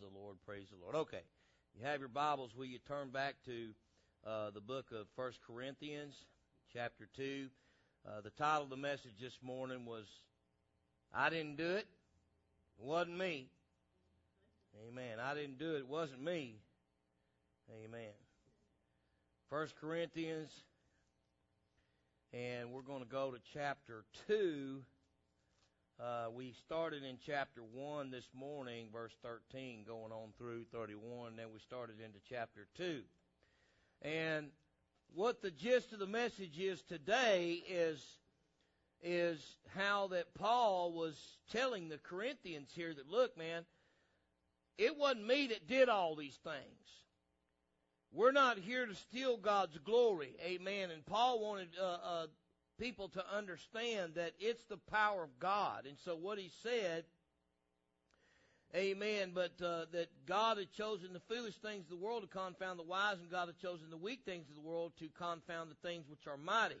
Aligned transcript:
Lord. 0.00 0.36
Praise 0.46 0.66
the 0.70 0.82
Lord. 0.82 0.94
Okay. 0.94 1.22
You 1.74 1.84
have 1.86 2.00
your 2.00 2.08
Bibles. 2.08 2.54
Will 2.56 2.66
you 2.66 2.78
turn 2.86 3.10
back 3.10 3.34
to 3.46 3.68
uh, 4.26 4.50
the 4.50 4.60
book 4.60 4.86
of 4.92 5.06
First 5.16 5.38
Corinthians, 5.46 6.14
chapter 6.72 7.08
2? 7.16 7.48
Uh, 8.06 8.20
the 8.20 8.30
title 8.30 8.64
of 8.64 8.70
the 8.70 8.76
message 8.76 9.14
this 9.20 9.38
morning 9.42 9.84
was 9.86 10.04
I 11.14 11.30
Didn't 11.30 11.56
Do 11.56 11.70
It. 11.70 11.86
It 12.78 12.84
wasn't 12.84 13.18
me. 13.18 13.48
Amen. 14.88 15.18
I 15.20 15.34
didn't 15.34 15.58
do 15.58 15.74
it. 15.74 15.80
It 15.80 15.88
wasn't 15.88 16.22
me. 16.22 16.56
Amen. 17.84 18.12
First 19.50 19.74
Corinthians, 19.80 20.50
and 22.32 22.72
we're 22.72 22.82
going 22.82 23.02
to 23.02 23.08
go 23.08 23.30
to 23.30 23.38
chapter 23.52 24.04
2 24.28 24.82
uh, 26.02 26.30
we 26.34 26.52
started 26.64 27.04
in 27.04 27.16
chapter 27.24 27.60
1 27.62 28.10
this 28.10 28.28
morning, 28.34 28.88
verse 28.92 29.12
13, 29.22 29.84
going 29.86 30.10
on 30.10 30.30
through 30.36 30.64
31, 30.72 31.28
and 31.28 31.38
then 31.38 31.46
we 31.52 31.60
started 31.60 31.96
into 32.00 32.18
chapter 32.28 32.66
2. 32.76 33.02
And 34.02 34.48
what 35.14 35.42
the 35.42 35.50
gist 35.50 35.92
of 35.92 36.00
the 36.00 36.06
message 36.06 36.58
is 36.58 36.82
today 36.82 37.62
is, 37.68 38.04
is 39.00 39.40
how 39.76 40.08
that 40.08 40.34
Paul 40.34 40.92
was 40.92 41.16
telling 41.52 41.88
the 41.88 41.98
Corinthians 41.98 42.70
here 42.74 42.92
that, 42.92 43.08
look, 43.08 43.38
man, 43.38 43.64
it 44.78 44.96
wasn't 44.96 45.26
me 45.26 45.48
that 45.48 45.68
did 45.68 45.88
all 45.88 46.16
these 46.16 46.38
things. 46.42 46.82
We're 48.12 48.32
not 48.32 48.58
here 48.58 48.86
to 48.86 48.94
steal 48.94 49.36
God's 49.36 49.78
glory. 49.78 50.34
Amen. 50.44 50.90
And 50.90 51.06
Paul 51.06 51.40
wanted 51.40 51.68
uh, 51.80 51.98
uh, 52.04 52.26
people 52.78 53.08
to 53.10 53.24
understand 53.34 54.14
that 54.14 54.32
it's 54.38 54.64
the 54.64 54.76
power 54.76 55.22
of 55.22 55.38
God. 55.38 55.86
And 55.86 55.96
so 56.04 56.14
what 56.14 56.38
he 56.38 56.50
said, 56.62 57.04
amen, 58.74 59.32
but 59.34 59.52
uh, 59.62 59.86
that 59.92 60.08
God 60.26 60.58
had 60.58 60.72
chosen 60.72 61.12
the 61.12 61.34
foolish 61.34 61.56
things 61.56 61.84
of 61.84 61.90
the 61.90 62.04
world 62.04 62.22
to 62.22 62.28
confound 62.28 62.78
the 62.78 62.84
wise, 62.84 63.18
and 63.20 63.30
God 63.30 63.48
had 63.48 63.58
chosen 63.58 63.90
the 63.90 63.96
weak 63.96 64.20
things 64.24 64.48
of 64.48 64.54
the 64.54 64.68
world 64.68 64.92
to 64.98 65.08
confound 65.18 65.70
the 65.70 65.88
things 65.88 66.08
which 66.08 66.26
are 66.26 66.36
mighty. 66.36 66.80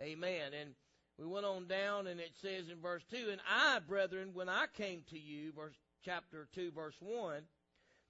Amen. 0.00 0.52
And 0.58 0.74
we 1.18 1.26
went 1.26 1.46
on 1.46 1.66
down, 1.66 2.06
and 2.06 2.20
it 2.20 2.32
says 2.42 2.68
in 2.68 2.80
verse 2.80 3.02
2, 3.10 3.28
And 3.32 3.40
I, 3.50 3.78
brethren, 3.80 4.30
when 4.34 4.48
I 4.48 4.66
came 4.76 5.02
to 5.10 5.18
you, 5.18 5.52
verse, 5.52 5.74
chapter 6.04 6.46
2, 6.54 6.72
verse 6.72 6.96
1, 7.00 7.42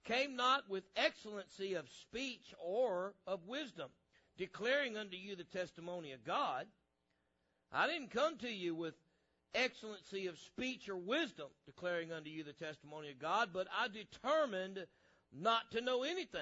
came 0.03 0.35
not 0.35 0.69
with 0.69 0.83
excellency 0.95 1.73
of 1.73 1.85
speech 2.01 2.53
or 2.59 3.13
of 3.25 3.47
wisdom, 3.47 3.89
declaring 4.37 4.97
unto 4.97 5.15
you 5.15 5.35
the 5.35 5.43
testimony 5.43 6.11
of 6.11 6.23
God. 6.23 6.65
I 7.71 7.87
didn't 7.87 8.11
come 8.11 8.37
to 8.37 8.49
you 8.49 8.75
with 8.75 8.93
excellency 9.53 10.27
of 10.27 10.37
speech 10.37 10.87
or 10.89 10.95
wisdom, 10.95 11.47
declaring 11.65 12.11
unto 12.11 12.29
you 12.29 12.43
the 12.43 12.53
testimony 12.53 13.11
of 13.11 13.19
God, 13.19 13.49
but 13.53 13.67
I 13.77 13.87
determined 13.87 14.85
not 15.33 15.71
to 15.71 15.81
know 15.81 16.03
anything 16.03 16.41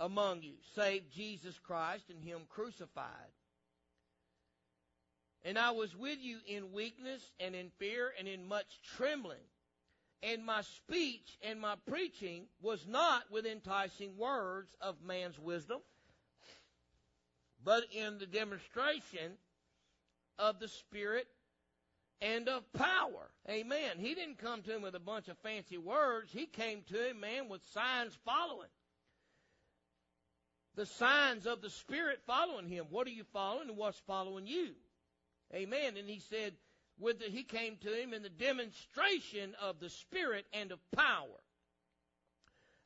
among 0.00 0.42
you 0.42 0.54
save 0.74 1.10
Jesus 1.10 1.58
Christ 1.58 2.04
and 2.10 2.22
Him 2.22 2.40
crucified. 2.48 3.32
And 5.44 5.58
I 5.58 5.70
was 5.70 5.94
with 5.96 6.18
you 6.20 6.38
in 6.46 6.72
weakness 6.72 7.22
and 7.38 7.54
in 7.54 7.70
fear 7.78 8.12
and 8.18 8.26
in 8.26 8.48
much 8.48 8.80
trembling. 8.96 9.38
And 10.22 10.44
my 10.44 10.62
speech 10.62 11.38
and 11.42 11.60
my 11.60 11.74
preaching 11.88 12.46
was 12.60 12.84
not 12.88 13.30
with 13.30 13.46
enticing 13.46 14.16
words 14.16 14.74
of 14.80 14.96
man's 15.04 15.38
wisdom, 15.38 15.78
but 17.62 17.84
in 17.92 18.18
the 18.18 18.26
demonstration 18.26 19.32
of 20.38 20.58
the 20.58 20.68
Spirit 20.68 21.26
and 22.20 22.48
of 22.48 22.62
power. 22.72 23.30
Amen. 23.48 23.98
He 23.98 24.14
didn't 24.14 24.38
come 24.38 24.62
to 24.62 24.74
him 24.74 24.82
with 24.82 24.94
a 24.94 25.00
bunch 25.00 25.28
of 25.28 25.36
fancy 25.38 25.78
words. 25.78 26.32
He 26.32 26.46
came 26.46 26.82
to 26.88 27.10
him, 27.10 27.20
man, 27.20 27.48
with 27.48 27.60
signs 27.72 28.16
following. 28.24 28.68
The 30.76 30.86
signs 30.86 31.46
of 31.46 31.62
the 31.62 31.70
Spirit 31.70 32.20
following 32.26 32.68
him. 32.68 32.86
What 32.90 33.06
are 33.06 33.10
you 33.10 33.24
following 33.32 33.68
and 33.68 33.78
what's 33.78 33.98
following 34.06 34.46
you? 34.46 34.70
Amen. 35.54 35.96
And 35.96 36.08
he 36.08 36.20
said, 36.30 36.54
with 36.98 37.18
the, 37.18 37.26
he 37.26 37.42
came 37.42 37.76
to 37.82 37.92
him 37.92 38.12
in 38.14 38.22
the 38.22 38.28
demonstration 38.28 39.54
of 39.62 39.80
the 39.80 39.90
Spirit 39.90 40.46
and 40.52 40.72
of 40.72 40.78
power. 40.92 41.40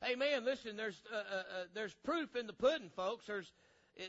Amen. 0.03 0.45
Listen, 0.45 0.77
there's 0.77 0.99
uh, 1.13 1.15
uh, 1.15 1.37
uh, 1.37 1.63
there's 1.73 1.93
proof 2.03 2.35
in 2.35 2.47
the 2.47 2.53
pudding, 2.53 2.89
folks. 2.95 3.27
There's 3.27 3.51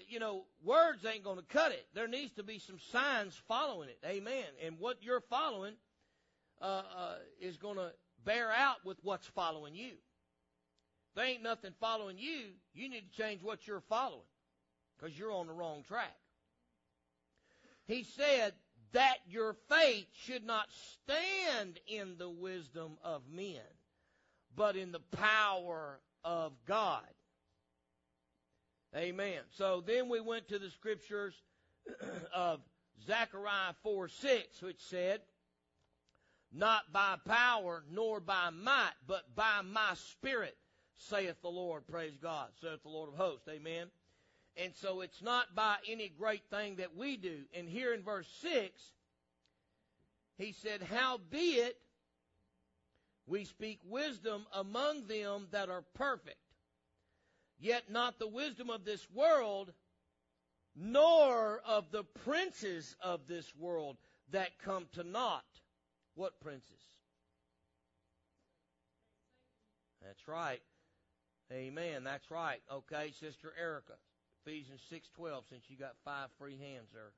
you 0.09 0.19
know, 0.19 0.45
words 0.65 1.05
ain't 1.05 1.25
going 1.25 1.39
to 1.39 1.45
cut 1.45 1.73
it. 1.73 1.87
There 1.95 2.09
needs 2.09 2.33
to 2.35 2.43
be 2.43 2.59
some 2.59 2.79
signs 2.91 3.41
following 3.49 3.89
it. 3.89 3.99
Amen. 4.07 4.45
And 4.65 4.79
what 4.79 5.03
you're 5.03 5.21
following 5.21 5.75
uh, 6.61 6.83
uh, 6.97 7.15
is 7.41 7.57
going 7.57 7.77
to 7.77 7.93
bear 8.25 8.51
out 8.51 8.85
with 8.85 8.99
what's 9.03 9.27
following 9.27 9.75
you. 9.75 9.93
If 9.93 11.17
there 11.17 11.27
ain't 11.27 11.43
nothing 11.43 11.73
following 11.81 12.17
you, 12.19 12.53
you 12.75 12.89
need 12.89 13.11
to 13.11 13.23
change 13.23 13.43
what 13.43 13.67
you're 13.67 13.83
following 13.89 14.23
because 14.97 15.19
you're 15.19 15.33
on 15.33 15.47
the 15.47 15.53
wrong 15.53 15.83
track. 15.87 16.17
He 17.87 18.05
said 18.05 18.55
that 18.93 19.19
your 19.29 19.57
faith 19.69 20.07
should 20.25 20.45
not 20.45 20.69
stand 20.71 21.79
in 21.87 22.17
the 22.19 22.31
wisdom 22.31 22.93
of 23.03 23.23
men, 23.31 23.61
but 24.55 24.77
in 24.77 24.93
the 24.93 25.01
power 25.01 25.99
of 26.25 26.53
God. 26.67 27.03
Amen. 28.97 29.41
So 29.51 29.83
then 29.87 30.09
we 30.09 30.21
went 30.21 30.49
to 30.49 30.59
the 30.59 30.71
scriptures 30.71 31.35
of 32.35 32.61
Zechariah 33.07 33.75
4 33.83 34.09
6, 34.09 34.63
which 34.63 34.81
said, 34.81 35.21
Not 36.53 36.93
by 36.93 37.17
power 37.27 37.83
nor 37.91 38.21
by 38.21 38.51
might, 38.51 38.93
but 39.07 39.35
by 39.35 39.63
my 39.65 39.95
spirit, 39.95 40.57
saith 40.95 41.41
the 41.41 41.49
Lord. 41.49 41.87
Praise 41.87 42.17
God, 42.23 42.49
saith 42.61 42.83
the 42.83 42.91
Lord 42.91 43.09
of 43.09 43.17
hosts. 43.17 43.49
Amen. 43.49 43.89
And 44.57 44.75
so 44.75 45.01
it's 45.01 45.23
not 45.23 45.55
by 45.55 45.77
any 45.89 46.11
great 46.11 46.43
thing 46.51 46.77
that 46.77 46.95
we 46.95 47.17
do. 47.17 47.39
And 47.55 47.67
here 47.67 47.95
in 47.95 48.03
verse 48.03 48.29
6, 48.43 48.79
he 50.37 50.53
said, 50.53 50.83
Howbeit 50.83 51.79
we 53.27 53.45
speak 53.45 53.81
wisdom 53.89 54.47
among 54.53 55.07
them 55.07 55.47
that 55.53 55.71
are 55.71 55.85
perfect 55.95 56.37
yet 57.63 57.91
not 57.91 58.19
the 58.19 58.27
wisdom 58.27 58.69
of 58.69 58.85
this 58.85 59.07
world, 59.15 59.73
nor 60.75 61.61
of 61.67 61.91
the 61.93 62.03
princes 62.25 62.97
of 63.01 63.21
this 63.29 63.55
world 63.57 63.97
that 64.33 64.59
come 64.59 64.87
to 64.93 65.05
naught. 65.05 65.45
What 66.15 66.41
princes? 66.41 66.81
That's 70.05 70.27
right. 70.27 70.61
Amen. 71.53 72.05
That's 72.05 72.31
right. 72.31 72.61
Okay, 72.71 73.13
Sister 73.21 73.53
Erica. 73.59 73.95
Ephesians 74.45 74.81
6:12 74.91 75.45
since 75.49 75.71
you 75.71 75.77
got 75.77 75.95
five 76.05 76.31
free 76.39 76.57
hands 76.57 76.91
there. 76.93 77.13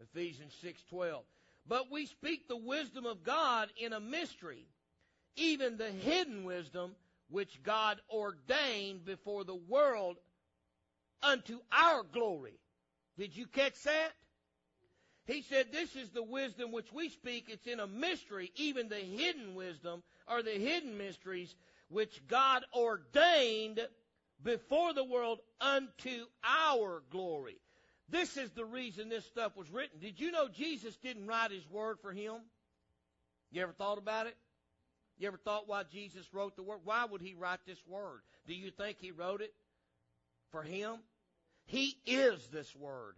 Ephesians 0.00 0.54
6:12. 0.62 1.24
But 1.66 1.90
we 1.90 2.06
speak 2.06 2.48
the 2.48 2.56
wisdom 2.56 3.04
of 3.04 3.22
God 3.22 3.70
in 3.76 3.92
a 3.92 4.00
mystery, 4.00 4.66
even 5.36 5.76
the 5.76 5.90
hidden 5.90 6.44
wisdom 6.44 6.96
which 7.32 7.62
God 7.62 8.00
ordained 8.10 9.04
before 9.04 9.44
the 9.44 9.54
world 9.56 10.18
unto 11.22 11.58
our 11.72 12.02
glory. 12.02 12.58
Did 13.18 13.36
you 13.36 13.46
catch 13.46 13.82
that? 13.84 14.10
He 15.26 15.42
said, 15.42 15.72
This 15.72 15.96
is 15.96 16.10
the 16.10 16.22
wisdom 16.22 16.72
which 16.72 16.92
we 16.92 17.08
speak. 17.08 17.46
It's 17.48 17.66
in 17.66 17.80
a 17.80 17.86
mystery, 17.86 18.52
even 18.56 18.88
the 18.88 18.96
hidden 18.96 19.54
wisdom 19.54 20.02
or 20.28 20.42
the 20.42 20.50
hidden 20.50 20.98
mysteries 20.98 21.54
which 21.88 22.26
God 22.26 22.64
ordained 22.74 23.80
before 24.42 24.92
the 24.92 25.04
world 25.04 25.38
unto 25.60 26.26
our 26.44 27.02
glory. 27.10 27.56
This 28.08 28.36
is 28.36 28.50
the 28.50 28.64
reason 28.64 29.08
this 29.08 29.24
stuff 29.24 29.56
was 29.56 29.70
written. 29.70 30.00
Did 30.00 30.20
you 30.20 30.32
know 30.32 30.48
Jesus 30.48 30.96
didn't 30.96 31.26
write 31.26 31.50
his 31.50 31.68
word 31.70 31.98
for 32.02 32.12
him? 32.12 32.34
You 33.50 33.62
ever 33.62 33.72
thought 33.72 33.98
about 33.98 34.26
it? 34.26 34.36
You 35.18 35.28
ever 35.28 35.36
thought 35.36 35.68
why 35.68 35.84
Jesus 35.84 36.26
wrote 36.32 36.56
the 36.56 36.62
word? 36.62 36.80
Why 36.84 37.04
would 37.04 37.20
he 37.20 37.34
write 37.34 37.60
this 37.66 37.82
word? 37.86 38.20
Do 38.46 38.54
you 38.54 38.70
think 38.70 38.98
he 38.98 39.10
wrote 39.10 39.40
it 39.40 39.54
for 40.50 40.62
him? 40.62 40.96
He 41.66 41.96
is 42.06 42.46
this 42.48 42.74
word. 42.74 43.14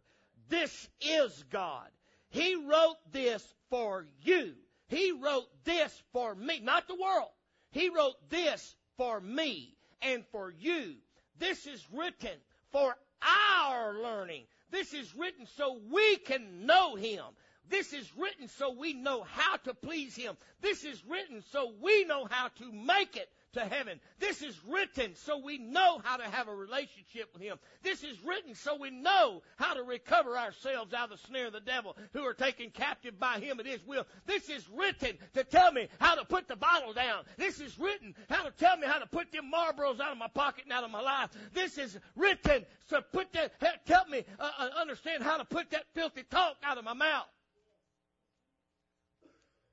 This 0.49 0.89
is 1.01 1.45
God. 1.51 1.89
He 2.31 2.57
wrote 2.57 2.97
this 3.13 3.55
for 3.71 4.07
you. 4.23 4.55
He 4.89 5.13
wrote 5.13 5.49
this 5.65 6.03
for 6.13 6.35
me, 6.35 6.61
not 6.61 6.87
the 6.89 6.95
world. 6.95 7.31
He 7.71 7.89
wrote 7.89 8.17
this 8.29 8.77
for 8.97 9.21
me 9.21 9.75
and 10.03 10.25
for 10.27 10.51
you. 10.51 10.95
This 11.39 11.67
is 11.67 11.85
written 11.93 12.39
for 12.71 12.97
our 13.23 13.95
learning. 13.95 14.45
This 14.71 14.93
is 14.93 15.15
written 15.15 15.47
so 15.57 15.79
we 15.91 16.17
can 16.17 16.67
know 16.67 16.95
Him. 16.97 17.25
This 17.71 17.93
is 17.93 18.11
written 18.17 18.49
so 18.49 18.73
we 18.73 18.93
know 18.93 19.23
how 19.23 19.57
to 19.57 19.75
please 19.75 20.15
Him. 20.15 20.37
This 20.61 20.85
is 20.85 21.03
written 21.07 21.43
so 21.51 21.73
we 21.81 22.05
know 22.05 22.27
how 22.31 22.49
to 22.49 22.73
make 22.73 23.17
it 23.17 23.29
to 23.55 23.61
heaven. 23.61 24.01
This 24.19 24.43
is 24.43 24.59
written 24.69 25.15
so 25.15 25.39
we 25.39 25.59
know 25.59 26.01
how 26.05 26.17
to 26.17 26.25
have 26.25 26.49
a 26.49 26.55
relationship 26.55 27.31
with 27.33 27.43
Him. 27.43 27.59
This 27.83 28.03
is 28.03 28.23
written 28.25 28.55
so 28.55 28.77
we 28.77 28.91
know 28.91 29.43
how 29.57 29.75
to 29.75 29.83
recover 29.83 30.37
ourselves 30.37 30.93
out 30.93 31.11
of 31.11 31.19
the 31.19 31.27
snare 31.27 31.47
of 31.47 31.53
the 31.53 31.61
devil 31.61 31.97
who 32.13 32.23
are 32.23 32.35
taken 32.35 32.71
captive 32.71 33.19
by 33.19 33.39
Him 33.39 33.59
at 33.61 33.67
His 33.67 33.85
will. 33.87 34.07
This 34.27 34.49
is 34.51 34.69
written 34.69 35.17
to 35.35 35.45
tell 35.45 35.73
me 35.73 35.89
how 36.01 36.15
to 36.17 36.25
put 36.25 36.49
the 36.49 36.57
bottle 36.57 36.93
down. 36.93 37.25
This 37.37 37.61
is 37.61 37.79
written 37.79 38.15
how 38.29 38.45
to 38.45 38.51
tell 38.51 38.77
me 38.77 38.87
how 38.87 38.99
to 38.99 39.07
put 39.07 39.33
them 39.33 39.51
Marlboros 39.53 40.01
out 40.01 40.13
of 40.13 40.19
my 40.19 40.29
pocket 40.29 40.65
and 40.65 40.73
out 40.73 40.85
of 40.85 40.91
my 40.91 41.01
life. 41.01 41.31
This 41.53 41.79
is 41.79 41.99
written 42.17 42.65
to 42.89 43.03
put 43.13 43.33
that, 43.33 43.53
help 43.87 44.09
me 44.09 44.25
uh, 44.39 44.51
uh, 44.59 44.69
understand 44.81 45.23
how 45.23 45.39
to 45.39 45.45
put 45.45 45.71
that 45.71 45.85
filthy 45.95 46.25
talk 46.25 46.57
out 46.63 46.79
of 46.79 46.85
my 46.85 46.95
mouth. 46.95 47.27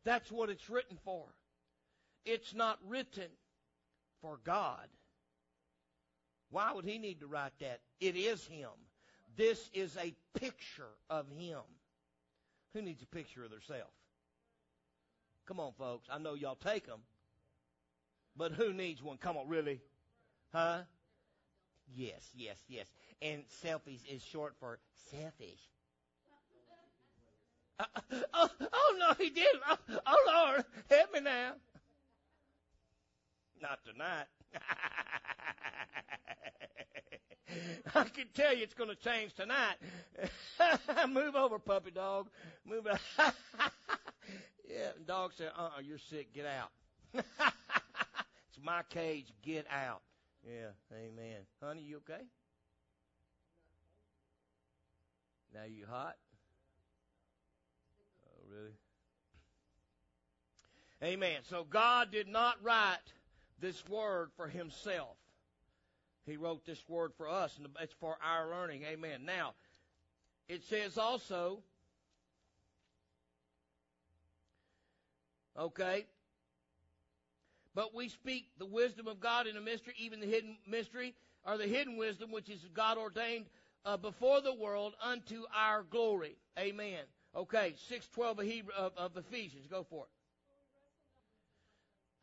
That's 0.04 0.32
what 0.32 0.50
it's 0.50 0.70
written 0.70 0.98
for. 1.04 1.26
It's 2.26 2.54
not 2.54 2.80
written 2.88 3.30
for 4.22 4.40
God. 4.44 4.88
Why 6.50 6.74
would 6.74 6.86
he 6.86 6.98
need 6.98 7.22
to 7.22 7.28
write 7.28 7.54
that? 7.60 7.80
It 8.00 8.16
is 8.16 8.46
him. 8.46 8.70
This 9.38 9.70
is 9.74 9.98
a 9.98 10.14
picture 10.40 10.90
of 11.10 11.26
him. 11.30 11.62
Who 12.74 12.82
needs 12.82 13.02
a 13.02 13.08
picture 13.08 13.44
of 13.44 13.52
themselves? 13.52 13.92
Come 15.48 15.60
on, 15.60 15.72
folks. 15.78 16.08
I 16.12 16.18
know 16.20 16.34
y'all 16.34 16.56
take 16.56 16.86
them. 16.86 17.00
But 18.36 18.54
who 18.54 18.74
needs 18.74 19.02
one? 19.02 19.18
Come 19.18 19.38
on, 19.38 19.48
really? 19.48 19.82
Huh? 20.54 20.82
Yes, 21.94 22.30
yes, 22.34 22.58
yes. 22.68 22.86
And 23.22 23.44
selfies 23.64 24.00
is 24.10 24.24
short 24.24 24.56
for 24.60 24.80
selfish. 25.12 25.60
Uh, 27.82 27.86
oh, 28.34 28.50
oh, 28.74 28.96
no, 29.00 29.14
he 29.18 29.30
did. 29.30 29.46
Oh, 29.70 29.78
oh, 30.06 30.18
Lord, 30.28 30.66
help 30.90 31.14
me 31.14 31.22
now. 31.22 31.54
Not 33.62 33.80
tonight. 33.86 34.26
I 37.96 38.04
can 38.06 38.28
tell 38.34 38.56
you 38.56 38.64
it's 38.64 38.74
going 38.74 38.90
to 38.90 38.96
change 38.96 39.34
tonight. 39.34 39.76
Move 41.10 41.36
over, 41.36 41.60
puppy 41.60 41.92
dog. 41.92 42.30
Move 42.66 42.88
over. 42.88 42.98
yeah, 44.70 44.92
dog 45.06 45.34
said, 45.36 45.52
uh 45.58 45.64
uh-uh, 45.64 45.82
you're 45.82 45.98
sick. 45.98 46.34
Get 46.34 46.46
out. 46.46 46.70
it's 47.14 48.60
my 48.64 48.84
cage. 48.90 49.34
Get 49.44 49.66
out. 49.70 50.02
Yeah, 50.48 50.70
amen. 50.94 51.42
Honey, 51.62 51.82
you 51.82 51.98
okay? 51.98 52.24
Now 55.54 55.66
you 55.68 55.86
hot? 55.90 56.16
Really? 58.52 58.74
Amen. 61.04 61.40
So 61.50 61.64
God 61.64 62.12
did 62.12 62.28
not 62.28 62.58
write 62.62 62.98
this 63.60 63.88
word 63.88 64.30
for 64.36 64.48
himself. 64.48 65.16
He 66.26 66.38
wrote 66.38 66.66
this 66.66 66.84
word 66.88 67.12
for 67.18 67.28
us, 67.28 67.58
and 67.58 67.68
it's 67.80 67.94
for 68.00 68.18
our 68.24 68.50
learning. 68.50 68.84
Amen. 68.84 69.26
Now, 69.26 69.54
it 70.48 70.64
says 70.66 70.98
also, 70.98 71.60
okay, 75.58 76.06
but 77.74 77.96
we 77.96 78.10
speak 78.10 78.50
the 78.60 78.66
wisdom 78.66 79.08
of 79.08 79.20
God 79.20 79.48
in 79.48 79.56
a 79.58 79.62
mystery, 79.62 79.94
even 79.98 80.20
the 80.20 80.28
hidden 80.28 80.58
mystery, 80.68 81.16
or 81.46 81.58
the 81.58 81.68
hidden 81.68 81.98
wisdom 81.98 82.32
which 82.32 82.50
is 82.50 82.60
God 82.74 82.98
ordained 82.98 83.46
uh, 83.86 83.98
before 83.98 84.42
the 84.42 84.54
world 84.54 84.94
unto 85.02 85.46
our 85.56 85.84
glory. 85.84 86.36
Amen. 86.60 87.00
Okay, 87.36 87.76
612 87.88 88.40
of, 88.40 88.46
Hebrew, 88.46 88.74
of, 88.78 88.92
of 88.98 89.18
Ephesians. 89.18 89.68
Go 89.68 89.84
for 89.90 90.06
it 90.06 90.10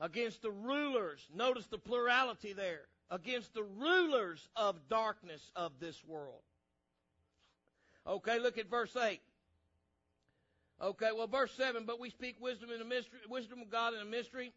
against 0.01 0.43
the 0.43 0.51
rulers. 0.51 1.27
Notice 1.35 1.67
the 1.67 1.79
plurality 1.79 2.53
there. 2.53 2.83
Against 3.11 3.55
the 3.55 3.63
rulers 3.63 4.49
of 4.55 4.77
darkness 4.89 5.51
of 5.57 5.73
this 5.81 5.99
world. 6.07 6.43
Okay, 8.07 8.39
look 8.39 8.59
at 8.59 8.71
verse 8.71 8.95
8. 8.95 9.21
Okay, 10.81 11.09
well, 11.17 11.27
verse 11.27 11.53
7, 11.57 11.85
but 11.87 11.99
we 11.99 12.11
speak 12.11 12.37
wisdom 12.41 12.71
in 12.71 12.81
a 12.81 12.85
mystery, 12.85 13.19
wisdom 13.29 13.61
of 13.61 13.71
God 13.71 13.95
in 13.95 14.01
a 14.01 14.05
mystery, 14.05 14.53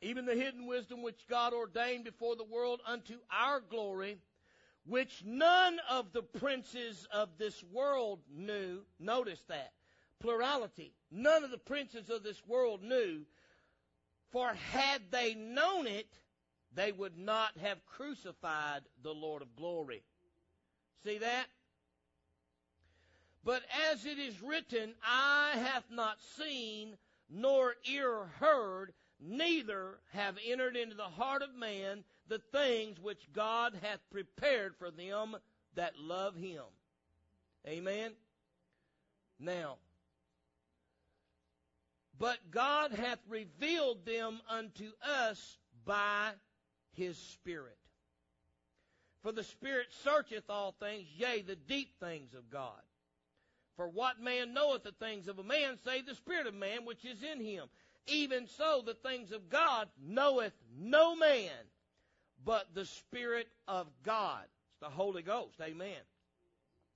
even 0.00 0.24
the 0.24 0.34
hidden 0.34 0.66
wisdom 0.66 1.02
which 1.02 1.26
God 1.28 1.52
ordained 1.52 2.04
before 2.04 2.34
the 2.34 2.44
world 2.44 2.80
unto 2.86 3.14
our 3.30 3.60
glory, 3.60 4.18
which 4.86 5.22
none 5.24 5.78
of 5.90 6.12
the 6.12 6.22
princes 6.22 7.06
of 7.12 7.28
this 7.38 7.62
world 7.72 8.20
knew. 8.34 8.80
Notice 9.00 9.42
that. 9.48 9.72
Plurality. 10.20 10.94
None 11.10 11.44
of 11.44 11.50
the 11.50 11.58
princes 11.58 12.08
of 12.08 12.22
this 12.22 12.40
world 12.46 12.82
knew, 12.82 13.22
for 14.30 14.54
had 14.72 15.02
they 15.10 15.34
known 15.34 15.86
it, 15.86 16.08
they 16.72 16.92
would 16.92 17.18
not 17.18 17.50
have 17.62 17.84
crucified 17.86 18.82
the 19.02 19.12
Lord 19.12 19.42
of 19.42 19.56
glory. 19.56 20.02
See 21.04 21.18
that? 21.18 21.46
But 23.44 23.62
as 23.92 24.04
it 24.06 24.18
is 24.18 24.42
written, 24.42 24.94
eye 25.04 25.52
hath 25.54 25.84
not 25.90 26.18
seen, 26.36 26.96
nor 27.30 27.74
ear 27.88 28.26
heard, 28.38 28.92
neither 29.20 29.98
have 30.12 30.36
entered 30.46 30.76
into 30.76 30.96
the 30.96 31.04
heart 31.04 31.42
of 31.42 31.54
man 31.54 32.04
the 32.28 32.40
things 32.52 32.98
which 33.00 33.32
God 33.32 33.78
hath 33.82 34.00
prepared 34.10 34.74
for 34.76 34.90
them 34.90 35.36
that 35.74 35.98
love 35.98 36.36
him. 36.36 36.62
Amen? 37.66 38.12
Now, 39.38 39.76
but 42.18 42.38
God 42.50 42.92
hath 42.92 43.18
revealed 43.28 44.06
them 44.06 44.40
unto 44.48 44.90
us 45.02 45.58
by 45.84 46.30
his 46.92 47.18
Spirit. 47.18 47.76
For 49.22 49.32
the 49.32 49.44
Spirit 49.44 49.88
searcheth 50.04 50.48
all 50.48 50.72
things, 50.80 51.06
yea, 51.16 51.42
the 51.42 51.56
deep 51.56 51.98
things 52.00 52.32
of 52.32 52.48
God. 52.50 52.80
For 53.76 53.88
what 53.88 54.20
man 54.20 54.54
knoweth 54.54 54.84
the 54.84 54.92
things 54.92 55.28
of 55.28 55.38
a 55.38 55.42
man, 55.42 55.76
save 55.84 56.06
the 56.06 56.14
Spirit 56.14 56.46
of 56.46 56.54
man 56.54 56.86
which 56.86 57.04
is 57.04 57.22
in 57.22 57.40
him? 57.40 57.68
Even 58.06 58.46
so, 58.46 58.82
the 58.86 58.94
things 58.94 59.32
of 59.32 59.50
God 59.50 59.88
knoweth 60.00 60.54
no 60.78 61.16
man, 61.16 61.50
but 62.46 62.68
the 62.74 62.86
Spirit 62.86 63.48
of 63.68 63.88
God. 64.04 64.44
It's 64.70 64.80
the 64.80 64.88
Holy 64.88 65.22
Ghost. 65.22 65.60
Amen. 65.60 66.00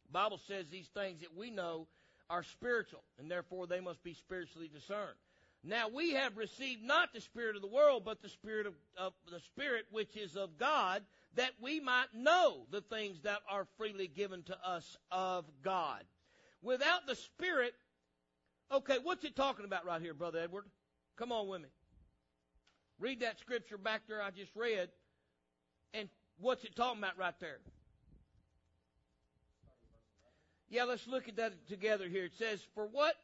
The 0.07 0.13
Bible 0.13 0.41
says 0.47 0.67
these 0.71 0.89
things 0.95 1.21
that 1.21 1.37
we 1.37 1.51
know 1.51 1.89
are 2.31 2.45
spiritual, 2.45 3.03
and 3.19 3.31
therefore 3.31 3.67
they 3.67 3.81
must 3.81 4.03
be 4.03 4.15
spiritually 4.15 4.71
discerned. 4.73 5.19
Now 5.63 5.89
we 5.89 6.13
have 6.13 6.39
received 6.39 6.83
not 6.83 7.13
the 7.13 7.21
spirit 7.21 7.57
of 7.57 7.63
the 7.63 7.69
world, 7.69 8.05
but 8.05 8.23
the 8.23 8.29
spirit 8.29 8.67
of, 8.67 8.75
of, 8.97 9.13
the 9.31 9.41
spirit 9.41 9.87
which 9.91 10.17
is 10.17 10.37
of 10.37 10.57
God, 10.57 11.03
that 11.35 11.51
we 11.61 11.81
might 11.81 12.15
know 12.15 12.63
the 12.71 12.81
things 12.81 13.21
that 13.23 13.41
are 13.51 13.67
freely 13.77 14.07
given 14.07 14.43
to 14.45 14.57
us 14.65 14.97
of 15.11 15.45
God. 15.63 16.05
Without 16.63 17.07
the 17.07 17.17
spirit, 17.17 17.75
okay, 18.73 18.99
what's 19.03 19.25
it 19.25 19.37
talking 19.37 19.65
about 19.65 19.85
right 19.85 20.01
here, 20.01 20.15
brother 20.15 20.39
Edward? 20.39 20.65
Come 21.17 21.33
on 21.33 21.49
with 21.49 21.63
me. 21.63 21.69
Read 23.01 23.21
that 23.21 23.39
scripture 23.39 23.79
back 23.79 24.03
there 24.09 24.23
I 24.23 24.31
just 24.31 24.55
read, 24.55 24.91
and 25.95 26.09
what's 26.39 26.65
it 26.65 26.75
talking 26.77 26.99
about 26.99 27.19
right 27.19 27.39
there? 27.41 27.59
Yeah, 30.69 30.85
let's 30.85 31.07
look 31.09 31.29
at 31.29 31.37
that 31.37 31.69
together 31.69 32.09
here. 32.09 32.27
It 32.27 32.35
says, 32.39 32.61
For 32.75 32.87
what? 32.87 33.15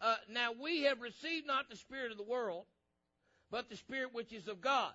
Uh, 0.00 0.16
now 0.30 0.52
we 0.58 0.84
have 0.84 1.00
received 1.00 1.46
not 1.46 1.68
the 1.68 1.76
Spirit 1.76 2.12
of 2.12 2.18
the 2.18 2.24
world, 2.24 2.64
but 3.50 3.68
the 3.68 3.76
Spirit 3.76 4.14
which 4.14 4.32
is 4.32 4.48
of 4.48 4.60
God, 4.60 4.92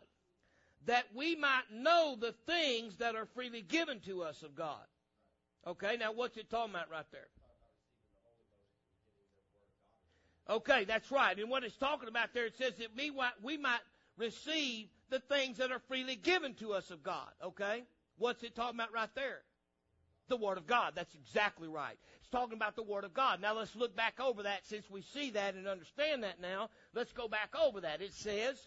that 0.86 1.05
we 1.13 1.36
might 1.36 1.63
know 1.72 2.15
the 2.20 2.34
things 2.48 2.98
that 2.98 3.15
are 3.15 3.25
freely 3.25 3.62
given 3.62 4.00
to 4.01 4.24
us 4.24 4.43
of 4.43 4.55
God. 4.55 4.86
Okay, 5.67 5.98
now 5.98 6.12
what's 6.12 6.38
it 6.38 6.50
talking 6.50 6.74
about 6.74 6.89
right 6.89 7.05
there? 7.12 7.27
Okay, 10.50 10.84
that's 10.84 11.10
right. 11.10 11.38
And 11.38 11.50
what 11.50 11.63
it's 11.63 11.77
talking 11.77 12.10
about 12.10 12.34
there, 12.34 12.46
it 12.46 12.58
says 12.58 12.74
that 12.79 12.89
we, 12.98 13.12
we 13.41 13.58
might 13.58 13.79
receive 14.17 14.88
the 15.10 15.20
things 15.20 15.58
that 15.58 15.72
are 15.72 15.80
freely 15.80 16.16
given 16.16 16.54
to 16.56 16.74
us 16.74 16.92
of 16.92 17.04
God. 17.04 17.30
Okay? 17.44 17.84
What's 18.18 18.44
it 18.44 18.56
talking 18.56 18.80
about 18.80 18.94
right 18.94 19.14
there? 19.16 19.42
the 20.28 20.38
Word 20.38 20.58
of 20.58 20.68
God. 20.68 20.94
That's 20.96 21.14
exactly 21.16 21.68
right. 21.68 21.98
It's 22.20 22.30
talking 22.30 22.56
about 22.56 22.76
the 22.76 22.84
Word 22.84 23.04
of 23.04 23.14
God. 23.14 23.42
Now 23.42 23.56
let's 23.56 23.76
look 23.76 23.96
back 23.96 24.20
over 24.20 24.44
that 24.44 24.66
since 24.66 24.90
we 24.90 25.02
see 25.02 25.32
that 25.32 25.56
and 25.56 25.68
understand 25.68 26.24
that 26.24 26.42
now. 26.42 26.70
Let's 26.94 27.12
go 27.12 27.28
back 27.28 27.54
over 27.60 27.82
that. 27.82 28.02
It 28.02 28.14
says, 28.14 28.58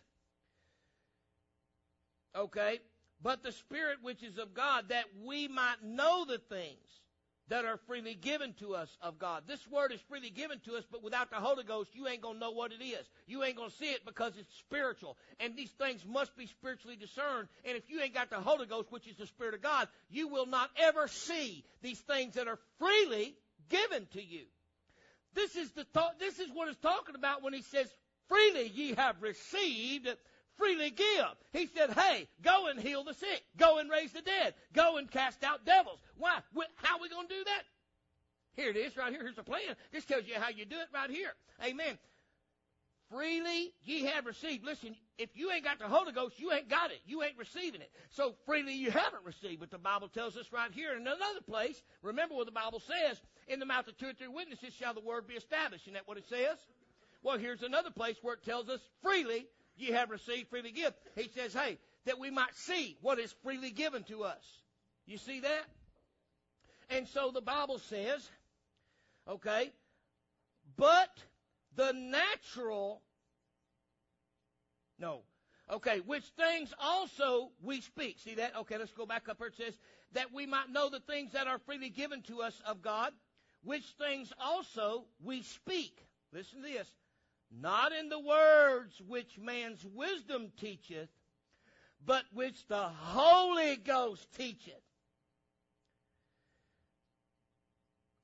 okay, 2.35 2.81
but 3.23 3.43
the 3.43 3.53
Spirit 3.53 3.99
which 4.03 4.23
is 4.23 4.39
of 4.39 4.55
God, 4.55 4.91
that 4.91 5.07
we 5.25 5.49
might 5.49 5.83
know 5.83 6.25
the 6.25 6.39
things 6.39 7.01
that 7.49 7.65
are 7.65 7.79
freely 7.87 8.15
given 8.15 8.53
to 8.55 8.75
us 8.75 8.89
of 9.01 9.19
God. 9.19 9.45
This 9.47 9.67
word 9.69 9.93
is 9.93 10.01
freely 10.09 10.31
given 10.31 10.59
to 10.65 10.77
us, 10.77 10.85
but 10.91 11.03
without 11.03 11.31
the 11.31 11.37
Holy 11.37 11.65
Ghost, 11.65 11.91
you 11.95 12.09
ain't 12.09 12.23
gonna 12.23 12.39
know 12.39 12.51
what 12.51 12.73
it 12.73 12.85
is. 12.85 13.07
You 13.27 13.45
ain't 13.45 13.57
gonna 13.57 13.71
see 13.71 13.91
it 13.91 14.05
because 14.05 14.33
it's 14.37 14.55
spiritual. 14.59 15.17
And 15.39 15.57
these 15.57 15.71
things 15.71 16.05
must 16.05 16.37
be 16.37 16.47
spiritually 16.47 16.97
discerned. 16.97 17.49
And 17.65 17.77
if 17.77 17.89
you 17.89 18.01
ain't 18.01 18.15
got 18.15 18.31
the 18.31 18.41
Holy 18.41 18.67
Ghost, 18.67 18.91
which 18.91 19.07
is 19.07 19.17
the 19.17 19.27
Spirit 19.27 19.55
of 19.55 19.63
God, 19.63 19.89
you 20.11 20.29
will 20.29 20.47
not 20.47 20.71
ever 20.77 21.09
see 21.09 21.65
these 21.83 22.01
things 22.01 22.35
that 22.35 22.49
are 22.49 22.59
freely 22.79 23.37
given 23.69 24.07
to 24.13 24.23
you. 24.23 24.45
This 25.35 25.55
is 25.55 25.71
the 25.73 25.85
thought, 25.85 26.19
this 26.19 26.39
is 26.39 26.49
what 26.53 26.69
it's 26.69 26.81
talking 26.81 27.15
about 27.15 27.43
when 27.43 27.53
he 27.53 27.63
says, 27.63 27.87
freely 28.29 28.69
ye 28.69 28.95
have 28.95 29.21
received, 29.23 30.09
freely 30.59 30.91
give. 30.91 31.27
He 31.53 31.67
said, 31.67 31.91
hey, 31.91 32.29
go 32.43 32.69
and 32.69 32.81
heal 32.81 33.05
the 33.05 33.15
sick. 33.15 33.43
Go 33.57 33.79
and 33.79 33.91
raise 33.91 34.13
the 34.13 34.23
dead. 34.23 34.55
Go 34.73 34.97
and 34.97 35.11
cast 35.11 35.43
out 35.45 35.65
devils. 35.65 35.99
Why? 36.17 36.39
How 36.77 36.97
are 36.97 37.03
we 37.03 37.09
going 37.09 37.29
to 37.29 37.35
do 37.35 37.45
that? 37.45 37.63
Here 38.55 38.71
it 38.71 38.77
is 38.77 38.97
right 38.97 39.13
here. 39.13 39.23
Here's 39.23 39.37
the 39.37 39.43
plan. 39.43 39.77
This 39.93 40.05
tells 40.05 40.27
you 40.27 40.35
how 40.35 40.49
you 40.49 40.65
do 40.65 40.77
it 40.77 40.89
right 40.93 41.11
here. 41.11 41.35
Amen. 41.65 41.99
Freely 43.11 43.73
ye 43.85 44.05
have 44.05 44.27
received. 44.27 44.65
Listen, 44.65 44.97
if 45.17 45.31
you 45.35 45.53
ain't 45.53 45.63
got 45.63 45.79
the 45.79 45.87
Holy 45.87 46.11
Ghost, 46.11 46.41
you 46.41 46.53
ain't 46.53 46.69
got 46.69 46.91
it. 46.91 46.99
You 47.07 47.23
ain't 47.23 47.39
receiving 47.39 47.81
it. 47.81 47.91
So 48.11 48.35
freely 48.47 48.73
you 48.73 48.91
haven't 48.91 49.25
received. 49.25 49.61
But 49.61 49.71
the 49.71 49.79
Bible 49.79 50.09
tells 50.09 50.37
us 50.37 50.47
right 50.53 50.73
here 50.73 50.93
in 50.93 51.03
another 51.03 51.41
place. 51.49 51.81
Remember 52.03 52.35
what 52.35 52.47
the 52.47 52.53
Bible 52.53 52.81
says: 52.81 53.21
"In 53.47 53.61
the 53.61 53.67
mouth 53.67 53.87
of 53.87 53.97
two 53.97 54.09
or 54.09 54.13
three 54.13 54.27
witnesses 54.27 54.75
shall 54.75 54.93
the 54.93 55.01
word 55.01 55.29
be 55.29 55.35
established." 55.35 55.85
Isn't 55.85 55.95
that 55.95 56.09
what 56.09 56.19
it 56.19 56.29
says? 56.29 56.59
Well, 57.23 57.39
here's 57.39 57.63
another 57.63 57.91
place 57.91 58.17
where 58.23 58.35
it 58.35 58.45
tells 58.45 58.69
us 58.69 58.81
freely 59.03 59.47
ye 59.77 59.93
have 59.93 60.11
received, 60.11 60.49
freely 60.49 60.73
give. 60.73 60.95
He 61.15 61.29
says, 61.29 61.53
"Hey, 61.53 61.79
that 62.05 62.19
we 62.19 62.31
might 62.31 62.55
see 62.55 62.97
what 63.01 63.19
is 63.19 63.33
freely 63.43 63.71
given 63.71 64.05
to 64.05 64.25
us." 64.25 64.43
You 65.07 65.19
see 65.19 65.41
that? 65.41 65.65
And 66.91 67.07
so 67.09 67.31
the 67.33 67.41
Bible 67.41 67.79
says, 67.79 68.29
okay, 69.29 69.73
but 70.77 71.11
the 71.75 71.93
natural, 71.93 73.03
no, 74.99 75.23
okay, 75.71 76.01
which 76.01 76.25
things 76.37 76.73
also 76.81 77.51
we 77.63 77.81
speak. 77.81 78.19
See 78.21 78.37
that? 78.37 78.57
Okay, 78.57 78.79
let's 78.79 78.93
go 78.93 79.07
back 79.07 79.29
up 79.29 79.39
here. 79.39 79.49
It 79.49 79.57
says, 79.57 79.75
that 80.13 80.33
we 80.33 80.47
might 80.47 80.71
know 80.71 80.89
the 80.89 81.01
things 81.01 81.33
that 81.33 81.49
are 81.49 81.59
freely 81.59 81.91
given 81.91 82.23
to 82.23 82.43
us 82.43 82.55
of 82.67 82.83
God, 82.83 83.13
which 83.65 83.85
things 83.99 84.33
also 84.41 85.05
we 85.23 85.43
speak. 85.43 85.99
Listen 86.33 86.63
to 86.63 86.69
this. 86.69 86.89
Not 87.59 87.93
in 87.93 88.09
the 88.11 88.19
words 88.19 89.01
which 89.07 89.39
man's 89.39 89.85
wisdom 89.85 90.53
teacheth, 90.61 91.09
but 92.05 92.25
which 92.33 92.67
the 92.69 92.89
Holy 92.89 93.77
Ghost 93.77 94.27
teacheth. 94.37 94.75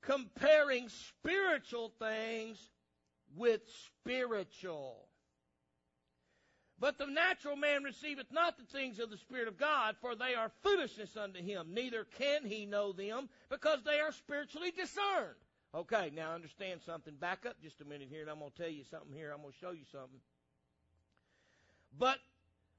Comparing 0.01 0.89
spiritual 0.89 1.91
things 1.97 2.69
with 3.35 3.61
spiritual. 3.87 5.07
But 6.79 6.97
the 6.97 7.07
natural 7.07 7.55
man 7.55 7.83
receiveth 7.83 8.27
not 8.31 8.57
the 8.57 8.65
things 8.65 8.99
of 8.99 9.09
the 9.09 9.17
Spirit 9.17 9.47
of 9.47 9.57
God, 9.57 9.95
for 10.01 10.15
they 10.15 10.35
are 10.35 10.51
foolishness 10.63 11.15
unto 11.15 11.41
him. 11.41 11.73
Neither 11.73 12.03
can 12.03 12.45
he 12.45 12.65
know 12.65 12.91
them, 12.91 13.29
because 13.49 13.79
they 13.83 13.99
are 13.99 14.11
spiritually 14.11 14.71
discerned. 14.71 15.37
Okay, 15.75 16.11
now 16.15 16.33
understand 16.33 16.81
something. 16.85 17.15
Back 17.15 17.45
up 17.47 17.55
just 17.61 17.81
a 17.81 17.85
minute 17.85 18.07
here, 18.09 18.21
and 18.21 18.29
I'm 18.29 18.39
going 18.39 18.51
to 18.51 18.61
tell 18.61 18.71
you 18.71 18.83
something 18.89 19.11
here. 19.11 19.31
I'm 19.31 19.41
going 19.41 19.53
to 19.53 19.59
show 19.59 19.71
you 19.71 19.85
something. 19.91 20.19
But, 21.97 22.19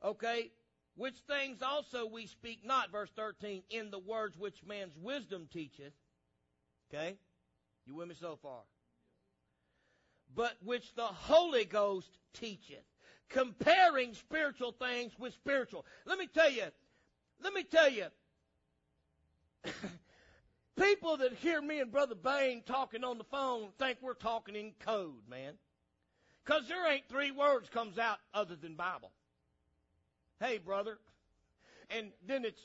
okay, 0.05 0.51
which 0.97 1.17
things 1.29 1.63
also 1.63 2.07
we 2.07 2.27
speak 2.27 2.65
not, 2.65 2.93
verse 2.93 3.11
13, 3.17 3.63
in 3.71 3.91
the 3.91 3.99
words 3.99 4.37
which 4.39 4.63
man's 4.67 4.97
wisdom 4.97 5.49
teacheth. 5.53 5.93
Okay? 6.93 7.17
You 7.87 7.97
with 7.97 8.09
me 8.09 8.15
so 8.19 8.39
far? 8.41 8.61
but 10.35 10.57
which 10.65 10.95
the 10.95 11.03
Holy 11.03 11.65
Ghost 11.65 12.09
teacheth, 12.35 12.85
comparing 13.29 14.15
spiritual 14.15 14.73
things 14.73 15.13
with 15.19 15.35
spiritual. 15.35 15.85
Let 16.07 16.19
me 16.19 16.27
tell 16.27 16.51
you, 16.51 16.65
let 17.43 17.53
me 17.53 17.63
tell 17.63 17.89
you, 17.89 18.07
people 20.79 21.17
that 21.19 21.33
hear 21.35 21.61
me 21.61 21.81
and 21.81 21.91
Brother 21.91 22.15
Bain 22.15 22.63
talking 22.67 23.05
on 23.05 23.19
the 23.19 23.25
phone 23.25 23.69
think 23.79 23.99
we're 24.01 24.15
talking 24.15 24.57
in 24.57 24.73
code, 24.81 25.29
man. 25.29 25.55
Cause 26.45 26.69
there 26.69 26.91
ain't 26.91 27.09
three 27.09 27.31
words 27.31 27.69
comes 27.69 27.99
out 27.99 28.19
other 28.35 28.55
than 28.55 28.75
Bible. 28.75 29.11
Hey, 30.41 30.59
brother. 30.59 30.99
And 31.91 32.11
then 32.27 32.45
it's 32.45 32.61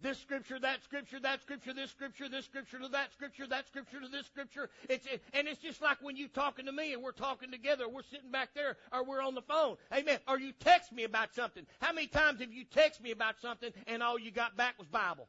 this 0.00 0.18
scripture, 0.18 0.58
that 0.60 0.84
scripture, 0.84 1.18
that 1.20 1.42
scripture, 1.42 1.72
this 1.72 1.90
scripture, 1.90 2.28
this 2.28 2.44
scripture 2.44 2.78
to 2.78 2.88
that 2.88 3.12
scripture, 3.12 3.46
that 3.48 3.66
scripture 3.66 4.00
to 4.00 4.08
this 4.08 4.26
scripture. 4.26 4.70
It's 4.88 5.06
and 5.32 5.48
it's 5.48 5.60
just 5.60 5.82
like 5.82 5.98
when 6.00 6.16
you 6.16 6.28
talking 6.28 6.66
to 6.66 6.72
me 6.72 6.92
and 6.92 7.02
we're 7.02 7.10
talking 7.10 7.50
together, 7.50 7.88
we're 7.88 8.02
sitting 8.02 8.30
back 8.30 8.50
there 8.54 8.76
or 8.92 9.04
we're 9.04 9.22
on 9.22 9.34
the 9.34 9.42
phone. 9.42 9.76
Amen. 9.92 10.18
Or 10.28 10.38
you 10.38 10.52
text 10.52 10.92
me 10.92 11.02
about 11.02 11.34
something. 11.34 11.66
How 11.80 11.92
many 11.92 12.06
times 12.06 12.40
have 12.40 12.52
you 12.52 12.64
text 12.64 13.02
me 13.02 13.10
about 13.10 13.40
something 13.40 13.72
and 13.88 14.02
all 14.02 14.18
you 14.18 14.30
got 14.30 14.56
back 14.56 14.78
was 14.78 14.86
Bible? 14.86 15.28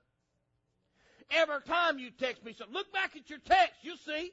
Every 1.31 1.61
time 1.61 1.99
you 1.99 2.09
text 2.11 2.43
me 2.43 2.53
something, 2.53 2.73
look 2.73 2.91
back 2.91 3.15
at 3.15 3.29
your 3.29 3.39
text, 3.39 3.75
you'll 3.81 3.97
see. 3.97 4.31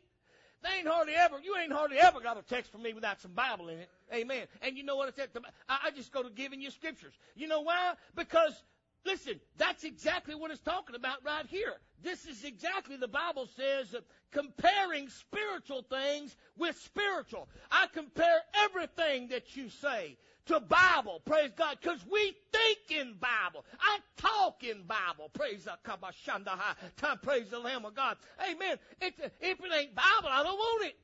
They 0.63 0.79
ain't 0.79 0.89
hardly 0.89 1.15
ever, 1.15 1.39
you 1.39 1.57
ain't 1.57 1.73
hardly 1.73 1.99
ever 1.99 2.21
got 2.21 2.39
a 2.39 2.43
text 2.43 2.73
from 2.73 2.83
me 2.83 2.95
without 2.95 3.21
some 3.21 3.33
Bible 3.33 3.69
in 3.69 3.79
it. 3.79 3.91
Amen. 4.13 4.47
And 4.63 4.77
you 4.77 4.83
know 4.83 4.97
what 4.97 5.09
I 5.09 5.13
said? 5.13 5.29
I 5.69 5.91
just 5.95 6.13
go 6.13 6.23
to 6.23 6.31
giving 6.31 6.61
you 6.61 6.71
scriptures. 6.71 7.13
You 7.35 7.47
know 7.49 7.61
why? 7.61 7.95
Because 8.15 8.63
Listen, 9.07 9.41
that's 9.57 9.85
exactly 9.85 10.35
what 10.35 10.51
it's 10.51 10.61
talking 10.61 10.97
about 10.97 11.25
right 11.25 11.47
here. 11.47 11.75
This 12.03 12.27
is 12.27 12.45
exactly 12.45 12.97
the 12.97 13.07
Bible 13.07 13.49
says 13.57 13.95
uh, 13.95 14.01
comparing 14.33 15.09
spiritual 15.09 15.83
things 15.83 16.35
with 16.59 16.77
spiritual. 16.77 17.49
I 17.71 17.87
compare 17.93 18.41
everything 18.65 19.29
that 19.29 19.55
you 19.55 19.69
say 19.69 20.17
to 20.47 20.61
Bible, 20.61 21.21
praise 21.25 21.51
God, 21.57 21.79
because 21.81 22.05
we 22.11 22.37
think 22.53 23.01
in 23.01 23.15
Bible. 23.15 23.65
I 23.81 23.99
talk 24.17 24.63
in 24.65 24.83
Bible, 24.83 25.31
praise 25.33 25.65
the 25.65 25.77
Kabashandaha, 25.85 27.23
praise 27.23 27.51
the 27.51 27.59
Lamb 27.59 27.85
of 27.85 27.95
God. 27.95 28.17
Amen. 28.49 28.79
If 29.01 29.19
it 29.21 29.33
ain't 29.43 29.95
Bible, 29.95 30.29
I 30.29 30.43
don't 30.43 30.57
want 30.57 30.87
it. 30.87 30.97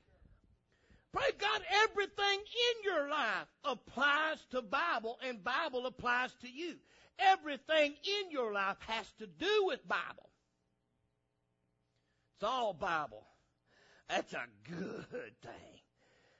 Praise 1.13 1.35
God, 1.39 1.61
everything 1.85 2.39
in 2.39 2.85
your 2.85 3.11
life 3.11 3.47
applies 3.65 4.39
to 4.51 4.63
Bible 4.63 5.19
and 5.27 5.45
Bible 5.45 5.87
applies 5.87 6.33
to 6.41 6.51
you. 6.51 6.77
Everything 7.19 7.95
in 8.05 8.31
your 8.31 8.53
life 8.53 8.79
has 8.87 9.13
to 9.19 9.27
do 9.27 9.65
with 9.67 9.87
Bible. 9.87 10.31
It's 12.37 12.45
all 12.45 12.73
Bible. 12.73 13.27
That's 14.09 14.33
a 14.33 14.47
good 14.69 15.35
thing. 15.43 15.81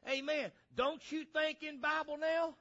Amen. 0.09 0.51
Don't 0.75 1.03
you 1.13 1.25
think 1.25 1.63
in 1.63 1.81
Bible 1.81 2.17
now? 2.19 2.55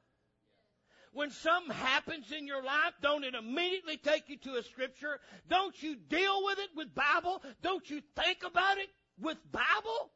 When 1.13 1.29
something 1.29 1.75
happens 1.75 2.31
in 2.31 2.47
your 2.47 2.63
life, 2.63 2.93
don't 3.01 3.25
it 3.25 3.35
immediately 3.35 3.97
take 3.97 4.29
you 4.29 4.37
to 4.37 4.55
a 4.55 4.63
scripture? 4.63 5.19
Don't 5.49 5.81
you 5.83 5.95
deal 5.95 6.45
with 6.45 6.57
it 6.59 6.69
with 6.75 6.95
Bible? 6.95 7.43
Don't 7.61 7.89
you 7.89 8.01
think 8.15 8.39
about 8.45 8.77
it 8.77 8.87
with 9.19 9.37
Bible? 9.51 10.11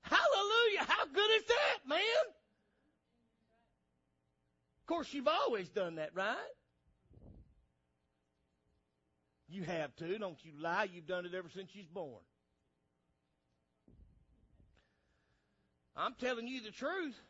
Hallelujah. 0.00 0.86
How 0.86 1.04
good 1.06 1.30
is 1.36 1.44
that, 1.46 1.78
man? 1.86 2.00
Of 4.80 4.86
course, 4.86 5.12
you've 5.12 5.28
always 5.28 5.68
done 5.68 5.96
that, 5.96 6.10
right? 6.14 6.36
You 9.50 9.62
have 9.64 9.94
to. 9.96 10.18
Don't 10.18 10.42
you 10.42 10.52
lie. 10.58 10.88
You've 10.90 11.06
done 11.06 11.26
it 11.26 11.34
ever 11.34 11.48
since 11.54 11.74
you 11.74 11.82
was 11.82 11.88
born. 11.88 12.22
I'm 15.94 16.14
telling 16.14 16.46
you 16.46 16.62
the 16.62 16.70
truth. 16.70 17.20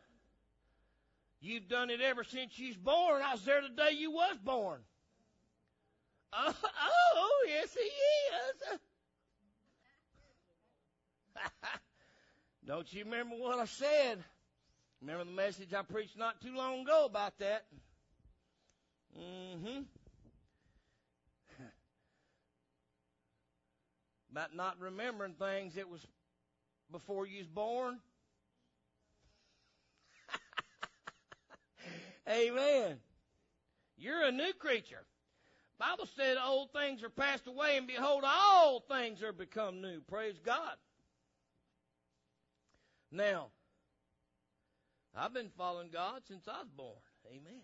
You've 1.41 1.67
done 1.69 1.89
it 1.89 2.01
ever 2.01 2.23
since 2.23 2.59
you 2.59 2.67
was 2.67 2.77
born. 2.77 3.21
I 3.21 3.33
was 3.33 3.45
there 3.45 3.61
the 3.61 3.69
day 3.69 3.91
you 3.97 4.11
was 4.11 4.37
born. 4.43 4.81
Oh, 6.33 6.53
oh 7.15 7.45
yes, 7.47 7.73
he 7.73 7.79
is. 7.79 8.79
Don't 12.65 12.91
you 12.93 13.05
remember 13.05 13.35
what 13.35 13.57
I 13.57 13.65
said? 13.65 14.23
Remember 15.01 15.23
the 15.23 15.31
message 15.31 15.73
I 15.73 15.81
preached 15.81 16.17
not 16.17 16.41
too 16.41 16.53
long 16.53 16.81
ago 16.81 17.05
about 17.05 17.39
that? 17.39 17.65
Mm-hmm. 19.17 19.83
about 24.31 24.53
not 24.55 24.75
remembering 24.79 25.33
things 25.33 25.75
that 25.75 25.89
was 25.89 26.05
before 26.91 27.25
you 27.25 27.39
was 27.39 27.47
born. 27.47 27.99
Amen. 32.29 32.97
You're 33.97 34.23
a 34.23 34.31
new 34.31 34.53
creature. 34.53 35.03
Bible 35.79 36.07
said 36.15 36.37
old 36.37 36.71
things 36.71 37.03
are 37.03 37.09
passed 37.09 37.47
away 37.47 37.77
and 37.77 37.87
behold 37.87 38.23
all 38.25 38.81
things 38.81 39.23
are 39.23 39.31
become 39.31 39.81
new. 39.81 40.01
Praise 40.01 40.35
God. 40.43 40.75
Now, 43.11 43.47
I've 45.15 45.33
been 45.33 45.49
following 45.57 45.89
God 45.91 46.21
since 46.27 46.47
I 46.47 46.59
was 46.59 46.69
born. 46.75 46.95
Amen. 47.27 47.61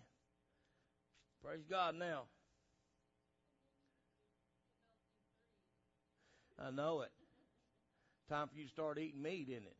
Praise 1.44 1.64
God 1.68 1.94
now. 1.94 2.22
I 6.58 6.70
know 6.70 7.02
it. 7.02 7.12
Time 8.28 8.48
for 8.48 8.58
you 8.58 8.64
to 8.64 8.70
start 8.70 8.98
eating 8.98 9.22
meat, 9.22 9.48
isn't 9.50 9.66
it? 9.66 9.76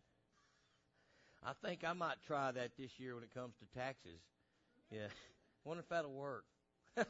I 1.42 1.52
think 1.66 1.84
I 1.84 1.94
might 1.94 2.22
try 2.26 2.52
that 2.52 2.72
this 2.78 2.90
year 2.98 3.14
when 3.14 3.24
it 3.24 3.34
comes 3.34 3.54
to 3.56 3.78
taxes. 3.78 4.20
Yeah. 4.90 5.08
Wonder 5.64 5.80
if 5.80 5.88
that'll 5.88 6.12
work. 6.12 6.44
yeah. 6.96 7.04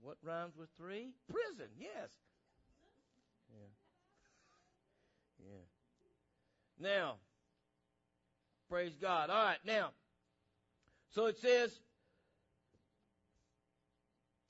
What 0.00 0.16
rhymes 0.22 0.56
with 0.56 0.68
three? 0.76 1.10
Prison, 1.28 1.70
yes. 1.78 2.10
Yeah. 3.50 3.68
Yeah. 5.44 5.64
Now, 6.80 7.16
Praise 8.68 8.92
God. 9.00 9.30
All 9.30 9.44
right, 9.44 9.58
now, 9.64 9.92
so 11.14 11.24
it 11.26 11.38
says, 11.38 11.70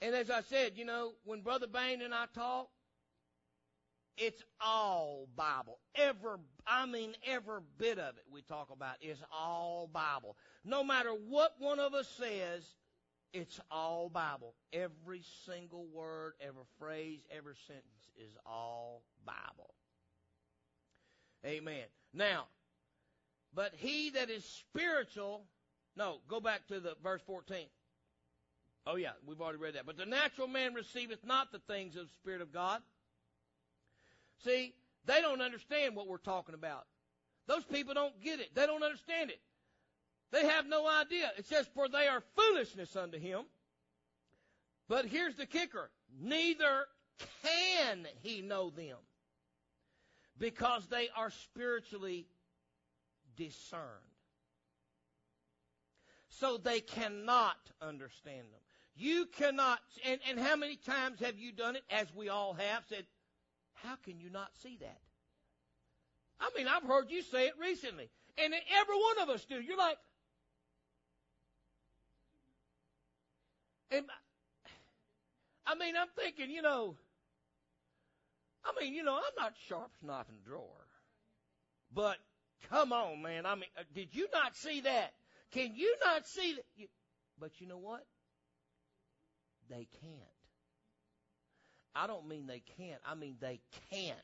and 0.03 0.13
as 0.13 0.29
I 0.29 0.41
said, 0.41 0.73
you 0.75 0.85
know, 0.85 1.13
when 1.25 1.41
Brother 1.41 1.69
Bain 1.69 2.03
and 2.03 2.13
I 2.13 2.25
talk, 2.35 2.69
it's 4.19 4.43
all 4.61 5.29
Bible. 5.37 5.79
Every, 5.95 6.37
I 6.67 6.87
mean, 6.87 7.15
every 7.27 7.61
bit 7.79 7.99
of 7.99 8.17
it 8.17 8.25
we 8.31 8.43
talk 8.43 8.71
about 8.73 8.97
is 9.01 9.19
all 9.33 9.89
Bible. 9.93 10.37
No 10.65 10.83
matter 10.83 11.11
what 11.11 11.55
one 11.59 11.79
of 11.79 11.95
us 11.95 12.09
says, 12.19 12.65
it's 13.33 13.61
all 13.71 14.09
Bible. 14.09 14.55
Every 14.73 15.23
single 15.47 15.87
word, 15.93 16.33
every 16.41 16.65
phrase, 16.79 17.21
every 17.31 17.55
sentence 17.67 17.85
is 18.17 18.37
all 18.45 19.03
Bible. 19.25 19.75
Amen. 21.47 21.85
Now, 22.13 22.47
but 23.55 23.73
he 23.77 24.11
that 24.11 24.31
is 24.31 24.45
spiritual, 24.45 25.45
no, 25.97 26.19
go 26.29 26.41
back 26.41 26.67
to 26.69 26.81
the 26.81 26.95
verse 27.03 27.23
14. 27.27 27.67
Oh 28.87 28.97
yeah, 28.97 29.11
we've 29.27 29.41
already 29.41 29.59
read 29.59 29.75
that. 29.75 29.87
But 29.87 29.99
the 29.99 30.07
natural 30.07 30.49
man 30.49 30.75
receiveth 30.75 31.25
not 31.25 31.53
the 31.53 31.61
things 31.61 31.95
of 31.95 32.07
the 32.07 32.13
Spirit 32.21 32.41
of 32.41 32.53
God 32.53 32.81
See, 34.45 34.75
they 35.05 35.21
don't 35.21 35.41
understand 35.41 35.97
what 35.97 36.07
we're 36.07 36.19
talking 36.19 36.55
about. 36.55 36.87
Those 37.47 37.65
people 37.65 37.95
don't 37.95 38.21
get 38.23 38.41
it. 38.41 38.55
They 38.55 38.67
don't 38.67 38.83
understand 38.83 39.31
it. 39.31 39.41
They 40.31 40.47
have 40.47 40.67
no 40.67 40.87
idea. 40.87 41.33
It 41.39 41.47
says, 41.47 41.67
for 41.75 41.89
they 41.89 42.07
are 42.07 42.23
foolishness 42.37 42.95
unto 42.95 43.19
him. 43.19 43.45
But 44.89 45.07
here's 45.07 45.37
the 45.37 45.47
kicker. 45.47 45.91
Neither 46.21 46.87
can 47.43 48.07
he 48.23 48.43
know 48.43 48.71
them 48.71 48.97
because 50.39 50.87
they 50.87 51.09
are 51.17 51.31
spiritually 51.31 52.27
discerned. 53.37 53.83
So 56.29 56.57
they 56.59 56.81
cannot 56.81 57.57
understand 57.81 58.47
them. 58.53 58.61
You 58.95 59.27
cannot, 59.27 59.81
and, 60.05 60.21
and 60.29 60.39
how 60.39 60.57
many 60.57 60.77
times 60.77 61.21
have 61.21 61.39
you 61.39 61.53
done 61.53 61.77
it, 61.77 61.83
as 61.91 62.07
we 62.15 62.29
all 62.29 62.55
have, 62.55 62.85
said, 62.89 63.07
how 63.83 63.97
can 64.05 64.21
you 64.21 64.31
not 64.31 64.49
see 64.63 64.79
that? 64.81 64.99
I 66.41 66.51
mean, 66.57 66.69
I've 66.69 66.85
heard 66.85 67.11
you 67.11 67.23
say 67.23 67.47
it 67.47 67.55
recently. 67.61 68.09
And 68.37 68.55
every 68.55 68.97
one 68.97 69.23
of 69.23 69.29
us 69.29 69.45
do. 69.45 69.61
You're 69.61 69.77
like, 69.77 69.99
and 73.91 74.05
I 75.67 75.75
mean, 75.75 75.95
I'm 75.97 76.09
thinking, 76.17 76.51
you 76.51 76.63
know, 76.63 76.97
I 78.65 78.73
mean, 78.81 78.95
you 78.95 79.03
know, 79.03 79.17
I'm 79.17 79.43
not 79.43 79.55
sharp 79.69 79.91
as 80.01 80.07
knife 80.07 80.27
in 80.29 80.37
the 80.37 80.49
drawer. 80.49 80.87
But 81.93 82.19
come 82.71 82.93
on, 82.93 83.23
man. 83.23 83.47
I 83.47 83.55
mean, 83.55 83.65
uh, 83.79 83.83
did 83.95 84.15
you 84.15 84.29
not 84.33 84.57
see 84.57 84.83
that? 84.83 85.13
Can 85.53 85.75
you 85.75 85.97
not 86.05 86.27
see 86.29 86.55
that? 86.55 86.65
You, 86.77 86.87
But 87.41 87.61
you 87.61 87.67
know 87.67 87.79
what? 87.79 88.05
They 89.69 89.89
can't. 90.01 90.38
I 91.99 92.07
don't 92.07 92.29
mean 92.29 92.47
they 92.47 92.63
can't. 92.77 93.01
I 93.05 93.15
mean 93.15 93.37
they 93.41 93.61
can't. 93.91 94.17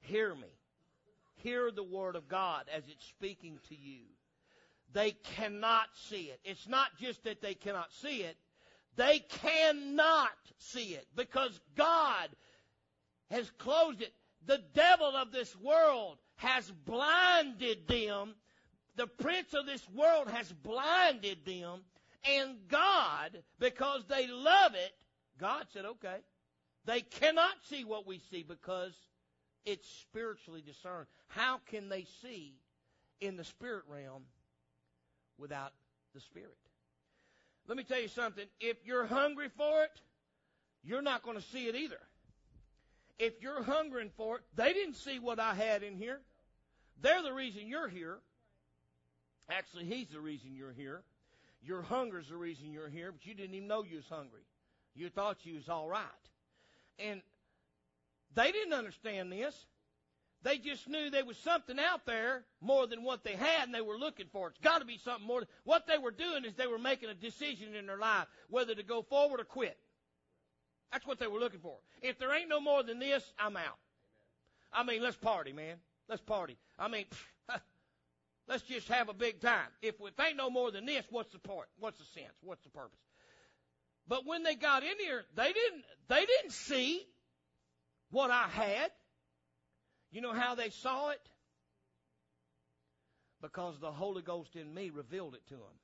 Hear 0.00 0.34
me. 0.34 0.52
Hear 1.36 1.70
the 1.70 1.82
word 1.82 2.16
of 2.16 2.28
God 2.28 2.64
as 2.74 2.82
it's 2.88 3.04
speaking 3.06 3.58
to 3.68 3.74
you. 3.74 4.02
They 4.92 5.12
cannot 5.36 5.86
see 6.08 6.24
it. 6.24 6.40
It's 6.44 6.68
not 6.68 6.88
just 7.00 7.24
that 7.24 7.40
they 7.40 7.54
cannot 7.54 7.92
see 7.92 8.22
it. 8.22 8.36
They 8.96 9.18
cannot 9.18 10.30
see 10.58 10.94
it 10.94 11.06
because 11.14 11.58
God 11.76 12.28
has 13.30 13.50
closed 13.58 14.02
it. 14.02 14.12
The 14.46 14.62
devil 14.74 15.16
of 15.16 15.32
this 15.32 15.54
world 15.56 16.18
has 16.36 16.70
blinded 16.70 17.88
them. 17.88 18.34
The 18.96 19.06
prince 19.06 19.52
of 19.54 19.66
this 19.66 19.86
world 19.94 20.30
has 20.30 20.50
blinded 20.52 21.44
them. 21.44 21.80
And 22.24 22.56
God, 22.68 23.42
because 23.58 24.04
they 24.08 24.26
love 24.26 24.74
it, 24.74 24.92
God 25.38 25.66
said, 25.72 25.84
okay, 25.84 26.16
they 26.86 27.00
cannot 27.00 27.54
see 27.68 27.84
what 27.84 28.06
we 28.06 28.20
see 28.30 28.42
because 28.42 28.92
it's 29.64 29.88
spiritually 30.02 30.62
discerned. 30.64 31.06
How 31.28 31.60
can 31.70 31.88
they 31.88 32.06
see 32.22 32.54
in 33.20 33.36
the 33.36 33.44
spirit 33.44 33.82
realm 33.88 34.22
without 35.36 35.72
the 36.14 36.20
spirit? 36.20 36.56
Let 37.66 37.76
me 37.76 37.82
tell 37.82 38.00
you 38.00 38.08
something. 38.08 38.46
If 38.60 38.76
you're 38.84 39.06
hungry 39.06 39.48
for 39.56 39.82
it, 39.82 40.00
you're 40.84 41.02
not 41.02 41.24
going 41.24 41.36
to 41.36 41.42
see 41.42 41.66
it 41.66 41.74
either. 41.74 42.00
If 43.18 43.42
you're 43.42 43.62
hungering 43.62 44.10
for 44.16 44.36
it, 44.36 44.42
they 44.54 44.72
didn't 44.72 44.94
see 44.94 45.18
what 45.18 45.40
I 45.40 45.54
had 45.54 45.82
in 45.82 45.96
here. 45.96 46.20
They're 47.00 47.22
the 47.22 47.32
reason 47.32 47.66
you're 47.66 47.88
here. 47.88 48.18
Actually, 49.50 49.86
he's 49.86 50.08
the 50.08 50.20
reason 50.20 50.54
you're 50.54 50.72
here. 50.72 51.02
Your 51.62 51.82
hunger's 51.82 52.28
the 52.28 52.36
reason 52.36 52.72
you're 52.72 52.88
here, 52.88 53.10
but 53.10 53.26
you 53.26 53.34
didn't 53.34 53.54
even 53.54 53.66
know 53.66 53.82
you 53.82 53.96
was 53.96 54.08
hungry. 54.08 54.42
You 54.94 55.08
thought 55.08 55.44
you 55.44 55.56
was 55.56 55.68
all 55.68 55.88
right. 55.88 56.04
And 56.98 57.20
they 58.34 58.52
didn't 58.52 58.74
understand 58.74 59.32
this. 59.32 59.54
They 60.42 60.58
just 60.58 60.88
knew 60.88 61.10
there 61.10 61.24
was 61.24 61.38
something 61.38 61.78
out 61.78 62.06
there 62.06 62.44
more 62.60 62.86
than 62.86 63.02
what 63.02 63.24
they 63.24 63.34
had 63.34 63.64
and 63.64 63.74
they 63.74 63.80
were 63.80 63.98
looking 63.98 64.26
for. 64.32 64.48
It's 64.48 64.58
got 64.58 64.78
to 64.78 64.84
be 64.84 64.98
something 64.98 65.26
more. 65.26 65.42
What 65.64 65.86
they 65.88 65.98
were 65.98 66.12
doing 66.12 66.44
is 66.44 66.54
they 66.54 66.68
were 66.68 66.78
making 66.78 67.08
a 67.08 67.14
decision 67.14 67.74
in 67.74 67.86
their 67.86 67.98
life 67.98 68.26
whether 68.48 68.74
to 68.74 68.82
go 68.82 69.02
forward 69.02 69.40
or 69.40 69.44
quit. 69.44 69.76
That's 70.92 71.06
what 71.06 71.18
they 71.18 71.26
were 71.26 71.40
looking 71.40 71.60
for. 71.60 71.78
If 72.00 72.18
there 72.18 72.32
ain't 72.32 72.48
no 72.48 72.60
more 72.60 72.82
than 72.82 72.98
this, 72.98 73.24
I'm 73.38 73.56
out. 73.56 73.78
I 74.72 74.84
mean, 74.84 75.02
let's 75.02 75.16
party, 75.16 75.52
man. 75.52 75.76
Let's 76.08 76.22
party. 76.22 76.56
I 76.78 76.88
mean, 76.88 77.06
let's 78.48 78.62
just 78.62 78.88
have 78.88 79.08
a 79.08 79.14
big 79.14 79.40
time. 79.40 79.66
If, 79.82 79.96
if 80.00 80.20
ain't 80.20 80.36
no 80.36 80.50
more 80.50 80.70
than 80.70 80.86
this, 80.86 81.04
what's 81.10 81.32
the 81.32 81.38
point? 81.38 81.66
What's 81.80 81.98
the 81.98 82.04
sense? 82.04 82.34
What's 82.42 82.62
the 82.62 82.70
purpose? 82.70 83.00
But 84.08 84.26
when 84.26 84.42
they 84.42 84.54
got 84.54 84.82
in 84.82 84.98
here, 85.00 85.24
they 85.34 85.52
didn't, 85.52 85.84
they 86.08 86.24
didn't 86.24 86.52
see 86.52 87.04
what 88.10 88.30
I 88.30 88.48
had. 88.48 88.90
You 90.12 90.20
know 90.20 90.32
how 90.32 90.54
they 90.54 90.70
saw 90.70 91.10
it? 91.10 91.20
Because 93.42 93.78
the 93.80 93.90
Holy 93.90 94.22
Ghost 94.22 94.54
in 94.56 94.72
me 94.72 94.90
revealed 94.90 95.34
it 95.34 95.46
to 95.48 95.54
them. 95.54 95.78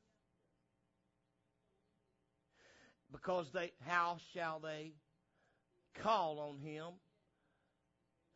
Because 3.10 3.50
they, 3.52 3.72
how 3.86 4.18
shall 4.32 4.60
they 4.60 4.92
call 6.02 6.38
on 6.38 6.58
him 6.58 6.94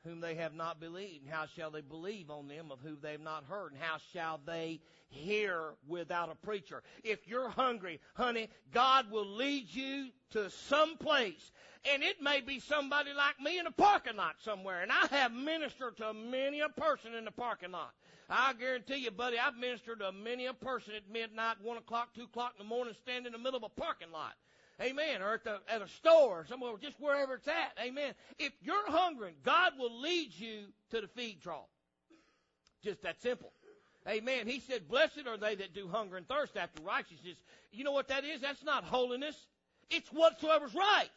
whom 0.06 0.20
they 0.20 0.34
have 0.36 0.54
not 0.54 0.80
believed? 0.80 1.24
And 1.24 1.32
how 1.32 1.46
shall 1.46 1.70
they 1.70 1.80
believe 1.80 2.30
on 2.30 2.48
them 2.48 2.70
of 2.70 2.80
whom 2.80 2.98
they 3.02 3.12
have 3.12 3.20
not 3.20 3.44
heard? 3.44 3.72
And 3.72 3.80
how 3.80 3.98
shall 4.12 4.40
they 4.46 4.80
hear 5.08 5.74
without 5.86 6.30
a 6.30 6.46
preacher? 6.46 6.82
If 7.04 7.26
you're 7.26 7.48
hungry, 7.48 8.00
honey, 8.14 8.48
God 8.72 9.10
will 9.10 9.26
lead 9.26 9.66
you 9.68 10.08
to 10.30 10.50
some 10.50 10.96
place. 10.96 11.52
And 11.92 12.02
it 12.02 12.20
may 12.20 12.40
be 12.40 12.60
somebody 12.60 13.12
like 13.12 13.40
me 13.40 13.58
in 13.58 13.66
a 13.66 13.70
parking 13.70 14.16
lot 14.16 14.36
somewhere. 14.40 14.82
And 14.82 14.90
I 14.90 15.06
have 15.10 15.32
ministered 15.32 15.96
to 15.98 16.12
many 16.12 16.60
a 16.60 16.68
person 16.68 17.14
in 17.14 17.24
the 17.24 17.30
parking 17.30 17.72
lot. 17.72 17.92
I 18.28 18.54
guarantee 18.54 18.96
you, 18.96 19.12
buddy, 19.12 19.38
I've 19.38 19.56
ministered 19.56 20.00
to 20.00 20.10
many 20.10 20.46
a 20.46 20.54
person 20.54 20.94
at 20.96 21.08
midnight, 21.08 21.56
one 21.62 21.76
o'clock, 21.76 22.08
two 22.14 22.24
o'clock 22.24 22.54
in 22.58 22.64
the 22.64 22.68
morning, 22.68 22.94
standing 23.02 23.26
in 23.26 23.32
the 23.32 23.38
middle 23.38 23.58
of 23.58 23.62
a 23.62 23.80
parking 23.80 24.10
lot. 24.10 24.34
Amen. 24.80 25.22
Or 25.22 25.34
at, 25.34 25.44
the, 25.44 25.58
at 25.68 25.80
a 25.80 25.88
store 25.88 26.40
or 26.40 26.46
somewhere, 26.46 26.72
just 26.80 27.00
wherever 27.00 27.34
it's 27.34 27.48
at. 27.48 27.76
Amen. 27.82 28.12
If 28.38 28.52
you're 28.62 28.90
hungry, 28.90 29.34
God 29.42 29.72
will 29.78 30.00
lead 30.00 30.32
you 30.34 30.66
to 30.90 31.00
the 31.00 31.08
feed 31.08 31.40
trough. 31.42 31.64
Just 32.82 33.02
that 33.02 33.20
simple. 33.22 33.52
Amen. 34.08 34.46
He 34.46 34.60
said, 34.60 34.88
blessed 34.88 35.26
are 35.26 35.36
they 35.36 35.56
that 35.56 35.74
do 35.74 35.88
hunger 35.88 36.16
and 36.16 36.28
thirst 36.28 36.56
after 36.56 36.82
righteousness. 36.82 37.36
You 37.72 37.84
know 37.84 37.92
what 37.92 38.08
that 38.08 38.24
is? 38.24 38.40
That's 38.40 38.62
not 38.62 38.84
holiness. 38.84 39.34
It's 39.90 40.08
whatsoever's 40.10 40.74
right. 40.74 41.08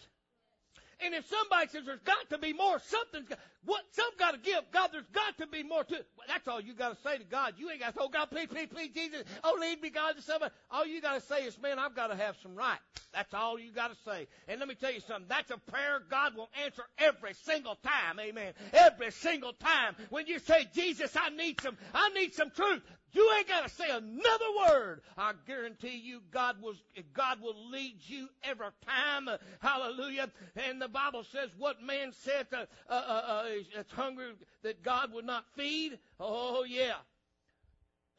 And 1.03 1.13
if 1.13 1.27
somebody 1.27 1.67
says 1.69 1.83
there's 1.85 1.99
got 2.01 2.29
to 2.29 2.37
be 2.37 2.53
more, 2.53 2.79
something's 2.79 3.27
got, 3.27 3.39
what, 3.65 3.81
something 3.91 4.17
got 4.19 4.31
to 4.31 4.39
give. 4.39 4.61
God, 4.71 4.89
there's 4.91 5.07
got 5.13 5.37
to 5.37 5.47
be 5.47 5.63
more 5.63 5.83
to 5.83 5.95
it. 5.95 6.07
Well, 6.17 6.27
that's 6.27 6.47
all 6.47 6.59
you 6.59 6.73
got 6.73 6.95
to 6.95 7.01
say 7.01 7.17
to 7.17 7.23
God. 7.23 7.53
You 7.57 7.69
ain't 7.69 7.79
got 7.79 7.93
to, 7.95 8.01
oh 8.01 8.09
God, 8.09 8.29
please, 8.29 8.47
please, 8.47 8.67
please, 8.67 8.91
Jesus. 8.93 9.23
Oh, 9.43 9.57
lead 9.59 9.81
me, 9.81 9.89
God, 9.89 10.15
to 10.17 10.21
somebody. 10.21 10.51
All 10.69 10.85
you 10.85 11.01
got 11.01 11.19
to 11.19 11.25
say 11.25 11.43
is, 11.43 11.59
man, 11.61 11.79
I've 11.79 11.95
got 11.95 12.07
to 12.07 12.15
have 12.15 12.35
some 12.41 12.55
right. 12.55 12.79
That's 13.13 13.33
all 13.33 13.59
you 13.59 13.71
got 13.71 13.91
to 13.91 13.97
say. 14.03 14.27
And 14.47 14.59
let 14.59 14.67
me 14.67 14.75
tell 14.75 14.91
you 14.91 15.01
something. 15.01 15.25
That's 15.27 15.51
a 15.51 15.57
prayer 15.71 16.01
God 16.09 16.35
will 16.35 16.49
answer 16.63 16.83
every 16.97 17.33
single 17.33 17.75
time. 17.75 18.19
Amen. 18.19 18.53
Every 18.73 19.11
single 19.11 19.53
time. 19.53 19.95
When 20.09 20.27
you 20.27 20.39
say, 20.39 20.67
Jesus, 20.73 21.15
I 21.15 21.29
need 21.29 21.59
some, 21.61 21.77
I 21.93 22.09
need 22.09 22.33
some 22.33 22.51
truth. 22.51 22.81
You 23.11 23.31
ain't 23.37 23.47
got 23.47 23.67
to 23.67 23.73
say 23.73 23.89
another 23.89 24.45
word. 24.67 25.01
I 25.17 25.33
guarantee 25.47 25.97
you 25.97 26.21
God 26.31 26.61
will, 26.61 26.75
God 27.13 27.41
will 27.41 27.55
lead 27.71 27.95
you 28.01 28.29
every 28.43 28.67
time. 28.85 29.29
Hallelujah. 29.61 30.29
And 30.55 30.81
the 30.81 30.87
Bible 30.87 31.23
says 31.23 31.49
what 31.57 31.81
man 31.81 32.11
said 32.13 32.49
to, 32.51 32.67
uh, 32.89 32.93
uh, 32.93 32.93
uh, 32.93 33.45
that's 33.75 33.91
hungry 33.91 34.33
that 34.63 34.83
God 34.83 35.11
would 35.13 35.25
not 35.25 35.45
feed. 35.55 35.97
Oh 36.19 36.63
yeah. 36.63 36.95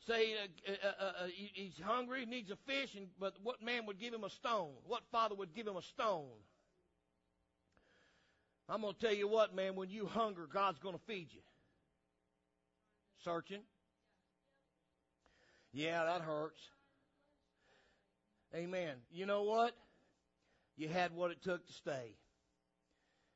Say 0.07 0.35
uh, 0.35 0.73
uh, 0.73 0.87
uh, 0.87 1.05
uh 1.05 1.27
he's 1.35 1.79
hungry, 1.85 2.27
needs 2.27 2.51
a 2.51 2.57
fish, 2.67 2.95
and, 2.97 3.07
but 3.21 3.35
what 3.43 3.63
man 3.63 3.87
would 3.87 4.01
give 4.01 4.13
him 4.13 4.25
a 4.25 4.31
stone? 4.31 4.71
What 4.87 5.03
father 5.13 5.37
would 5.37 5.55
give 5.55 5.69
him 5.69 5.77
a 5.77 5.83
stone? 5.83 6.27
I'm 8.69 8.83
going 8.83 8.95
to 8.95 9.01
tell 9.01 9.15
you 9.15 9.29
what, 9.29 9.55
man, 9.55 9.75
when 9.75 9.91
you 9.91 10.07
hunger, 10.07 10.49
God's 10.53 10.79
going 10.79 10.95
to 10.95 11.01
feed 11.07 11.29
you. 11.33 11.41
Searching. 13.25 13.63
Yeah, 15.73 16.05
that 16.05 16.23
hurts. 16.23 16.61
Amen. 18.55 18.97
You 19.13 19.27
know 19.27 19.43
what? 19.43 19.73
You 20.77 20.89
had 20.89 21.15
what 21.15 21.31
it 21.31 21.43
took 21.43 21.67
to 21.67 21.73
stay. 21.73 22.17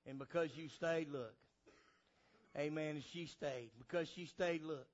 And 0.07 0.19
because 0.19 0.51
you 0.57 0.69
stayed, 0.69 1.11
look. 1.11 1.35
Amen. 2.59 2.97
And 2.97 3.05
she 3.13 3.27
stayed. 3.27 3.71
Because 3.79 4.09
she 4.15 4.27
stayed, 4.27 4.63
look. 4.63 4.87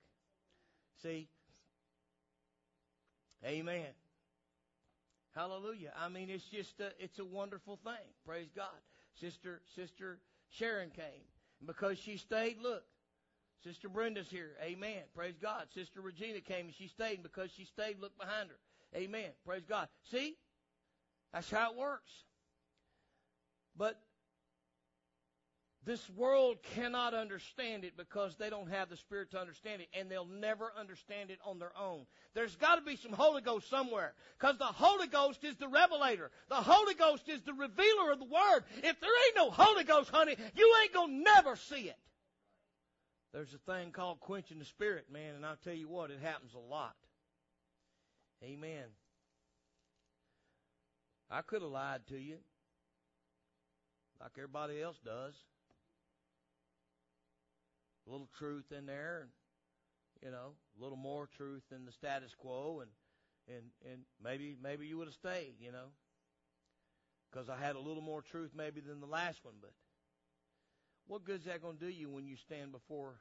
See? 1.02 1.28
Amen. 3.44 3.86
Hallelujah. 5.34 5.92
I 5.98 6.08
mean, 6.08 6.28
it's 6.28 6.44
just 6.44 6.78
a, 6.80 6.90
it's 6.98 7.18
a 7.18 7.24
wonderful 7.24 7.78
thing. 7.84 7.94
Praise 8.26 8.48
God. 8.54 8.66
Sister, 9.20 9.60
Sister 9.74 10.18
Sharon 10.50 10.90
came. 10.90 11.24
And 11.60 11.66
because 11.66 11.98
she 11.98 12.18
stayed, 12.18 12.58
look. 12.60 12.82
Sister 13.64 13.88
Brenda's 13.88 14.28
here. 14.30 14.50
Amen. 14.62 15.02
Praise 15.14 15.34
God. 15.40 15.66
Sister 15.74 16.00
Regina 16.00 16.40
came 16.40 16.66
and 16.66 16.74
she 16.74 16.88
stayed. 16.88 17.14
And 17.14 17.22
because 17.22 17.50
she 17.50 17.64
stayed, 17.64 18.00
look 18.00 18.16
behind 18.18 18.48
her. 18.48 18.98
Amen. 18.98 19.30
Praise 19.44 19.64
God. 19.68 19.88
See? 20.10 20.36
That's 21.32 21.50
how 21.50 21.72
it 21.72 21.78
works. 21.78 22.10
But 23.76 24.00
this 25.84 26.10
world 26.10 26.58
cannot 26.74 27.14
understand 27.14 27.84
it 27.84 27.96
because 27.96 28.36
they 28.36 28.50
don't 28.50 28.70
have 28.70 28.90
the 28.90 28.96
Spirit 28.96 29.30
to 29.30 29.40
understand 29.40 29.80
it, 29.80 29.88
and 29.98 30.10
they'll 30.10 30.26
never 30.26 30.72
understand 30.78 31.30
it 31.30 31.38
on 31.44 31.58
their 31.58 31.72
own. 31.78 32.04
There's 32.34 32.54
got 32.56 32.76
to 32.76 32.82
be 32.82 32.96
some 32.96 33.12
Holy 33.12 33.40
Ghost 33.40 33.70
somewhere 33.70 34.12
because 34.38 34.58
the 34.58 34.66
Holy 34.66 35.06
Ghost 35.06 35.42
is 35.42 35.56
the 35.56 35.68
revelator. 35.68 36.30
The 36.50 36.56
Holy 36.56 36.94
Ghost 36.94 37.28
is 37.28 37.40
the 37.42 37.54
revealer 37.54 38.12
of 38.12 38.18
the 38.18 38.26
Word. 38.26 38.64
If 38.82 39.00
there 39.00 39.10
ain't 39.26 39.36
no 39.36 39.50
Holy 39.50 39.84
Ghost, 39.84 40.10
honey, 40.10 40.36
you 40.54 40.76
ain't 40.82 40.92
going 40.92 41.16
to 41.16 41.22
never 41.22 41.56
see 41.56 41.88
it. 41.88 41.98
There's 43.32 43.54
a 43.54 43.72
thing 43.72 43.92
called 43.92 44.20
quenching 44.20 44.58
the 44.58 44.64
Spirit, 44.64 45.06
man, 45.12 45.34
and 45.36 45.46
I'll 45.46 45.56
tell 45.56 45.74
you 45.74 45.88
what, 45.88 46.10
it 46.10 46.20
happens 46.20 46.52
a 46.54 46.58
lot. 46.58 46.96
Amen. 48.42 48.86
I 51.30 51.42
could 51.42 51.62
have 51.62 51.70
lied 51.70 52.06
to 52.08 52.18
you 52.18 52.38
like 54.20 54.32
everybody 54.36 54.82
else 54.82 54.98
does 55.04 55.34
a 58.06 58.10
little 58.10 58.28
truth 58.38 58.72
in 58.76 58.86
there, 58.86 59.20
and 59.22 59.30
you 60.22 60.30
know, 60.30 60.52
a 60.78 60.82
little 60.82 60.98
more 60.98 61.28
truth 61.36 61.62
than 61.70 61.84
the 61.84 61.92
status 61.92 62.34
quo, 62.36 62.82
and 62.82 62.90
and 63.48 63.66
and 63.90 64.02
maybe 64.22 64.56
maybe 64.62 64.86
you 64.86 64.98
would 64.98 65.06
have 65.06 65.14
stayed, 65.14 65.54
you 65.60 65.72
know, 65.72 65.92
because 67.30 67.48
I 67.48 67.56
had 67.56 67.76
a 67.76 67.80
little 67.80 68.02
more 68.02 68.22
truth 68.22 68.50
maybe 68.56 68.80
than 68.80 69.00
the 69.00 69.06
last 69.06 69.44
one. 69.44 69.54
But 69.60 69.72
what 71.10 71.24
good 71.24 71.40
is 71.40 71.46
that 71.46 71.60
going 71.60 71.76
to 71.76 71.84
do 71.84 71.90
you 71.90 72.08
when 72.08 72.24
you 72.24 72.36
stand 72.36 72.70
before 72.70 73.14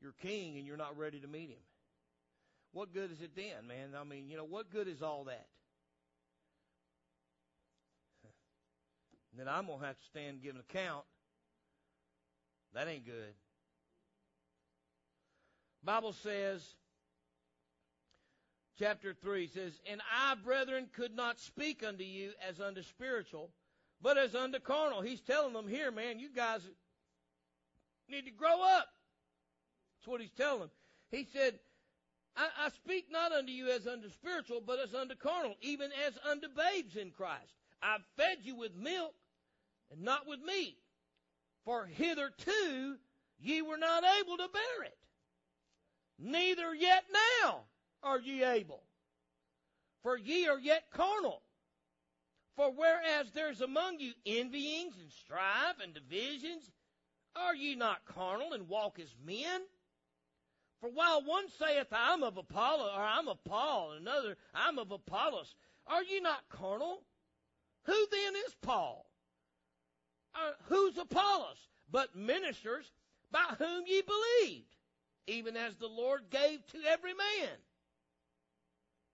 your 0.00 0.12
king 0.22 0.56
and 0.56 0.64
you're 0.64 0.76
not 0.76 0.96
ready 0.96 1.18
to 1.18 1.26
meet 1.26 1.50
him? 1.50 1.58
What 2.72 2.94
good 2.94 3.10
is 3.10 3.20
it 3.20 3.32
then, 3.34 3.66
man? 3.66 4.00
I 4.00 4.04
mean, 4.04 4.30
you 4.30 4.36
know, 4.36 4.44
what 4.44 4.70
good 4.70 4.86
is 4.86 5.02
all 5.02 5.24
that? 5.24 5.48
And 9.32 9.38
then 9.40 9.48
I'm 9.48 9.66
gonna 9.66 9.84
have 9.84 9.98
to 9.98 10.04
stand 10.04 10.34
and 10.34 10.42
give 10.42 10.54
an 10.54 10.60
account. 10.60 11.04
That 12.74 12.86
ain't 12.86 13.04
good. 13.04 13.34
Bible 15.82 16.12
says, 16.12 16.62
chapter 18.78 19.16
3 19.20 19.48
says, 19.48 19.72
And 19.90 20.00
I, 20.16 20.36
brethren, 20.36 20.86
could 20.92 21.16
not 21.16 21.40
speak 21.40 21.82
unto 21.82 22.04
you 22.04 22.30
as 22.48 22.60
unto 22.60 22.84
spiritual, 22.84 23.50
but 24.00 24.16
as 24.16 24.36
unto 24.36 24.60
carnal. 24.60 25.00
He's 25.00 25.20
telling 25.20 25.54
them 25.54 25.66
here, 25.66 25.90
man, 25.90 26.20
you 26.20 26.28
guys 26.32 26.60
need 28.10 28.26
to 28.26 28.30
grow 28.30 28.62
up. 28.62 28.86
That's 29.98 30.08
what 30.08 30.20
he's 30.20 30.30
telling 30.32 30.60
them. 30.60 30.70
He 31.10 31.26
said, 31.32 31.58
I, 32.36 32.48
I 32.66 32.68
speak 32.70 33.06
not 33.10 33.32
unto 33.32 33.52
you 33.52 33.68
as 33.70 33.86
unto 33.86 34.08
spiritual, 34.10 34.62
but 34.64 34.78
as 34.78 34.94
unto 34.94 35.14
carnal, 35.14 35.54
even 35.60 35.90
as 36.06 36.18
unto 36.28 36.48
babes 36.48 36.96
in 36.96 37.10
Christ. 37.10 37.54
I've 37.82 38.04
fed 38.16 38.38
you 38.42 38.56
with 38.56 38.74
milk 38.74 39.14
and 39.90 40.02
not 40.02 40.26
with 40.26 40.40
meat. 40.40 40.76
For 41.64 41.86
hitherto 41.86 42.96
ye 43.38 43.62
were 43.62 43.76
not 43.76 44.04
able 44.20 44.36
to 44.38 44.48
bear 44.52 44.84
it 44.84 44.96
neither 46.20 46.74
yet 46.74 47.04
now 47.42 47.60
are 48.02 48.20
ye 48.20 48.44
able. 48.44 48.82
For 50.02 50.16
ye 50.16 50.46
are 50.48 50.58
yet 50.58 50.84
carnal. 50.92 51.42
For 52.56 52.70
whereas 52.72 53.32
there's 53.32 53.60
among 53.60 54.00
you 54.00 54.12
envyings 54.26 54.98
and 55.00 55.10
strife 55.10 55.76
and 55.82 55.94
divisions, 55.94 56.70
are 57.36 57.54
ye 57.54 57.74
not 57.74 58.04
carnal 58.04 58.52
and 58.52 58.68
walk 58.68 58.98
as 58.98 59.14
men? 59.24 59.62
For 60.80 60.90
while 60.90 61.22
one 61.22 61.46
saith, 61.58 61.88
I'm 61.92 62.22
of 62.22 62.36
Apollo, 62.36 62.92
or 62.96 63.02
I'm 63.02 63.28
of 63.28 63.42
Paul, 63.44 63.92
and 63.92 64.06
another, 64.06 64.36
I'm 64.54 64.78
of 64.78 64.90
Apollos, 64.90 65.54
are 65.86 66.02
ye 66.02 66.20
not 66.20 66.48
carnal? 66.48 67.02
Who 67.84 68.06
then 68.10 68.34
is 68.46 68.54
Paul? 68.62 69.06
Uh, 70.34 70.52
who's 70.68 70.96
Apollos? 70.96 71.68
But 71.90 72.14
ministers 72.14 72.92
by 73.30 73.54
whom 73.58 73.84
ye 73.86 74.02
believed 74.02 74.76
even 75.26 75.56
as 75.56 75.76
the 75.76 75.86
Lord 75.86 76.22
gave 76.30 76.66
to 76.68 76.78
every 76.88 77.14
man. 77.14 77.48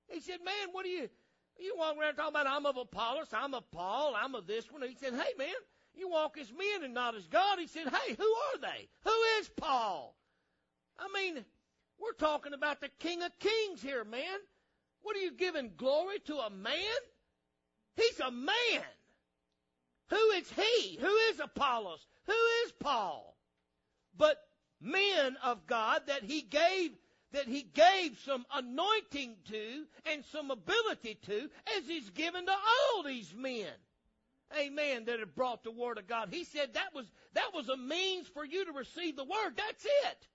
He 0.09 0.21
said, 0.21 0.39
Man, 0.45 0.69
what 0.73 0.87
are 0.87 0.91
you? 0.91 1.09
You 1.59 1.75
walk 1.77 1.97
around 1.99 2.15
talking 2.15 2.31
about 2.31 2.47
I'm 2.47 2.67
of 2.67 2.77
Apollos, 2.77 3.29
I'm 3.33 3.55
of 3.55 3.71
Paul, 3.71 4.15
I'm 4.17 4.35
of 4.35 4.47
this 4.47 4.71
one. 4.71 4.83
He 4.83 4.95
said, 4.95 5.13
Hey 5.13 5.33
man, 5.39 5.55
you 5.97 6.09
walk 6.09 6.37
as 6.39 6.51
men 6.51 6.85
and 6.85 6.95
not 6.95 7.15
as 7.15 7.27
God. 7.27 7.59
He 7.59 7.67
said, 7.67 7.89
Hey, 7.89 8.15
who 8.15 8.25
are 8.25 8.61
they? 8.61 8.89
Who 9.05 9.41
is 9.41 9.49
Paul? 9.57 10.15
I 10.99 11.09
mean, 11.15 11.45
we're 12.01 12.13
talking 12.13 12.53
about 12.53 12.81
the 12.81 12.91
King 12.99 13.23
of 13.23 13.33
Kings 13.39 13.83
here, 13.83 14.05
man. 14.05 14.39
What 15.03 15.17
are 15.17 15.21
you 15.21 15.33
giving 15.33 15.73
glory 15.77 16.19
to 16.27 16.37
a 16.37 16.51
man? 16.51 16.75
He's 17.97 18.21
a 18.21 18.31
man. 18.31 18.83
Who 20.11 20.31
is 20.33 20.51
he? 20.53 20.97
Who 21.01 21.15
is 21.31 21.41
Apollos? 21.41 22.07
Who 22.27 22.33
is 22.65 22.73
Paul? 22.81 23.37
But 24.17 24.39
men 24.81 25.37
of 25.43 25.67
God 25.67 26.03
that 26.07 26.23
he 26.23 26.43
gave 26.43 26.93
that 27.33 27.49
he 27.49 27.63
gave 27.63 28.19
some 28.25 28.47
anointing 28.55 29.37
to 29.49 29.85
and 30.11 30.25
some 30.33 30.51
ability 30.51 31.19
to 31.27 31.51
as 31.77 31.87
he's 31.87 32.09
given 32.11 32.47
to 32.47 32.53
all 32.53 33.03
these 33.03 33.35
men 33.37 33.69
amen 34.59 35.05
that 35.07 35.21
have 35.21 35.35
brought 35.35 35.65
the 35.65 35.71
word 35.71 35.99
of 35.99 36.07
god 36.07 36.29
he 36.31 36.45
said 36.45 36.75
that 36.75 36.95
was 36.95 37.07
that 37.35 37.53
was 37.55 37.69
a 37.69 37.77
means 37.77 38.27
for 38.29 38.45
you 38.45 38.65
to 38.65 38.73
receive 38.73 39.17
the 39.17 39.25
word 39.25 39.53
that's 39.57 39.85
it 39.85 40.27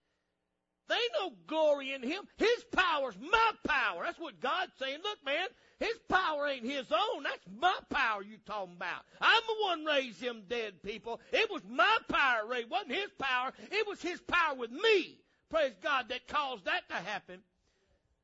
they 0.90 0.96
no 1.20 1.32
glory 1.48 1.94
in 1.94 2.04
him 2.04 2.24
his 2.38 2.66
power's 2.72 3.18
my 3.20 3.52
power 3.66 4.04
that's 4.04 4.20
what 4.20 4.40
god's 4.40 4.74
saying 4.78 5.00
look 5.04 5.18
man 5.26 5.48
his 5.82 5.98
power 6.08 6.48
ain't 6.48 6.64
his 6.64 6.92
own. 6.92 7.24
That's 7.24 7.44
my 7.60 7.76
power 7.90 8.22
you 8.22 8.38
talking 8.46 8.76
about. 8.76 9.02
I'm 9.20 9.42
the 9.48 9.64
one 9.64 9.84
raised 9.84 10.22
them 10.22 10.44
dead 10.48 10.84
people. 10.84 11.20
It 11.32 11.50
was 11.50 11.64
my 11.68 11.98
power, 12.08 12.46
Ray. 12.48 12.60
It 12.60 12.70
wasn't 12.70 12.92
his 12.92 13.10
power. 13.18 13.52
It 13.72 13.88
was 13.88 14.00
his 14.00 14.22
power 14.22 14.54
with 14.54 14.70
me. 14.70 15.18
Praise 15.50 15.74
God 15.82 16.06
that 16.10 16.28
caused 16.28 16.66
that 16.66 16.88
to 16.90 16.96
happen. 16.96 17.40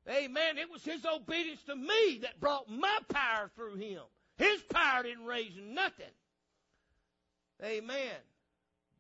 Amen. 0.07 0.59
It 0.59 0.69
was 0.69 0.83
his 0.83 1.03
obedience 1.03 1.63
to 1.63 1.75
me 1.75 2.19
that 2.21 2.39
brought 2.39 2.69
my 2.69 2.99
power 3.09 3.49
through 3.55 3.77
him. 3.77 4.03
His 4.37 4.61
power 4.63 5.03
didn't 5.03 5.25
raise 5.25 5.57
nothing. 5.57 6.05
Amen. 7.63 8.15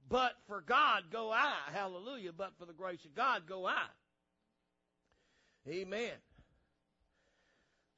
But 0.09 0.33
for 0.47 0.61
God 0.61 1.05
go 1.11 1.31
I. 1.31 1.53
Hallelujah. 1.73 2.31
But 2.31 2.53
for 2.57 2.65
the 2.65 2.73
grace 2.73 3.03
of 3.05 3.13
God 3.13 3.43
go 3.47 3.65
I. 3.65 3.85
Amen. 5.67 6.13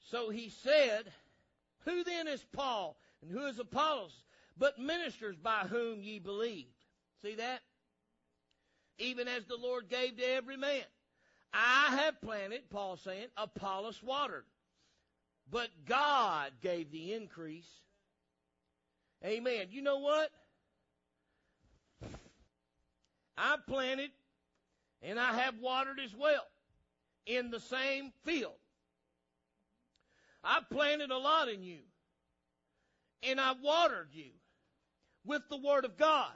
So 0.10 0.30
he 0.30 0.50
said, 0.50 1.12
Who 1.86 2.04
then 2.04 2.28
is 2.28 2.44
Paul 2.52 2.98
and 3.22 3.32
who 3.32 3.46
is 3.46 3.60
Apollos, 3.60 4.24
but 4.58 4.80
ministers 4.80 5.38
by 5.38 5.66
whom 5.70 6.02
ye 6.02 6.20
believed? 6.20 6.74
See 7.22 7.36
that? 7.36 7.62
Even 8.98 9.28
as 9.28 9.46
the 9.46 9.56
Lord 9.56 9.88
gave 9.88 10.18
to 10.18 10.24
every 10.24 10.58
man. 10.58 10.84
I 11.54 11.96
have 11.98 12.22
planted, 12.22 12.70
Paul 12.70 12.98
saying, 12.98 13.28
Apollos 13.38 14.02
watered. 14.04 14.46
But 15.52 15.70
God 15.86 16.52
gave 16.62 16.92
the 16.92 17.14
increase. 17.14 17.70
Amen. 19.26 19.68
You 19.72 19.82
know 19.82 20.00
what? 20.00 20.30
I 23.38 23.56
planted 23.68 24.12
and 25.02 25.20
I 25.20 25.34
have 25.34 25.56
watered 25.60 26.00
as 26.00 26.14
well 26.16 26.46
in 27.26 27.52
the 27.52 27.60
same 27.60 28.12
field. 28.24 28.54
I 30.44 30.60
planted 30.72 31.12
a 31.12 31.18
lot 31.18 31.50
in 31.50 31.64
you. 31.64 31.80
And 33.24 33.40
I 33.40 33.54
watered 33.62 34.10
you 34.12 34.32
with 35.26 35.42
the 35.50 35.58
Word 35.58 35.84
of 35.84 35.98
God. 35.98 36.32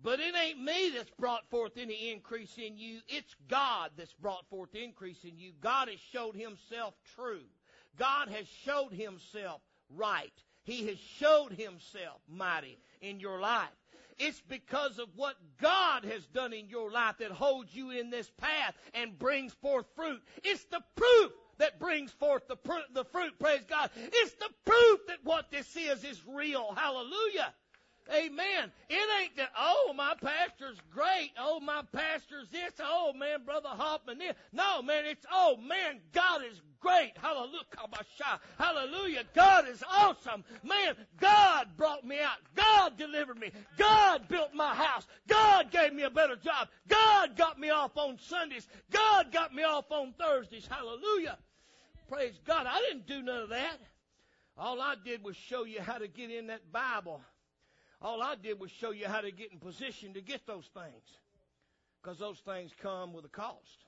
But 0.00 0.20
it 0.20 0.34
ain't 0.36 0.62
me 0.62 0.92
that's 0.94 1.10
brought 1.18 1.48
forth 1.50 1.72
any 1.76 2.12
increase 2.12 2.56
in 2.56 2.76
you. 2.76 3.00
It's 3.08 3.34
God 3.48 3.90
that's 3.96 4.12
brought 4.12 4.48
forth 4.48 4.74
increase 4.74 5.24
in 5.24 5.38
you. 5.38 5.52
God 5.60 5.88
has 5.88 5.98
showed 6.12 6.36
Himself 6.36 6.94
true. 7.16 7.44
God 7.98 8.28
has 8.28 8.46
showed 8.64 8.92
Himself 8.92 9.60
right. 9.94 10.32
He 10.64 10.86
has 10.86 10.98
showed 10.98 11.52
Himself 11.52 12.20
mighty 12.28 12.78
in 13.00 13.20
your 13.20 13.40
life. 13.40 13.68
It's 14.18 14.42
because 14.48 14.98
of 14.98 15.08
what 15.14 15.36
God 15.60 16.04
has 16.04 16.26
done 16.26 16.52
in 16.52 16.68
your 16.68 16.90
life 16.90 17.18
that 17.18 17.30
holds 17.30 17.74
you 17.74 17.90
in 17.90 18.10
this 18.10 18.30
path 18.36 18.74
and 18.94 19.18
brings 19.18 19.52
forth 19.54 19.86
fruit. 19.94 20.20
It's 20.42 20.64
the 20.64 20.82
proof 20.96 21.32
that 21.58 21.78
brings 21.78 22.10
forth 22.12 22.46
the, 22.48 22.56
pr- 22.56 22.92
the 22.92 23.04
fruit. 23.04 23.38
Praise 23.38 23.64
God. 23.68 23.90
It's 23.96 24.34
the 24.34 24.50
proof 24.64 25.00
that 25.06 25.18
what 25.22 25.50
this 25.50 25.76
is 25.76 26.02
is 26.04 26.20
real. 26.26 26.74
Hallelujah. 26.76 27.54
Amen. 28.10 28.72
It 28.88 29.08
ain't 29.20 29.36
that, 29.36 29.50
oh, 29.58 29.92
my 29.94 30.14
pastor's 30.20 30.78
great. 30.92 31.32
Oh, 31.38 31.60
my 31.60 31.82
pastor's 31.92 32.48
this. 32.48 32.72
Oh, 32.80 33.12
man, 33.12 33.44
Brother 33.44 33.68
Hoffman 33.68 34.18
this. 34.18 34.34
No, 34.52 34.80
man, 34.80 35.04
it's, 35.04 35.26
oh, 35.30 35.56
man, 35.56 36.00
God 36.12 36.42
is 36.50 36.60
great. 36.80 37.12
Hallelujah. 37.20 37.64
Hallelujah. 38.58 39.24
God 39.34 39.68
is 39.68 39.82
awesome. 39.90 40.42
Man, 40.62 40.94
God 41.20 41.68
brought 41.76 42.04
me 42.04 42.18
out. 42.20 42.38
God 42.54 42.96
delivered 42.96 43.38
me. 43.38 43.50
God 43.76 44.26
built 44.28 44.54
my 44.54 44.74
house. 44.74 45.06
God 45.26 45.70
gave 45.70 45.92
me 45.92 46.04
a 46.04 46.10
better 46.10 46.36
job. 46.36 46.68
God 46.88 47.36
got 47.36 47.60
me 47.60 47.68
off 47.70 47.96
on 47.96 48.18
Sundays. 48.18 48.68
God 48.90 49.30
got 49.32 49.54
me 49.54 49.64
off 49.64 49.90
on 49.90 50.14
Thursdays. 50.18 50.66
Hallelujah. 50.66 51.36
Praise 52.08 52.38
God. 52.46 52.66
I 52.66 52.80
didn't 52.80 53.06
do 53.06 53.20
none 53.22 53.42
of 53.42 53.48
that. 53.50 53.78
All 54.56 54.80
I 54.80 54.94
did 55.04 55.22
was 55.22 55.36
show 55.36 55.64
you 55.64 55.80
how 55.80 55.98
to 55.98 56.08
get 56.08 56.30
in 56.30 56.46
that 56.48 56.72
Bible 56.72 57.20
all 58.00 58.22
I 58.22 58.36
did 58.36 58.60
was 58.60 58.70
show 58.70 58.90
you 58.90 59.06
how 59.06 59.20
to 59.20 59.30
get 59.30 59.52
in 59.52 59.58
position 59.58 60.14
to 60.14 60.20
get 60.20 60.46
those 60.46 60.68
things. 60.72 61.02
Because 62.00 62.18
those 62.18 62.38
things 62.38 62.72
come 62.80 63.12
with 63.12 63.24
a 63.24 63.28
cost. 63.28 63.84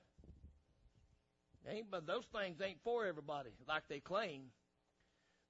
Ain't, 1.68 1.90
but 1.90 2.06
those 2.06 2.24
things 2.34 2.60
ain't 2.60 2.82
for 2.82 3.06
everybody 3.06 3.50
like 3.68 3.84
they 3.88 4.00
claim. 4.00 4.44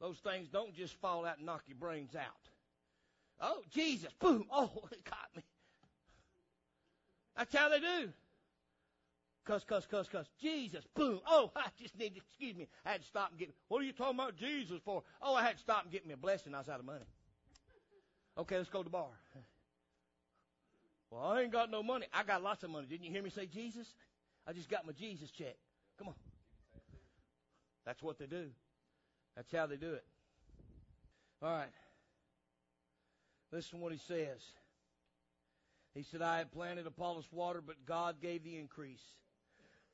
Those 0.00 0.18
things 0.18 0.48
don't 0.48 0.74
just 0.74 0.94
fall 0.94 1.24
out 1.24 1.38
and 1.38 1.46
knock 1.46 1.62
your 1.66 1.78
brains 1.78 2.14
out. 2.14 2.48
Oh, 3.40 3.62
Jesus, 3.70 4.12
boom, 4.18 4.44
oh, 4.52 4.70
it 4.92 5.04
caught 5.04 5.28
me. 5.34 5.42
That's 7.36 7.54
how 7.54 7.68
they 7.68 7.80
do. 7.80 8.12
Cuss, 9.46 9.64
cuss, 9.64 9.86
cuss, 9.86 10.08
cuss. 10.08 10.26
Jesus, 10.40 10.84
boom. 10.94 11.20
Oh, 11.26 11.50
I 11.56 11.68
just 11.80 11.98
need 11.98 12.14
to, 12.14 12.20
excuse 12.20 12.56
me. 12.56 12.68
I 12.84 12.92
had 12.92 13.00
to 13.00 13.06
stop 13.06 13.30
and 13.30 13.38
get, 13.38 13.54
what 13.68 13.80
are 13.80 13.84
you 13.84 13.92
talking 13.92 14.18
about 14.18 14.36
Jesus 14.36 14.80
for? 14.84 15.02
Oh, 15.22 15.34
I 15.34 15.42
had 15.42 15.56
to 15.56 15.60
stop 15.60 15.84
and 15.84 15.92
get 15.92 16.06
me 16.06 16.12
a 16.12 16.18
blessing. 16.18 16.54
I 16.54 16.58
was 16.58 16.68
out 16.68 16.80
of 16.80 16.86
money. 16.86 17.04
Okay, 18.38 18.56
let's 18.56 18.70
go 18.70 18.78
to 18.78 18.84
the 18.84 18.90
bar. 18.90 19.08
Well, 21.10 21.24
I 21.24 21.42
ain't 21.42 21.52
got 21.52 21.70
no 21.70 21.82
money. 21.82 22.06
I 22.12 22.22
got 22.22 22.42
lots 22.42 22.62
of 22.62 22.70
money. 22.70 22.86
Didn't 22.86 23.04
you 23.04 23.10
hear 23.10 23.22
me 23.22 23.30
say 23.30 23.46
Jesus? 23.46 23.86
I 24.46 24.52
just 24.52 24.68
got 24.68 24.86
my 24.86 24.92
Jesus 24.92 25.30
check. 25.30 25.56
Come 25.98 26.08
on. 26.08 26.14
That's 27.84 28.02
what 28.02 28.18
they 28.18 28.26
do. 28.26 28.46
That's 29.36 29.50
how 29.52 29.66
they 29.66 29.76
do 29.76 29.92
it. 29.94 30.04
All 31.42 31.52
right. 31.52 31.72
Listen 33.52 33.78
to 33.78 33.82
what 33.82 33.92
he 33.92 33.98
says. 33.98 34.40
He 35.94 36.04
said, 36.04 36.22
I 36.22 36.38
have 36.38 36.52
planted 36.52 36.86
Apollos 36.86 37.26
water, 37.32 37.60
but 37.60 37.84
God 37.84 38.20
gave 38.22 38.44
the 38.44 38.56
increase. 38.56 39.02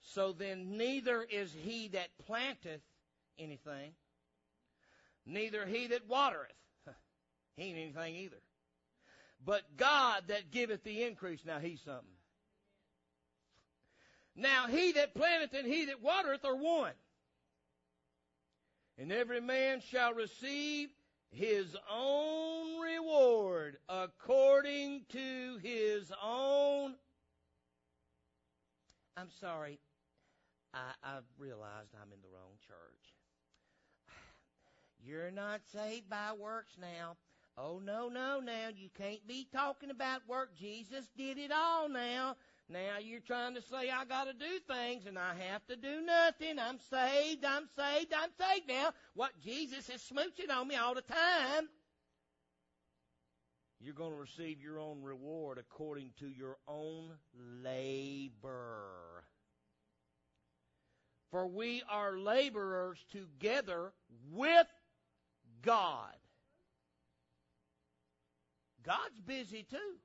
So 0.03 0.33
then 0.33 0.77
neither 0.77 1.22
is 1.22 1.55
he 1.64 1.88
that 1.88 2.09
planteth 2.27 2.83
anything, 3.38 3.92
neither 5.25 5.64
he 5.66 5.87
that 5.88 6.07
watereth 6.07 6.53
he 7.56 7.64
ain't 7.64 7.78
anything 7.78 8.16
either. 8.16 8.36
But 9.44 9.62
God 9.76 10.24
that 10.28 10.50
giveth 10.50 10.82
the 10.84 11.02
increase, 11.02 11.40
now 11.44 11.58
he's 11.58 11.80
something. 11.80 12.04
Now 14.34 14.66
he 14.66 14.92
that 14.92 15.14
planteth 15.14 15.54
and 15.54 15.66
he 15.66 15.86
that 15.86 16.02
watereth 16.02 16.44
are 16.44 16.56
one. 16.56 16.92
And 18.98 19.12
every 19.12 19.40
man 19.40 19.80
shall 19.80 20.14
receive 20.14 20.88
his 21.30 21.76
own 21.90 22.80
reward 22.80 23.76
according 23.88 25.04
to 25.10 25.58
his 25.62 26.10
own. 26.22 26.94
I'm 29.16 29.30
sorry. 29.40 29.78
I, 30.74 30.92
I 31.02 31.18
realized 31.38 31.90
I'm 31.94 32.12
in 32.12 32.20
the 32.22 32.28
wrong 32.28 32.56
church. 32.66 33.14
You're 35.04 35.30
not 35.30 35.60
saved 35.72 36.10
by 36.10 36.32
works 36.38 36.76
now. 36.78 37.16
Oh, 37.58 37.80
no, 37.82 38.08
no, 38.08 38.40
now. 38.40 38.68
You 38.74 38.90
can't 38.96 39.26
be 39.26 39.46
talking 39.52 39.90
about 39.90 40.28
work. 40.28 40.50
Jesus 40.58 41.08
did 41.16 41.38
it 41.38 41.50
all 41.52 41.88
now. 41.88 42.36
Now 42.68 42.98
you're 43.00 43.20
trying 43.20 43.54
to 43.54 43.62
say 43.62 43.90
I 43.90 44.04
gotta 44.04 44.32
do 44.32 44.58
things 44.66 45.06
and 45.06 45.16
I 45.16 45.34
have 45.34 45.64
to 45.68 45.76
do 45.76 46.00
nothing. 46.00 46.58
I'm 46.58 46.80
saved, 46.90 47.44
I'm 47.44 47.68
saved, 47.76 48.12
I'm 48.12 48.30
saved 48.38 48.68
now. 48.68 48.90
What 49.14 49.38
Jesus 49.40 49.88
is 49.88 50.02
smooching 50.02 50.52
on 50.52 50.66
me 50.66 50.74
all 50.74 50.94
the 50.94 51.02
time. 51.02 51.68
You're 53.80 53.94
going 53.94 54.12
to 54.12 54.18
receive 54.18 54.60
your 54.60 54.80
own 54.80 55.02
reward 55.02 55.58
according 55.58 56.10
to 56.18 56.26
your 56.26 56.56
own 56.66 57.10
labor. 57.62 59.24
For 61.30 61.46
we 61.46 61.82
are 61.88 62.18
laborers 62.18 62.98
together 63.12 63.92
with 64.32 64.66
God. 65.62 66.14
God's 68.87 69.20
busy 69.27 69.66
too. 69.68 69.99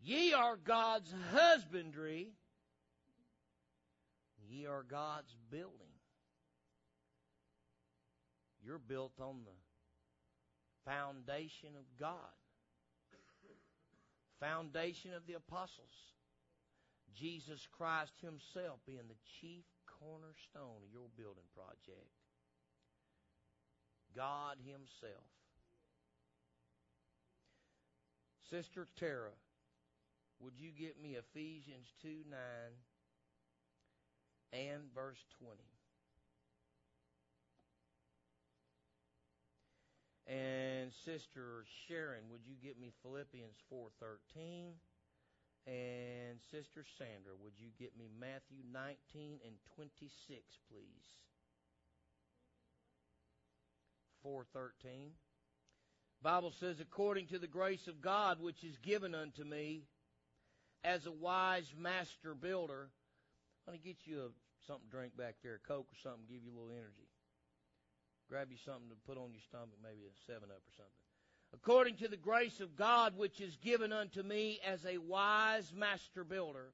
Ye 0.00 0.32
are 0.32 0.56
God's 0.56 1.12
husbandry. 1.32 2.32
Ye 4.48 4.66
are 4.66 4.82
God's 4.82 5.36
building. 5.50 5.70
You're 8.64 8.78
built 8.78 9.12
on 9.20 9.40
the 9.44 10.90
foundation 10.90 11.70
of 11.78 11.84
God, 11.98 12.32
foundation 14.40 15.12
of 15.14 15.26
the 15.26 15.34
apostles. 15.34 16.12
Jesus 17.14 17.68
Christ 17.70 18.12
Himself 18.20 18.80
being 18.86 19.06
the 19.08 19.20
chief 19.40 19.64
cornerstone 20.00 20.82
of 20.82 20.92
your 20.92 21.08
building 21.16 21.44
project. 21.54 22.08
God 24.16 24.56
Himself. 24.64 25.33
Sister 28.50 28.88
Tara, 28.96 29.32
would 30.40 30.54
you 30.58 30.70
get 30.70 31.00
me 31.00 31.16
Ephesians 31.16 31.92
2 32.02 32.08
9 32.30 32.38
and 34.52 34.82
verse 34.94 35.24
20? 35.38 35.54
And 40.26 40.92
Sister 41.04 41.64
Sharon, 41.86 42.24
would 42.30 42.46
you 42.46 42.56
get 42.62 42.78
me 42.78 42.92
Philippians 43.02 43.56
4:13? 43.70 44.74
And 45.66 46.40
Sister 46.50 46.84
Sandra, 46.98 47.32
would 47.40 47.58
you 47.58 47.70
get 47.78 47.96
me 47.96 48.08
Matthew 48.20 48.62
19 48.70 49.40
and 49.44 49.56
26, 49.76 50.58
please? 50.68 51.24
413. 54.22 55.12
Bible 56.24 56.54
says, 56.58 56.80
according 56.80 57.26
to 57.26 57.38
the 57.38 57.46
grace 57.46 57.86
of 57.86 58.00
God 58.00 58.40
which 58.40 58.64
is 58.64 58.78
given 58.78 59.14
unto 59.14 59.44
me 59.44 59.82
as 60.82 61.04
a 61.04 61.12
wise 61.12 61.70
master 61.78 62.34
builder. 62.34 62.88
I'm 63.68 63.74
going 63.74 63.82
to 63.82 63.86
get 63.86 63.98
you 64.06 64.20
a 64.22 64.28
something 64.66 64.86
to 64.86 64.96
drink 64.96 65.14
back 65.18 65.34
there, 65.42 65.60
a 65.62 65.68
Coke 65.68 65.86
or 65.92 66.00
something, 66.02 66.24
give 66.26 66.42
you 66.42 66.50
a 66.50 66.56
little 66.56 66.70
energy. 66.70 67.10
Grab 68.30 68.48
you 68.50 68.56
something 68.64 68.88
to 68.88 68.96
put 69.06 69.18
on 69.18 69.32
your 69.32 69.42
stomach, 69.46 69.76
maybe 69.82 70.00
a 70.06 70.32
7 70.32 70.48
Up 70.48 70.56
or 70.56 70.72
something. 70.74 70.92
According 71.52 71.96
to 71.96 72.08
the 72.08 72.16
grace 72.16 72.58
of 72.60 72.74
God 72.74 73.18
which 73.18 73.42
is 73.42 73.56
given 73.56 73.92
unto 73.92 74.22
me 74.22 74.60
as 74.66 74.82
a 74.86 74.96
wise 74.96 75.74
master 75.76 76.24
builder, 76.24 76.72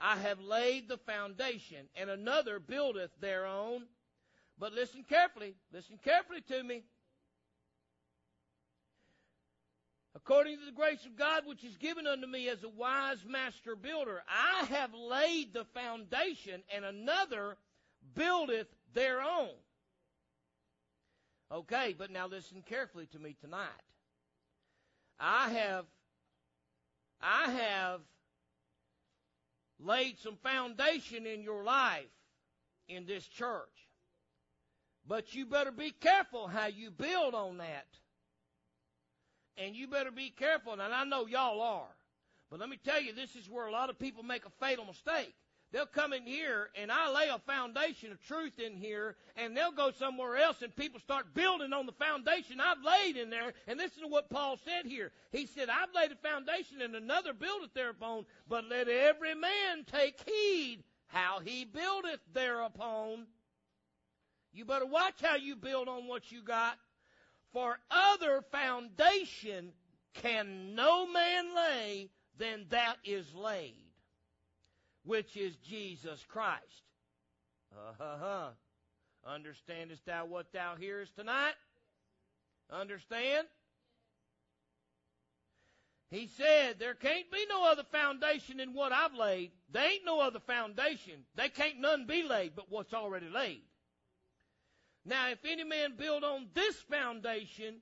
I 0.00 0.16
have 0.16 0.40
laid 0.40 0.88
the 0.88 0.98
foundation, 0.98 1.86
and 1.94 2.10
another 2.10 2.58
buildeth 2.58 3.12
thereon. 3.20 3.84
But 4.58 4.72
listen 4.72 5.04
carefully, 5.04 5.54
listen 5.72 6.00
carefully 6.02 6.40
to 6.48 6.64
me. 6.64 6.82
According 10.18 10.58
to 10.58 10.64
the 10.64 10.72
grace 10.72 11.04
of 11.06 11.16
God 11.16 11.44
which 11.46 11.62
is 11.62 11.76
given 11.76 12.06
unto 12.06 12.26
me 12.26 12.48
as 12.48 12.64
a 12.64 12.68
wise 12.68 13.24
master 13.26 13.76
builder. 13.76 14.22
I 14.28 14.64
have 14.66 14.92
laid 14.92 15.52
the 15.52 15.64
foundation, 15.64 16.62
and 16.74 16.84
another 16.84 17.56
buildeth 18.14 18.66
their 18.94 19.20
own. 19.20 19.50
Okay, 21.52 21.94
but 21.96 22.10
now 22.10 22.26
listen 22.26 22.62
carefully 22.66 23.06
to 23.12 23.18
me 23.18 23.36
tonight. 23.40 23.68
I 25.20 25.50
have 25.50 25.86
I 27.20 27.50
have 27.50 28.00
laid 29.80 30.18
some 30.18 30.36
foundation 30.42 31.26
in 31.26 31.42
your 31.42 31.62
life 31.62 32.04
in 32.88 33.06
this 33.06 33.26
church. 33.26 33.68
But 35.06 35.34
you 35.34 35.46
better 35.46 35.72
be 35.72 35.90
careful 35.90 36.48
how 36.48 36.66
you 36.66 36.90
build 36.90 37.34
on 37.34 37.58
that. 37.58 37.86
And 39.58 39.74
you 39.74 39.88
better 39.88 40.10
be 40.10 40.30
careful. 40.30 40.72
And 40.72 40.82
I 40.82 41.04
know 41.04 41.26
y'all 41.26 41.60
are. 41.60 41.88
But 42.50 42.60
let 42.60 42.68
me 42.68 42.78
tell 42.82 43.00
you, 43.00 43.12
this 43.12 43.36
is 43.36 43.48
where 43.48 43.66
a 43.66 43.72
lot 43.72 43.90
of 43.90 43.98
people 43.98 44.22
make 44.22 44.46
a 44.46 44.64
fatal 44.64 44.86
mistake. 44.86 45.34
they'll 45.70 45.84
come 45.84 46.14
in 46.14 46.24
here 46.24 46.70
and 46.80 46.90
I 46.90 47.12
lay 47.12 47.28
a 47.28 47.38
foundation 47.40 48.10
of 48.10 48.22
truth 48.22 48.58
in 48.58 48.74
here 48.74 49.16
and 49.36 49.54
they'll 49.54 49.72
go 49.72 49.90
somewhere 49.90 50.36
else 50.36 50.62
and 50.62 50.74
people 50.74 50.98
start 50.98 51.34
building 51.34 51.74
on 51.74 51.84
the 51.84 51.92
foundation 51.92 52.58
I've 52.58 52.82
laid 52.82 53.18
in 53.18 53.28
there. 53.28 53.52
And 53.66 53.78
listen 53.78 54.02
to 54.02 54.08
what 54.08 54.30
Paul 54.30 54.58
said 54.64 54.86
here. 54.86 55.12
He 55.30 55.44
said, 55.46 55.68
I've 55.68 55.94
laid 55.94 56.10
a 56.10 56.16
foundation 56.16 56.80
and 56.80 56.94
another 56.94 57.34
buildeth 57.34 57.74
thereupon, 57.74 58.24
but 58.48 58.64
let 58.64 58.88
every 58.88 59.34
man 59.34 59.84
take 59.86 60.18
heed 60.26 60.84
how 61.08 61.40
he 61.44 61.64
buildeth 61.64 62.20
thereupon. 62.32 63.26
You 64.52 64.64
better 64.64 64.86
watch 64.86 65.20
how 65.20 65.36
you 65.36 65.56
build 65.56 65.88
on 65.88 66.06
what 66.06 66.32
you 66.32 66.42
got. 66.42 66.78
For 67.52 67.78
other 67.90 68.42
foundation 68.52 69.72
can 70.14 70.74
no 70.74 71.06
man 71.06 71.54
lay 71.54 72.10
than 72.38 72.66
that 72.70 72.96
is 73.04 73.34
laid, 73.34 73.74
which 75.04 75.36
is 75.36 75.56
Jesus 75.56 76.24
Christ. 76.28 76.82
Uh-huh. 78.00 78.48
Understandest 79.26 80.04
thou 80.06 80.26
what 80.26 80.52
thou 80.52 80.74
hearest 80.76 81.14
tonight? 81.16 81.54
Understand? 82.70 83.46
He 86.10 86.28
said, 86.38 86.78
there 86.78 86.94
can't 86.94 87.30
be 87.30 87.44
no 87.50 87.70
other 87.70 87.84
foundation 87.92 88.58
than 88.58 88.72
what 88.72 88.92
I've 88.92 89.14
laid. 89.14 89.50
There 89.70 89.90
ain't 89.90 90.06
no 90.06 90.20
other 90.20 90.40
foundation. 90.40 91.24
They 91.34 91.50
can't 91.50 91.80
none 91.80 92.06
be 92.06 92.22
laid 92.22 92.56
but 92.56 92.70
what's 92.70 92.94
already 92.94 93.28
laid. 93.28 93.62
Now, 95.04 95.30
if 95.30 95.38
any 95.44 95.64
man 95.64 95.94
build 95.96 96.24
on 96.24 96.48
this 96.54 96.76
foundation, 96.90 97.76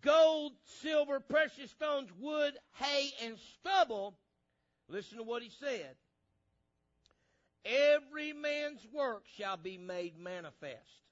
gold, 0.00 0.52
silver, 0.82 1.20
precious 1.20 1.70
stones, 1.70 2.10
wood, 2.18 2.54
hay, 2.74 3.10
and 3.24 3.36
stubble, 3.54 4.14
listen 4.88 5.18
to 5.18 5.24
what 5.24 5.42
he 5.42 5.50
said. 5.60 5.94
Every 7.64 8.32
man's 8.32 8.86
work 8.92 9.24
shall 9.36 9.56
be 9.56 9.76
made 9.78 10.18
manifest. 10.18 11.02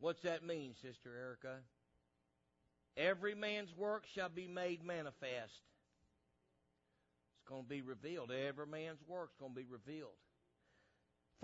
What's 0.00 0.22
that 0.22 0.44
mean, 0.44 0.74
Sister 0.82 1.10
Erica? 1.16 1.56
Every 2.96 3.34
man's 3.34 3.74
work 3.76 4.04
shall 4.14 4.28
be 4.28 4.46
made 4.46 4.84
manifest. 4.84 5.60
It's 7.34 7.48
going 7.48 7.64
to 7.64 7.68
be 7.68 7.82
revealed. 7.82 8.30
Every 8.30 8.66
man's 8.66 9.00
work 9.08 9.30
is 9.32 9.40
going 9.40 9.52
to 9.52 9.60
be 9.60 9.66
revealed. 9.66 10.12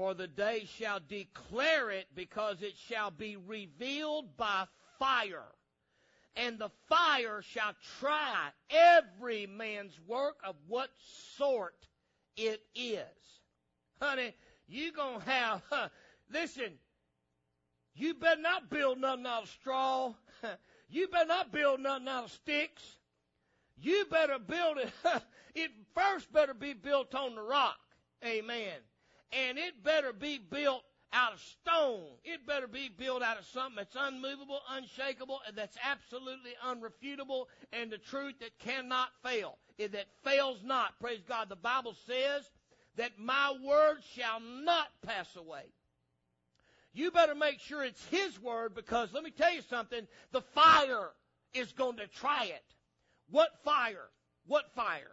For 0.00 0.14
the 0.14 0.28
day 0.28 0.66
shall 0.78 0.98
declare 0.98 1.90
it 1.90 2.06
because 2.14 2.62
it 2.62 2.72
shall 2.88 3.10
be 3.10 3.36
revealed 3.36 4.34
by 4.38 4.64
fire. 4.98 5.52
And 6.34 6.58
the 6.58 6.70
fire 6.88 7.42
shall 7.42 7.74
try 7.98 8.48
every 8.70 9.46
man's 9.46 10.00
work 10.06 10.38
of 10.42 10.56
what 10.66 10.88
sort 11.36 11.86
it 12.34 12.62
is. 12.74 13.04
Honey, 14.00 14.32
you 14.66 14.90
gonna 14.90 15.22
have, 15.22 15.62
huh, 15.70 15.90
listen, 16.32 16.78
you 17.94 18.14
better 18.14 18.40
not 18.40 18.70
build 18.70 18.98
nothing 18.98 19.26
out 19.26 19.42
of 19.42 19.48
straw. 19.50 20.14
You 20.88 21.08
better 21.08 21.28
not 21.28 21.52
build 21.52 21.78
nothing 21.80 22.08
out 22.08 22.24
of 22.24 22.32
sticks. 22.32 22.82
You 23.76 24.06
better 24.10 24.38
build 24.38 24.78
it. 24.78 24.90
it 25.54 25.70
first 25.94 26.32
better 26.32 26.54
be 26.54 26.72
built 26.72 27.14
on 27.14 27.34
the 27.34 27.42
rock. 27.42 27.76
Amen. 28.24 28.80
And 29.32 29.58
it 29.58 29.82
better 29.84 30.12
be 30.12 30.38
built 30.38 30.82
out 31.12 31.32
of 31.32 31.40
stone. 31.40 32.06
It 32.24 32.46
better 32.46 32.66
be 32.66 32.88
built 32.88 33.22
out 33.22 33.38
of 33.38 33.44
something 33.46 33.76
that's 33.76 33.96
unmovable, 33.98 34.60
unshakable, 34.70 35.40
and 35.46 35.56
that's 35.56 35.76
absolutely 35.84 36.52
unrefutable, 36.66 37.46
and 37.72 37.90
the 37.90 37.98
truth 37.98 38.34
that 38.40 38.58
cannot 38.58 39.08
fail. 39.22 39.58
That 39.78 40.06
fails 40.24 40.58
not. 40.64 40.98
Praise 41.00 41.22
God. 41.26 41.48
The 41.48 41.56
Bible 41.56 41.94
says 42.06 42.50
that 42.96 43.12
my 43.18 43.56
word 43.64 43.98
shall 44.14 44.40
not 44.40 44.88
pass 45.06 45.34
away. 45.36 45.64
You 46.92 47.10
better 47.10 47.34
make 47.34 47.60
sure 47.60 47.84
it's 47.84 48.04
His 48.06 48.40
Word 48.40 48.74
because 48.74 49.12
let 49.12 49.22
me 49.22 49.30
tell 49.30 49.54
you 49.54 49.62
something, 49.62 50.06
the 50.32 50.42
fire 50.42 51.10
is 51.54 51.72
going 51.72 51.96
to 51.96 52.06
try 52.08 52.46
it. 52.46 52.64
What 53.30 53.50
fire? 53.64 54.08
What 54.46 54.74
fire? 54.74 55.12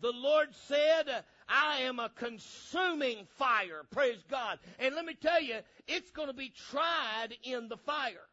The 0.00 0.12
Lord 0.12 0.48
said, 0.66 1.24
I 1.52 1.82
am 1.82 1.98
a 1.98 2.08
consuming 2.08 3.26
fire. 3.36 3.82
Praise 3.90 4.24
God. 4.30 4.58
And 4.78 4.94
let 4.94 5.04
me 5.04 5.14
tell 5.14 5.40
you, 5.40 5.56
it's 5.86 6.10
going 6.10 6.28
to 6.28 6.34
be 6.34 6.52
tried 6.70 7.28
in 7.42 7.68
the 7.68 7.76
fire 7.76 8.26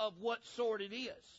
of 0.00 0.14
what 0.20 0.44
sort 0.44 0.82
it 0.82 0.92
is 0.92 1.38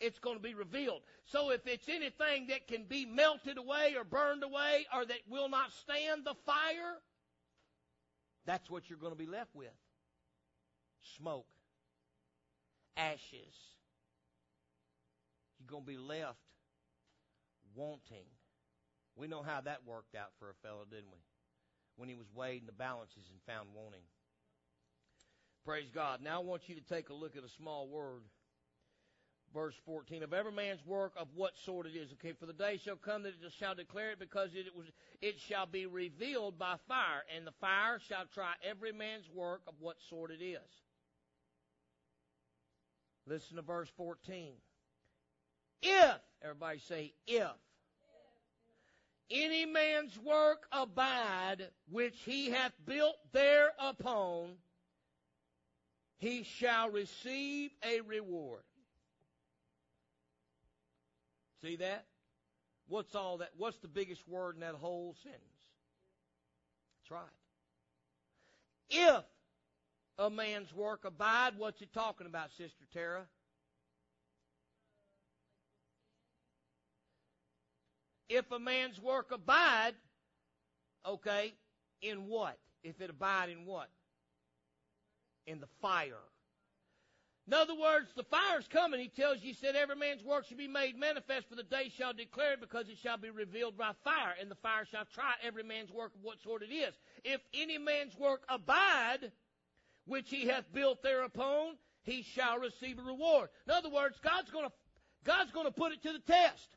it's 0.00 0.18
going 0.18 0.36
to 0.36 0.42
be 0.42 0.54
revealed. 0.54 1.00
So 1.26 1.50
if 1.50 1.66
it's 1.66 1.88
anything 1.88 2.46
that 2.48 2.66
can 2.68 2.84
be 2.84 3.04
melted 3.04 3.58
away 3.58 3.94
or 3.96 4.04
burned 4.04 4.42
away 4.42 4.86
or 4.94 5.04
that 5.04 5.18
will 5.28 5.48
not 5.48 5.72
stand 5.72 6.24
the 6.24 6.34
fire, 6.46 6.96
that's 8.46 8.70
what 8.70 8.88
you're 8.88 8.98
going 8.98 9.12
to 9.12 9.18
be 9.18 9.26
left 9.26 9.54
with. 9.54 9.68
Smoke. 11.16 11.46
Ashes. 12.96 13.54
You're 15.58 15.68
going 15.68 15.84
to 15.84 15.90
be 15.90 15.98
left 15.98 16.38
wanting. 17.78 18.26
We 19.16 19.28
know 19.28 19.42
how 19.42 19.60
that 19.62 19.86
worked 19.86 20.14
out 20.14 20.32
for 20.38 20.50
a 20.50 20.66
fellow, 20.66 20.84
didn't 20.90 21.10
we? 21.12 21.22
When 21.96 22.08
he 22.08 22.14
was 22.14 22.26
weighed 22.34 22.60
in 22.60 22.66
the 22.66 22.72
balances 22.72 23.30
and 23.30 23.40
found 23.46 23.68
wanting. 23.74 24.06
Praise 25.64 25.90
God. 25.94 26.20
Now 26.22 26.40
I 26.40 26.44
want 26.44 26.68
you 26.68 26.74
to 26.74 26.80
take 26.80 27.08
a 27.08 27.14
look 27.14 27.36
at 27.36 27.44
a 27.44 27.48
small 27.48 27.88
word 27.88 28.22
verse 29.54 29.74
14 29.86 30.22
of 30.22 30.32
every 30.32 30.52
man's 30.52 30.84
work 30.84 31.12
of 31.16 31.28
what 31.34 31.52
sort 31.64 31.86
it 31.86 31.96
is 31.96 32.12
okay 32.12 32.32
for 32.32 32.46
the 32.46 32.52
day 32.52 32.78
shall 32.82 32.96
come 32.96 33.22
that 33.22 33.30
it 33.30 33.52
shall 33.58 33.74
declare 33.74 34.10
it 34.10 34.18
because 34.18 34.50
it 34.54 34.66
was 34.76 34.86
it 35.22 35.36
shall 35.40 35.66
be 35.66 35.86
revealed 35.86 36.58
by 36.58 36.74
fire 36.86 37.22
and 37.34 37.46
the 37.46 37.52
fire 37.60 37.98
shall 38.08 38.24
try 38.34 38.52
every 38.62 38.92
man's 38.92 39.28
work 39.34 39.62
of 39.66 39.74
what 39.80 39.96
sort 40.10 40.30
it 40.30 40.44
is 40.44 40.58
listen 43.26 43.56
to 43.56 43.62
verse 43.62 43.88
14 43.96 44.52
if 45.82 46.16
everybody 46.42 46.78
say 46.78 47.14
if 47.26 47.50
any 49.30 49.66
man's 49.66 50.18
work 50.18 50.66
abide 50.72 51.68
which 51.90 52.16
he 52.24 52.50
hath 52.50 52.72
built 52.86 53.16
thereupon 53.32 54.54
he 56.18 56.42
shall 56.42 56.90
receive 56.90 57.70
a 57.84 58.00
reward 58.00 58.62
See 61.62 61.76
that? 61.76 62.06
What's 62.86 63.14
all 63.14 63.38
that? 63.38 63.50
What's 63.56 63.78
the 63.78 63.88
biggest 63.88 64.26
word 64.28 64.54
in 64.54 64.60
that 64.60 64.74
whole 64.74 65.14
sentence? 65.22 65.42
That's 67.02 67.10
right. 67.10 67.28
If 68.90 69.24
a 70.18 70.30
man's 70.30 70.72
work 70.72 71.04
abide, 71.04 71.54
what's 71.58 71.82
it 71.82 71.92
talking 71.92 72.26
about, 72.26 72.50
Sister 72.56 72.84
Tara? 72.92 73.26
If 78.28 78.50
a 78.52 78.58
man's 78.58 79.00
work 79.00 79.30
abide, 79.32 79.94
okay, 81.06 81.54
in 82.02 82.28
what? 82.28 82.58
If 82.82 83.00
it 83.00 83.10
abide 83.10 83.50
in 83.50 83.64
what? 83.64 83.88
In 85.46 85.60
the 85.60 85.68
fire. 85.80 86.14
In 87.46 87.54
other 87.54 87.74
words, 87.74 88.08
the 88.14 88.24
fire's 88.24 88.68
coming. 88.68 89.00
He 89.00 89.08
tells 89.08 89.38
you, 89.40 89.48
he 89.48 89.54
said, 89.54 89.74
every 89.74 89.96
man's 89.96 90.22
work 90.22 90.46
shall 90.46 90.58
be 90.58 90.68
made 90.68 90.98
manifest, 90.98 91.48
for 91.48 91.54
the 91.54 91.62
day 91.62 91.90
shall 91.96 92.12
declare 92.12 92.52
it, 92.52 92.60
because 92.60 92.90
it 92.90 92.98
shall 93.02 93.16
be 93.16 93.30
revealed 93.30 93.78
by 93.78 93.92
fire, 94.04 94.34
and 94.38 94.50
the 94.50 94.54
fire 94.56 94.84
shall 94.84 95.06
try 95.14 95.32
every 95.42 95.62
man's 95.62 95.90
work 95.90 96.14
of 96.14 96.22
what 96.22 96.42
sort 96.42 96.62
it 96.62 96.70
is. 96.70 96.92
If 97.24 97.40
any 97.54 97.78
man's 97.78 98.14
work 98.18 98.42
abide, 98.50 99.32
which 100.04 100.28
he 100.28 100.46
hath 100.46 100.70
built 100.74 101.02
thereupon, 101.02 101.76
he 102.02 102.22
shall 102.22 102.58
receive 102.58 102.98
a 102.98 103.02
reward. 103.02 103.48
In 103.66 103.72
other 103.72 103.88
words, 103.88 104.18
God's 104.22 104.50
gonna, 104.50 104.72
God's 105.24 105.50
gonna 105.50 105.70
put 105.70 105.92
it 105.92 106.02
to 106.02 106.12
the 106.12 106.18
test. 106.18 106.68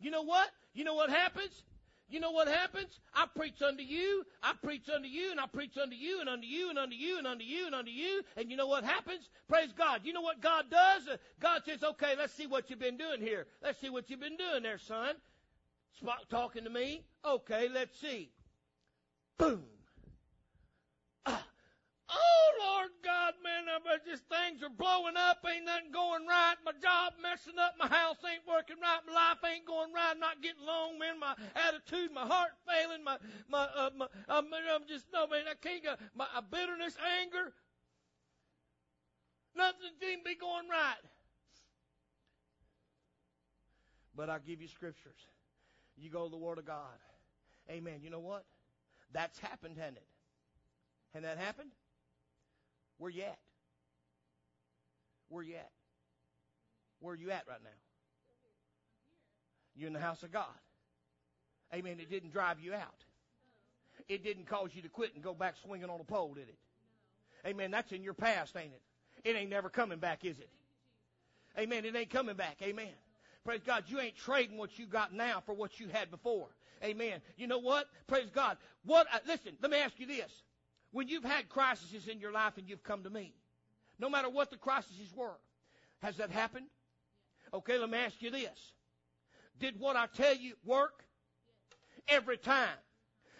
You 0.00 0.10
know 0.10 0.22
what? 0.22 0.50
You 0.76 0.84
know 0.84 0.94
what 0.94 1.08
happens? 1.08 1.62
You 2.08 2.20
know 2.20 2.30
what 2.30 2.46
happens? 2.46 3.00
I 3.14 3.26
preach 3.34 3.62
unto 3.62 3.82
you, 3.82 4.24
I 4.42 4.52
preach 4.62 4.88
unto 4.94 5.08
you, 5.08 5.32
and 5.32 5.40
I 5.40 5.46
preach 5.46 5.76
unto 5.76 5.96
you, 5.96 6.20
and 6.20 6.28
unto 6.28 6.46
you, 6.46 6.68
and 6.68 6.78
unto 6.78 6.94
you, 6.94 7.18
and 7.18 7.26
unto 7.26 7.44
you, 7.44 7.66
and 7.66 7.74
unto 7.74 7.90
you. 7.90 8.22
And 8.36 8.50
you 8.50 8.56
know 8.56 8.68
what 8.68 8.84
happens? 8.84 9.28
Praise 9.48 9.72
God. 9.76 10.02
You 10.04 10.12
know 10.12 10.20
what 10.20 10.40
God 10.40 10.70
does? 10.70 11.08
God 11.40 11.62
says, 11.64 11.82
okay, 11.82 12.14
let's 12.16 12.34
see 12.34 12.46
what 12.46 12.70
you've 12.70 12.78
been 12.78 12.96
doing 12.98 13.20
here. 13.20 13.46
Let's 13.62 13.80
see 13.80 13.90
what 13.90 14.08
you've 14.08 14.20
been 14.20 14.36
doing 14.36 14.62
there, 14.62 14.78
son. 14.78 15.16
Talking 16.28 16.64
to 16.64 16.70
me? 16.70 17.02
Okay, 17.24 17.68
let's 17.72 17.98
see. 17.98 18.30
Boom. 19.38 19.64
Oh, 21.26 22.52
Lord 22.76 22.92
God, 23.02 23.32
man, 23.42 23.64
but 23.84 24.04
just 24.04 24.24
things 24.28 24.62
are 24.62 24.68
blowing 24.68 25.16
up. 25.16 25.40
Ain't 25.48 25.64
nothing 25.64 25.92
going 25.92 26.26
right. 26.26 26.56
My 26.64 26.72
job 26.76 27.14
messing 27.22 27.58
up. 27.58 27.72
My 27.80 27.88
house 27.88 28.20
ain't 28.20 28.44
working 28.46 28.76
right. 28.82 29.00
My 29.06 29.12
life 29.16 29.40
ain't 29.48 29.64
going 29.64 29.92
right. 29.94 30.12
I'm 30.12 30.20
not 30.20 30.42
getting 30.42 30.62
along, 30.62 30.98
man. 30.98 31.18
My 31.18 31.32
attitude, 31.56 32.12
my 32.12 32.26
heart 32.26 32.52
failing. 32.68 33.02
My, 33.02 33.16
my, 33.48 33.64
uh, 33.72 33.90
my 33.96 34.06
I'm, 34.28 34.44
I'm 34.52 34.84
just, 34.86 35.06
no, 35.12 35.26
man, 35.26 35.48
I 35.48 35.56
can't 35.56 35.82
go. 35.84 35.94
My 36.14 36.26
uh, 36.36 36.42
bitterness, 36.44 36.96
anger. 37.00 37.56
Nothing 39.56 39.96
seems 39.96 40.20
to 40.20 40.28
be 40.28 40.36
going 40.36 40.68
right. 40.68 41.00
But 44.14 44.28
I'll 44.28 44.44
give 44.44 44.60
you 44.60 44.68
scriptures. 44.68 45.20
You 45.96 46.10
go 46.10 46.24
to 46.24 46.30
the 46.30 46.36
Word 46.36 46.58
of 46.58 46.66
God. 46.66 47.00
Amen. 47.70 48.00
You 48.02 48.10
know 48.10 48.20
what? 48.20 48.44
That's 49.12 49.38
happened, 49.38 49.78
hasn't 49.78 49.96
it? 49.96 50.08
Hasn't 51.14 51.24
that 51.24 51.42
happened? 51.42 51.70
Where 52.98 53.10
you 53.10 53.22
at? 53.22 53.38
Where 55.28 55.42
you 55.42 55.54
at? 55.54 55.70
Where 57.00 57.14
are 57.14 57.16
you 57.16 57.30
at 57.30 57.44
right 57.48 57.62
now? 57.62 57.70
You're 59.76 59.88
in 59.88 59.92
the 59.92 60.00
house 60.00 60.22
of 60.22 60.32
God. 60.32 60.46
Amen. 61.74 61.98
It 62.00 62.10
didn't 62.10 62.32
drive 62.32 62.60
you 62.60 62.72
out. 62.74 63.04
It 64.08 64.22
didn't 64.22 64.46
cause 64.46 64.70
you 64.74 64.82
to 64.82 64.88
quit 64.88 65.14
and 65.14 65.22
go 65.22 65.34
back 65.34 65.54
swinging 65.64 65.90
on 65.90 66.00
a 66.00 66.04
pole, 66.04 66.34
did 66.34 66.48
it? 66.48 66.58
Amen. 67.46 67.70
That's 67.70 67.92
in 67.92 68.02
your 68.02 68.14
past, 68.14 68.56
ain't 68.56 68.72
it? 68.72 69.28
It 69.28 69.36
ain't 69.36 69.50
never 69.50 69.68
coming 69.68 69.98
back, 69.98 70.24
is 70.24 70.38
it? 70.38 70.48
Amen. 71.58 71.84
It 71.84 71.96
ain't 71.96 72.10
coming 72.10 72.36
back. 72.36 72.56
Amen. 72.62 72.92
Praise 73.44 73.60
God. 73.64 73.84
You 73.88 74.00
ain't 74.00 74.16
trading 74.16 74.56
what 74.56 74.78
you 74.78 74.86
got 74.86 75.12
now 75.12 75.42
for 75.44 75.54
what 75.54 75.78
you 75.80 75.88
had 75.88 76.10
before. 76.10 76.48
Amen. 76.82 77.20
You 77.36 77.46
know 77.46 77.58
what? 77.58 77.86
Praise 78.06 78.28
God. 78.34 78.58
What? 78.84 79.06
Uh, 79.12 79.18
listen. 79.26 79.52
Let 79.60 79.70
me 79.70 79.78
ask 79.78 79.98
you 79.98 80.06
this: 80.06 80.30
When 80.96 81.08
you've 81.08 81.24
had 81.24 81.50
crises 81.50 82.08
in 82.08 82.20
your 82.20 82.32
life 82.32 82.56
and 82.56 82.66
you've 82.66 82.82
come 82.82 83.02
to 83.02 83.10
me, 83.10 83.34
no 83.98 84.08
matter 84.08 84.30
what 84.30 84.50
the 84.50 84.56
crises 84.56 85.12
were, 85.14 85.36
has 85.98 86.16
that 86.16 86.30
happened? 86.30 86.68
Okay. 87.52 87.76
Let 87.76 87.90
me 87.90 87.98
ask 87.98 88.22
you 88.22 88.30
this: 88.30 88.72
Did 89.58 89.78
what 89.78 89.94
I 89.94 90.06
tell 90.06 90.34
you 90.34 90.54
work? 90.64 91.04
Every 92.08 92.38
time 92.38 92.78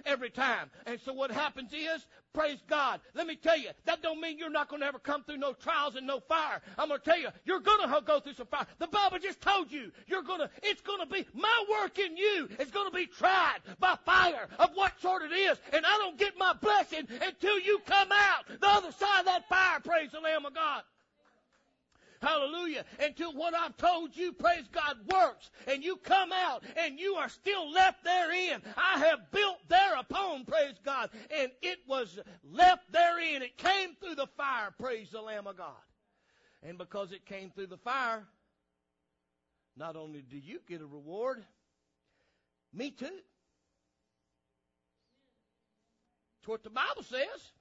every 0.06 0.30
time. 0.30 0.70
And 0.86 0.98
so 1.04 1.12
what 1.12 1.30
happens 1.30 1.72
is, 1.72 2.06
praise 2.32 2.58
God. 2.68 3.00
Let 3.14 3.26
me 3.26 3.36
tell 3.36 3.58
you, 3.58 3.70
that 3.84 4.02
don't 4.02 4.20
mean 4.20 4.38
you're 4.38 4.50
not 4.50 4.68
going 4.68 4.80
to 4.80 4.86
ever 4.86 4.98
come 4.98 5.24
through 5.24 5.38
no 5.38 5.52
trials 5.52 5.96
and 5.96 6.06
no 6.06 6.20
fire. 6.20 6.60
I'm 6.78 6.88
going 6.88 7.00
to 7.00 7.04
tell 7.04 7.18
you, 7.18 7.28
you're 7.44 7.60
going 7.60 7.88
to 7.88 8.00
go 8.02 8.20
through 8.20 8.34
some 8.34 8.46
fire. 8.46 8.66
The 8.78 8.86
Bible 8.86 9.18
just 9.18 9.40
told 9.40 9.72
you, 9.72 9.90
you're 10.06 10.22
going 10.22 10.40
to, 10.40 10.50
it's 10.62 10.82
going 10.82 11.00
to 11.00 11.06
be, 11.06 11.26
my 11.34 11.64
work 11.70 11.98
in 11.98 12.16
you 12.16 12.48
is 12.60 12.70
going 12.70 12.90
to 12.90 12.96
be 12.96 13.06
tried 13.06 13.58
by 13.78 13.96
fire 14.04 14.48
of 14.58 14.70
what 14.74 15.00
sort 15.00 15.22
it 15.22 15.32
is. 15.32 15.58
And 15.72 15.84
I 15.84 15.98
don't 15.98 16.18
get 16.18 16.38
my 16.38 16.52
blessing 16.54 17.08
until 17.22 17.58
you 17.58 17.80
come 17.86 18.08
out 18.12 18.46
the 18.60 18.68
other 18.68 18.92
side 18.92 19.20
of 19.20 19.26
that 19.26 19.48
fire, 19.48 19.80
praise 19.80 20.10
the 20.12 20.20
Lamb 20.20 20.46
of 20.46 20.54
God. 20.54 20.82
Hallelujah. 22.20 22.84
Until 23.00 23.32
what 23.32 23.54
I've 23.54 23.76
told 23.76 24.16
you, 24.16 24.32
praise 24.32 24.66
God, 24.72 24.96
works. 25.12 25.50
And 25.66 25.82
you 25.82 25.96
come 25.96 26.32
out 26.32 26.64
and 26.76 26.98
you 26.98 27.14
are 27.14 27.28
still 27.28 27.70
left 27.70 28.04
therein. 28.04 28.62
I 28.76 28.98
have 28.98 29.30
built 29.30 29.58
thereupon, 29.68 30.44
praise 30.44 30.76
God. 30.84 31.10
And 31.30 31.50
it 31.62 31.78
was 31.86 32.18
left 32.44 32.90
therein. 32.92 33.42
It 33.42 33.56
came 33.58 33.94
through 34.00 34.16
the 34.16 34.28
fire, 34.36 34.74
praise 34.78 35.10
the 35.10 35.20
Lamb 35.20 35.46
of 35.46 35.56
God. 35.56 35.74
And 36.62 36.78
because 36.78 37.12
it 37.12 37.26
came 37.26 37.50
through 37.50 37.68
the 37.68 37.76
fire, 37.76 38.26
not 39.76 39.96
only 39.96 40.22
do 40.22 40.38
you 40.38 40.60
get 40.66 40.80
a 40.80 40.86
reward, 40.86 41.44
me 42.72 42.90
too. 42.90 43.04
That's 46.36 46.48
what 46.48 46.62
the 46.62 46.70
Bible 46.70 47.02
says. 47.02 47.52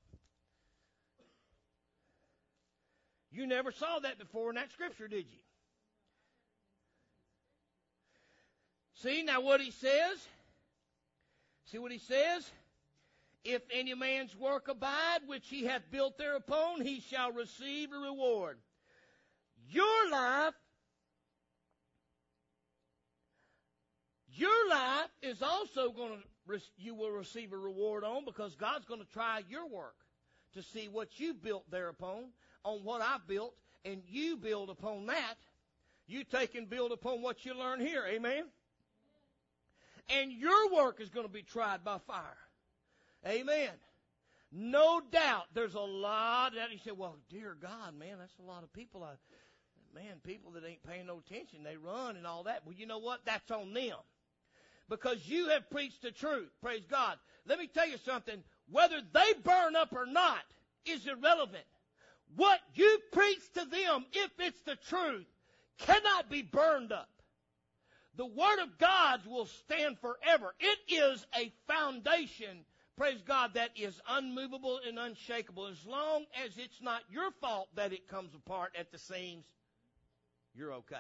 You 3.35 3.45
never 3.45 3.73
saw 3.73 3.99
that 3.99 4.17
before 4.17 4.49
in 4.49 4.55
that 4.55 4.71
scripture, 4.71 5.09
did 5.09 5.25
you? 5.29 5.39
See 8.93 9.23
now 9.23 9.41
what 9.41 9.59
he 9.59 9.71
says? 9.71 10.25
See 11.65 11.77
what 11.77 11.91
he 11.91 11.97
says? 11.97 12.49
If 13.43 13.61
any 13.71 13.93
man's 13.93 14.33
work 14.37 14.69
abide, 14.69 15.19
which 15.27 15.49
he 15.49 15.65
hath 15.65 15.81
built 15.91 16.17
thereupon, 16.17 16.79
he 16.81 17.01
shall 17.01 17.33
receive 17.33 17.91
a 17.91 17.97
reward. 17.97 18.57
Your 19.69 20.09
life, 20.09 20.53
your 24.29 24.69
life 24.69 25.09
is 25.21 25.41
also 25.41 25.91
going 25.91 26.23
to, 26.47 26.61
you 26.77 26.95
will 26.95 27.11
receive 27.11 27.51
a 27.51 27.57
reward 27.57 28.05
on 28.05 28.23
because 28.23 28.55
God's 28.55 28.85
going 28.85 29.01
to 29.01 29.11
try 29.11 29.41
your 29.49 29.67
work 29.67 29.95
to 30.53 30.63
see 30.63 30.87
what 30.87 31.19
you 31.19 31.33
built 31.33 31.69
thereupon 31.69 32.29
on 32.65 32.83
what 32.83 33.01
I 33.01 33.17
built, 33.25 33.53
and 33.85 34.01
you 34.09 34.35
build 34.35 34.69
upon 34.69 35.05
that. 35.05 35.35
You 36.07 36.23
take 36.23 36.55
and 36.55 36.69
build 36.69 36.91
upon 36.91 37.21
what 37.21 37.45
you 37.45 37.57
learn 37.57 37.79
here. 37.79 38.03
Amen? 38.07 38.45
And 40.09 40.31
your 40.31 40.73
work 40.73 40.99
is 40.99 41.09
going 41.09 41.25
to 41.25 41.31
be 41.31 41.41
tried 41.41 41.83
by 41.83 41.99
fire. 42.05 42.37
Amen. 43.25 43.69
No 44.51 45.01
doubt 45.11 45.45
there's 45.53 45.73
a 45.73 45.79
lot 45.79 46.53
that 46.55 46.69
he 46.69 46.79
said, 46.83 46.97
well, 46.97 47.17
dear 47.29 47.55
God, 47.59 47.97
man, 47.97 48.17
that's 48.19 48.37
a 48.39 48.47
lot 48.47 48.63
of 48.63 48.71
people. 48.71 49.03
I, 49.03 49.13
man, 49.93 50.17
people 50.23 50.51
that 50.51 50.65
ain't 50.65 50.83
paying 50.83 51.07
no 51.07 51.21
attention, 51.25 51.63
they 51.63 51.77
run 51.77 52.17
and 52.17 52.27
all 52.27 52.43
that. 52.43 52.61
Well, 52.65 52.75
you 52.75 52.85
know 52.85 52.99
what? 52.99 53.21
That's 53.25 53.49
on 53.51 53.73
them. 53.73 53.97
Because 54.87 55.17
you 55.25 55.49
have 55.49 55.69
preached 55.71 56.03
the 56.03 56.11
truth. 56.11 56.49
Praise 56.61 56.85
God. 56.89 57.17
Let 57.47 57.57
me 57.57 57.67
tell 57.67 57.87
you 57.87 57.97
something. 58.05 58.43
Whether 58.71 59.01
they 59.11 59.33
burn 59.43 59.75
up 59.75 59.91
or 59.91 60.05
not 60.05 60.43
is 60.85 61.07
irrelevant. 61.07 61.65
What 62.35 62.59
you 62.73 62.99
preach 63.11 63.41
to 63.53 63.65
them, 63.65 64.05
if 64.11 64.31
it's 64.39 64.61
the 64.61 64.75
truth, 64.87 65.25
cannot 65.79 66.29
be 66.29 66.41
burned 66.41 66.91
up. 66.91 67.09
The 68.17 68.25
Word 68.25 68.59
of 68.63 68.77
God 68.77 69.21
will 69.25 69.45
stand 69.45 69.97
forever. 69.99 70.53
It 70.59 70.79
is 70.87 71.25
a 71.35 71.51
foundation, 71.67 72.65
praise 72.97 73.21
God, 73.21 73.55
that 73.55 73.71
is 73.75 73.99
unmovable 74.09 74.79
and 74.87 74.97
unshakable. 74.97 75.67
As 75.67 75.85
long 75.85 76.25
as 76.45 76.57
it's 76.57 76.81
not 76.81 77.01
your 77.11 77.31
fault 77.41 77.67
that 77.75 77.91
it 77.91 78.07
comes 78.07 78.33
apart 78.33 78.73
at 78.79 78.91
the 78.91 78.97
seams, 78.97 79.45
you're 80.53 80.73
okay. 80.73 80.95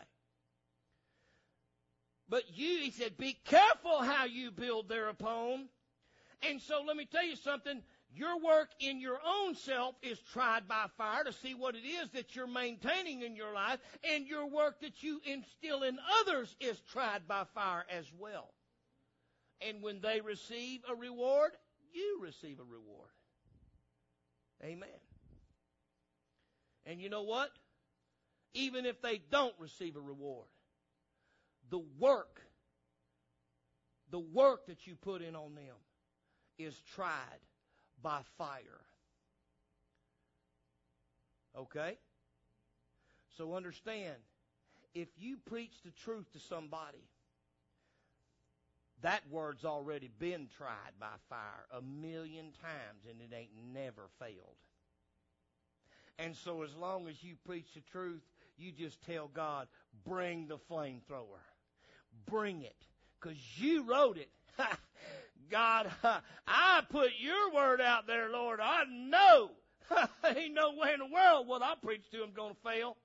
But 2.27 2.43
you, 2.53 2.79
he 2.79 2.91
said, 2.91 3.17
be 3.17 3.37
careful 3.45 4.01
how 4.01 4.25
you 4.25 4.51
build 4.51 4.89
thereupon. 4.89 5.69
And 6.41 6.61
so 6.61 6.81
let 6.85 6.97
me 6.97 7.05
tell 7.05 7.25
you 7.25 7.35
something. 7.35 7.81
Your 8.15 8.39
work 8.39 8.69
in 8.79 9.01
your 9.01 9.19
own 9.27 9.55
self 9.55 9.95
is 10.01 10.17
tried 10.31 10.69
by 10.69 10.85
fire 10.97 11.25
to 11.25 11.33
see 11.33 11.53
what 11.53 11.75
it 11.75 11.85
is 11.85 12.09
that 12.11 12.33
you're 12.33 12.47
maintaining 12.47 13.23
in 13.23 13.35
your 13.35 13.53
life, 13.53 13.79
and 14.09 14.25
your 14.25 14.45
work 14.45 14.79
that 14.81 15.03
you 15.03 15.19
instill 15.25 15.83
in 15.83 15.97
others 16.21 16.55
is 16.61 16.79
tried 16.93 17.27
by 17.27 17.43
fire 17.53 17.83
as 17.89 18.05
well. 18.17 18.53
And 19.59 19.81
when 19.81 19.99
they 19.99 20.21
receive 20.21 20.79
a 20.89 20.95
reward, 20.95 21.51
you 21.93 22.19
receive 22.21 22.59
a 22.59 22.63
reward. 22.63 23.09
Amen. 24.63 24.87
And 26.85 27.01
you 27.01 27.09
know 27.09 27.23
what? 27.23 27.49
Even 28.53 28.85
if 28.85 29.01
they 29.01 29.19
don't 29.29 29.55
receive 29.59 29.97
a 29.97 30.01
reward, 30.01 30.47
the 31.69 31.83
work, 31.99 32.41
the 34.09 34.19
work 34.19 34.67
that 34.67 34.87
you 34.87 34.95
put 34.95 35.21
in 35.21 35.35
on 35.35 35.55
them 35.55 35.75
is 36.57 36.79
tried 36.95 37.11
by 38.05 38.19
fire. 38.37 38.83
Okay? 41.57 41.97
So 43.35 43.55
understand, 43.55 44.17
if 44.93 45.07
you 45.17 45.37
preach 45.49 45.73
the 45.83 45.89
truth 46.03 46.31
to 46.33 46.39
somebody, 46.39 47.01
that 49.01 49.23
word's 49.31 49.65
already 49.65 50.11
been 50.19 50.47
tried 50.55 50.93
by 50.99 51.15
fire 51.29 51.65
a 51.75 51.81
million 51.81 52.51
times 52.61 53.05
and 53.09 53.19
it 53.19 53.35
ain't 53.35 53.73
never 53.73 54.03
failed. 54.19 54.55
And 56.19 56.35
so 56.35 56.61
as 56.61 56.75
long 56.75 57.07
as 57.07 57.23
you 57.23 57.33
preach 57.43 57.73
the 57.73 57.81
truth, 57.91 58.21
you 58.55 58.71
just 58.71 59.01
tell 59.01 59.31
God, 59.33 59.67
bring 60.05 60.47
the 60.47 60.59
flamethrower. 60.69 61.41
Bring 62.29 62.61
it. 62.61 62.75
Cause 63.19 63.35
you 63.57 63.83
wrote 63.83 64.19
it. 64.19 64.29
God, 65.49 65.91
I 66.47 66.81
put 66.89 67.11
your 67.19 67.53
word 67.53 67.81
out 67.81 68.07
there, 68.07 68.29
Lord. 68.29 68.59
I 68.61 68.83
know. 68.89 69.51
Ain't 70.35 70.53
no 70.53 70.73
way 70.75 70.93
in 70.93 70.99
the 70.99 71.13
world 71.13 71.47
what 71.47 71.61
I 71.61 71.73
preach 71.81 72.09
to 72.11 72.17
them 72.17 72.31
going 72.35 72.55
to 72.55 72.69
fail. 72.69 72.97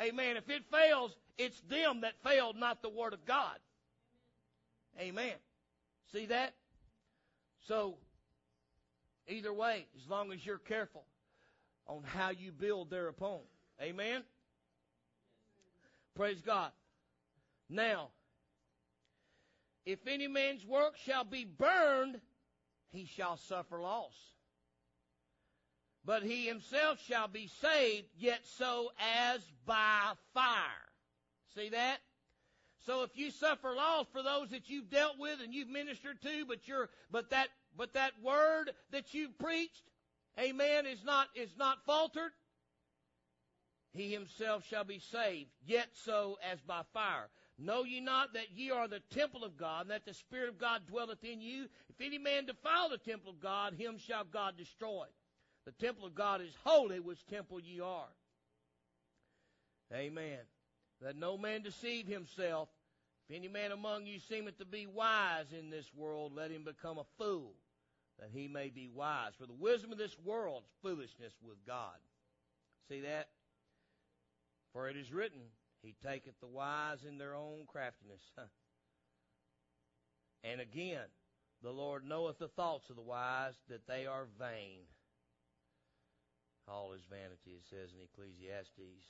Amen. 0.00 0.36
If 0.36 0.48
it 0.50 0.64
fails, 0.70 1.16
it's 1.38 1.60
them 1.68 2.00
that 2.00 2.14
failed, 2.24 2.56
not 2.56 2.82
the 2.82 2.88
word 2.88 3.12
of 3.12 3.24
God. 3.24 3.58
Amen. 5.00 5.34
See 6.12 6.26
that? 6.26 6.54
So, 7.66 7.96
either 9.28 9.52
way, 9.52 9.86
as 9.96 10.08
long 10.08 10.32
as 10.32 10.44
you're 10.44 10.58
careful 10.58 11.04
on 11.86 12.02
how 12.02 12.30
you 12.30 12.52
build 12.52 12.90
thereupon. 12.90 13.40
Amen. 13.80 14.22
Praise 16.14 16.40
God. 16.40 16.70
Now, 17.68 18.10
if 19.84 20.06
any 20.06 20.28
man's 20.28 20.64
work 20.64 20.96
shall 21.04 21.24
be 21.24 21.44
burned, 21.44 22.20
he 22.90 23.06
shall 23.06 23.36
suffer 23.36 23.80
loss. 23.80 24.14
But 26.04 26.22
he 26.22 26.46
himself 26.46 27.00
shall 27.06 27.28
be 27.28 27.48
saved, 27.60 28.06
yet 28.18 28.40
so 28.58 28.90
as 29.24 29.40
by 29.66 30.12
fire. 30.34 30.92
See 31.54 31.70
that? 31.70 31.98
So 32.86 33.02
if 33.02 33.16
you 33.16 33.30
suffer 33.30 33.74
loss 33.74 34.06
for 34.12 34.22
those 34.22 34.50
that 34.50 34.68
you've 34.68 34.90
dealt 34.90 35.18
with 35.18 35.40
and 35.42 35.54
you've 35.54 35.68
ministered 35.68 36.20
to, 36.22 36.44
but 36.46 36.68
you're, 36.68 36.90
but 37.10 37.30
that, 37.30 37.48
but 37.76 37.94
that 37.94 38.12
word 38.22 38.70
that 38.90 39.14
you've 39.14 39.38
preached, 39.38 39.90
amen, 40.38 40.84
is 40.84 41.02
not, 41.04 41.28
is 41.34 41.56
not 41.56 41.84
faltered, 41.86 42.32
he 43.94 44.12
himself 44.12 44.66
shall 44.68 44.84
be 44.84 44.98
saved, 44.98 45.50
yet 45.64 45.88
so 46.04 46.36
as 46.52 46.60
by 46.60 46.82
fire. 46.92 47.28
Know 47.58 47.84
ye 47.84 48.00
not 48.00 48.34
that 48.34 48.50
ye 48.54 48.70
are 48.70 48.88
the 48.88 49.00
temple 49.10 49.44
of 49.44 49.56
God, 49.56 49.82
and 49.82 49.90
that 49.90 50.04
the 50.04 50.14
Spirit 50.14 50.48
of 50.48 50.58
God 50.58 50.82
dwelleth 50.88 51.22
in 51.22 51.40
you? 51.40 51.68
If 51.88 52.00
any 52.00 52.18
man 52.18 52.46
defile 52.46 52.88
the 52.88 52.98
temple 52.98 53.30
of 53.30 53.40
God, 53.40 53.74
him 53.74 53.98
shall 53.98 54.24
God 54.24 54.56
destroy. 54.56 55.06
The 55.64 55.72
temple 55.72 56.04
of 56.04 56.14
God 56.14 56.40
is 56.40 56.52
holy, 56.64 56.98
which 57.00 57.24
temple 57.26 57.60
ye 57.60 57.80
are. 57.80 58.08
Amen. 59.92 60.40
Let 61.00 61.16
no 61.16 61.38
man 61.38 61.62
deceive 61.62 62.06
himself. 62.06 62.68
If 63.28 63.36
any 63.36 63.48
man 63.48 63.72
among 63.72 64.06
you 64.06 64.18
seemeth 64.18 64.58
to 64.58 64.64
be 64.64 64.86
wise 64.86 65.46
in 65.58 65.70
this 65.70 65.86
world, 65.94 66.32
let 66.34 66.50
him 66.50 66.64
become 66.64 66.98
a 66.98 67.04
fool, 67.18 67.52
that 68.18 68.30
he 68.32 68.48
may 68.48 68.68
be 68.68 68.88
wise. 68.92 69.32
For 69.38 69.46
the 69.46 69.54
wisdom 69.54 69.92
of 69.92 69.98
this 69.98 70.16
world 70.24 70.64
is 70.66 70.72
foolishness 70.82 71.32
with 71.42 71.64
God. 71.66 71.96
See 72.88 73.00
that? 73.02 73.28
For 74.72 74.88
it 74.88 74.96
is 74.96 75.12
written, 75.12 75.40
He 75.84 75.94
taketh 76.02 76.40
the 76.40 76.46
wise 76.46 77.04
in 77.06 77.18
their 77.18 77.34
own 77.34 77.66
craftiness. 77.66 78.22
and 80.42 80.58
again, 80.58 81.04
the 81.62 81.70
Lord 81.70 82.06
knoweth 82.06 82.38
the 82.38 82.48
thoughts 82.48 82.88
of 82.88 82.96
the 82.96 83.02
wise, 83.02 83.52
that 83.68 83.86
they 83.86 84.06
are 84.06 84.26
vain. 84.38 84.86
All 86.66 86.94
is 86.94 87.02
vanity, 87.10 87.58
it 87.58 87.64
says 87.68 87.90
in 87.92 88.00
Ecclesiastes. 88.02 89.04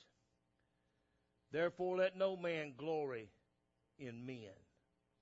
Therefore, 1.49 1.95
let 1.95 2.17
no 2.17 2.35
man 2.35 2.73
glory 2.75 3.29
in 3.97 4.25
men. 4.25 4.59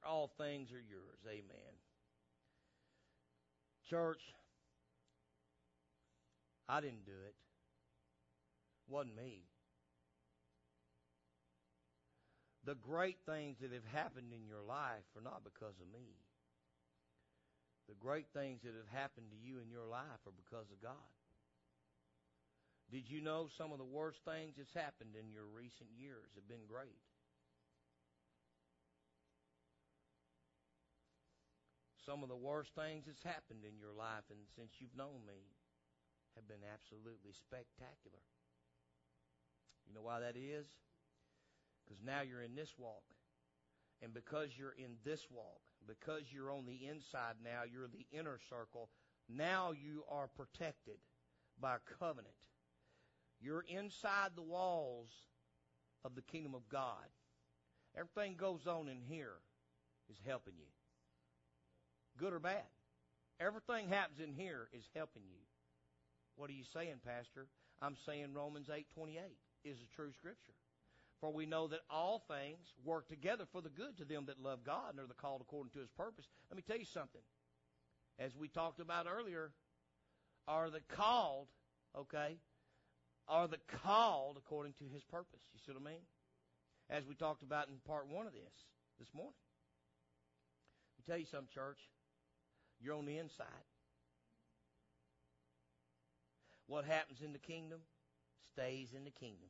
All 0.04 0.32
things 0.40 0.72
are 0.72 0.82
yours. 0.82 1.20
Amen. 1.28 1.78
Church, 3.88 4.22
I 6.68 6.82
didn't 6.82 7.06
do 7.06 7.12
it. 7.12 7.36
Wasn't 8.88 9.16
me. 9.16 9.44
The 12.66 12.76
great 12.76 13.20
things 13.26 13.58
that 13.60 13.76
have 13.76 13.88
happened 13.92 14.32
in 14.32 14.48
your 14.48 14.64
life 14.64 15.04
are 15.16 15.24
not 15.24 15.44
because 15.44 15.76
of 15.84 15.92
me. 15.92 16.16
The 17.92 18.00
great 18.00 18.32
things 18.32 18.64
that 18.64 18.72
have 18.80 18.88
happened 18.88 19.28
to 19.32 19.40
you 19.40 19.60
in 19.60 19.68
your 19.68 19.84
life 19.84 20.24
are 20.24 20.32
because 20.32 20.72
of 20.72 20.80
God. 20.80 21.12
Did 22.88 23.10
you 23.12 23.20
know 23.20 23.52
some 23.58 23.72
of 23.76 23.80
the 23.80 23.88
worst 23.88 24.24
things 24.24 24.56
that's 24.56 24.72
happened 24.72 25.20
in 25.20 25.28
your 25.28 25.44
recent 25.52 25.92
years 25.92 26.32
have 26.36 26.48
been 26.48 26.64
great? 26.70 27.04
Some 32.06 32.24
of 32.24 32.30
the 32.30 32.40
worst 32.40 32.72
things 32.76 33.08
that's 33.08 33.24
happened 33.24 33.64
in 33.68 33.80
your 33.80 33.92
life 33.96 34.28
and 34.32 34.40
since 34.56 34.72
you've 34.80 34.96
known 34.96 35.24
me 35.28 35.52
have 36.36 36.48
been 36.48 36.64
absolutely 36.64 37.32
spectacular. 37.36 38.24
You 39.88 39.96
know 39.96 40.04
why 40.04 40.20
that 40.20 40.36
is? 40.36 40.68
Because 41.84 42.02
now 42.04 42.22
you're 42.22 42.42
in 42.42 42.56
this 42.56 42.74
walk. 42.78 43.04
And 44.02 44.14
because 44.14 44.50
you're 44.58 44.76
in 44.78 44.96
this 45.06 45.28
walk, 45.32 45.62
because 45.88 46.24
you're 46.32 46.52
on 46.52 46.66
the 46.66 46.88
inside 46.88 47.36
now, 47.44 47.62
you're 47.72 47.88
the 47.88 48.06
inner 48.12 48.40
circle, 48.50 48.90
now 49.30 49.72
you 49.72 50.04
are 50.10 50.28
protected 50.28 50.98
by 51.60 51.78
covenant. 52.00 52.34
You're 53.40 53.66
inside 53.68 54.32
the 54.36 54.42
walls 54.42 55.10
of 56.04 56.16
the 56.16 56.22
kingdom 56.22 56.56
of 56.56 56.68
God. 56.70 57.08
Everything 57.96 58.36
goes 58.36 58.68
on 58.68 58.88
in 58.88 59.02
here 59.08 59.36
is 60.10 60.18
helping 60.26 60.56
you. 60.58 60.68
Good 62.18 62.34
or 62.34 62.40
bad. 62.40 62.64
Everything 63.40 63.90
happens 63.90 64.20
in 64.20 64.34
here 64.34 64.68
is 64.74 64.84
helping 64.96 65.24
you. 65.30 65.40
What 66.36 66.50
are 66.50 66.54
you 66.54 66.64
saying, 66.74 67.02
Pastor? 67.06 67.48
I'm 67.82 67.96
saying 68.06 68.34
Romans 68.34 68.70
8:28 68.70 69.38
is 69.64 69.78
a 69.82 69.96
true 69.96 70.12
scripture. 70.14 70.54
For 71.24 71.32
we 71.32 71.46
know 71.46 71.68
that 71.70 71.80
all 71.90 72.22
things 72.28 72.68
work 72.84 73.08
together 73.08 73.46
for 73.54 73.62
the 73.62 73.70
good 73.70 73.96
to 74.00 74.04
them 74.04 74.26
that 74.28 74.44
love 74.44 74.66
God 74.66 74.90
and 74.92 75.00
are 75.00 75.08
the 75.08 75.14
called 75.14 75.40
according 75.40 75.72
to 75.72 75.80
his 75.80 75.88
purpose. 75.96 76.26
Let 76.50 76.58
me 76.58 76.64
tell 76.68 76.78
you 76.78 76.84
something. 76.84 77.22
As 78.20 78.36
we 78.36 78.50
talked 78.50 78.82
about 78.82 79.08
earlier, 79.08 79.52
are 80.50 80.70
the 80.70 80.82
called, 80.82 81.48
okay, 81.98 82.36
are 83.30 83.48
the 83.48 83.60
called 83.86 84.36
according 84.36 84.74
to 84.80 84.84
his 84.94 85.02
purpose. 85.06 85.40
You 85.54 85.62
see 85.66 85.72
what 85.72 85.90
I 85.90 85.94
mean? 85.94 86.04
As 86.90 87.08
we 87.08 87.16
talked 87.16 87.42
about 87.42 87.70
in 87.70 87.76
part 87.88 88.10
one 88.10 88.28
of 88.28 88.34
this, 88.34 88.54
this 89.00 89.08
morning. 89.14 89.32
Let 90.98 91.08
me 91.08 91.14
tell 91.14 91.20
you 91.22 91.26
something, 91.26 91.48
church. 91.54 91.80
You're 92.82 92.98
on 92.98 93.06
the 93.06 93.18
inside. 93.18 93.48
What 96.68 96.84
happens 96.84 97.22
in 97.24 97.32
the 97.32 97.40
kingdom 97.40 97.80
stays 98.52 98.90
in 98.94 99.06
the 99.06 99.12
kingdom. 99.12 99.48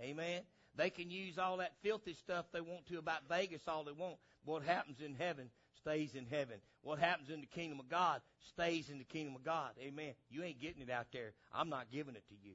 Amen. 0.00 0.42
They 0.76 0.90
can 0.90 1.10
use 1.10 1.38
all 1.38 1.58
that 1.58 1.72
filthy 1.82 2.14
stuff 2.14 2.46
they 2.52 2.60
want 2.60 2.86
to 2.88 2.98
about 2.98 3.28
Vegas 3.28 3.62
all 3.68 3.84
they 3.84 3.92
want. 3.92 4.16
What 4.44 4.62
happens 4.62 5.00
in 5.04 5.14
heaven 5.14 5.50
stays 5.80 6.14
in 6.14 6.26
heaven. 6.26 6.56
What 6.82 6.98
happens 6.98 7.30
in 7.30 7.40
the 7.40 7.46
kingdom 7.46 7.78
of 7.80 7.88
God 7.88 8.20
stays 8.48 8.90
in 8.90 8.98
the 8.98 9.04
kingdom 9.04 9.36
of 9.36 9.44
God. 9.44 9.70
Amen. 9.80 10.14
You 10.30 10.42
ain't 10.42 10.60
getting 10.60 10.82
it 10.82 10.90
out 10.90 11.06
there. 11.12 11.32
I'm 11.52 11.68
not 11.68 11.90
giving 11.92 12.16
it 12.16 12.24
to 12.28 12.34
you. 12.42 12.54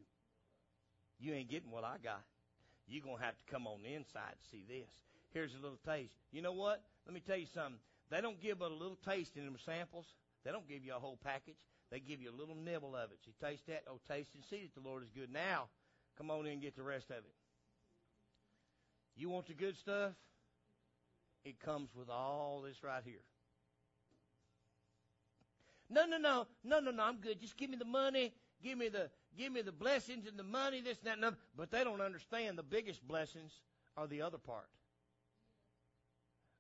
You 1.20 1.34
ain't 1.34 1.50
getting 1.50 1.72
what 1.72 1.84
I 1.84 1.96
got. 2.04 2.24
You're 2.88 3.04
going 3.04 3.18
to 3.18 3.24
have 3.24 3.38
to 3.38 3.52
come 3.52 3.68
on 3.68 3.84
the 3.84 3.94
inside 3.94 4.34
to 4.34 4.50
see 4.50 4.66
this. 4.68 4.90
Here's 5.32 5.54
a 5.54 5.62
little 5.62 5.80
taste. 5.86 6.14
You 6.32 6.42
know 6.42 6.54
what? 6.54 6.82
Let 7.06 7.14
me 7.14 7.22
tell 7.26 7.38
you 7.38 7.46
something. 7.54 7.80
They 8.10 8.22
don't 8.22 8.42
give 8.42 8.60
but 8.60 8.72
a 8.72 8.74
little 8.74 8.98
taste 9.08 9.38
in 9.38 9.46
them 9.46 9.58
samples. 9.64 10.06
They 10.44 10.52
don't 10.52 10.68
give 10.68 10.84
you 10.84 10.96
a 10.96 11.00
whole 11.00 11.20
package. 11.24 11.58
They 11.92 12.00
give 12.00 12.22
you 12.22 12.30
a 12.32 12.38
little 12.38 12.56
nibble 12.56 12.96
of 12.96 13.12
it. 13.12 13.20
You 13.26 13.34
taste 13.42 13.68
that? 13.68 13.84
Oh, 13.88 14.00
taste 14.10 14.30
and 14.34 14.44
see 14.50 14.64
that 14.64 14.82
the 14.82 14.88
Lord 14.88 15.04
is 15.04 15.10
good. 15.10 15.32
Now, 15.32 15.70
come 16.20 16.30
on 16.32 16.46
in 16.46 16.54
and 16.54 16.62
get 16.62 16.76
the 16.76 16.84
rest 16.84 17.10
of 17.10 17.18
it. 17.18 17.36
You 19.16 19.30
want 19.30 19.48
the 19.48 19.54
good 19.54 19.78
stuff? 19.78 20.12
It 21.46 21.60
comes 21.60 21.90
with 21.96 22.10
all 22.10 22.62
this 22.66 22.84
right 22.84 23.02
here. 23.04 23.24
No, 25.90 26.06
no, 26.06 26.18
no, 26.18 26.46
no, 26.64 26.80
no, 26.80 26.92
no. 26.92 27.04
I'm 27.04 27.18
good. 27.18 27.40
Just 27.40 27.58
give 27.58 27.70
me 27.70 27.78
the 27.78 27.86
money. 27.86 28.34
Give 28.62 28.78
me 28.78 28.90
the 28.90 29.10
give 29.38 29.52
me 29.52 29.62
the 29.62 29.72
blessings 29.72 30.28
and 30.28 30.38
the 30.38 30.44
money. 30.44 30.82
This 30.82 30.98
and 31.00 31.24
that. 31.24 31.26
And. 31.26 31.36
But 31.56 31.72
they 31.72 31.84
don't 31.84 32.02
understand 32.02 32.58
the 32.58 32.64
biggest 32.64 33.08
blessings 33.08 33.54
are 33.98 34.06
the 34.06 34.22
other 34.22 34.38
part 34.38 34.68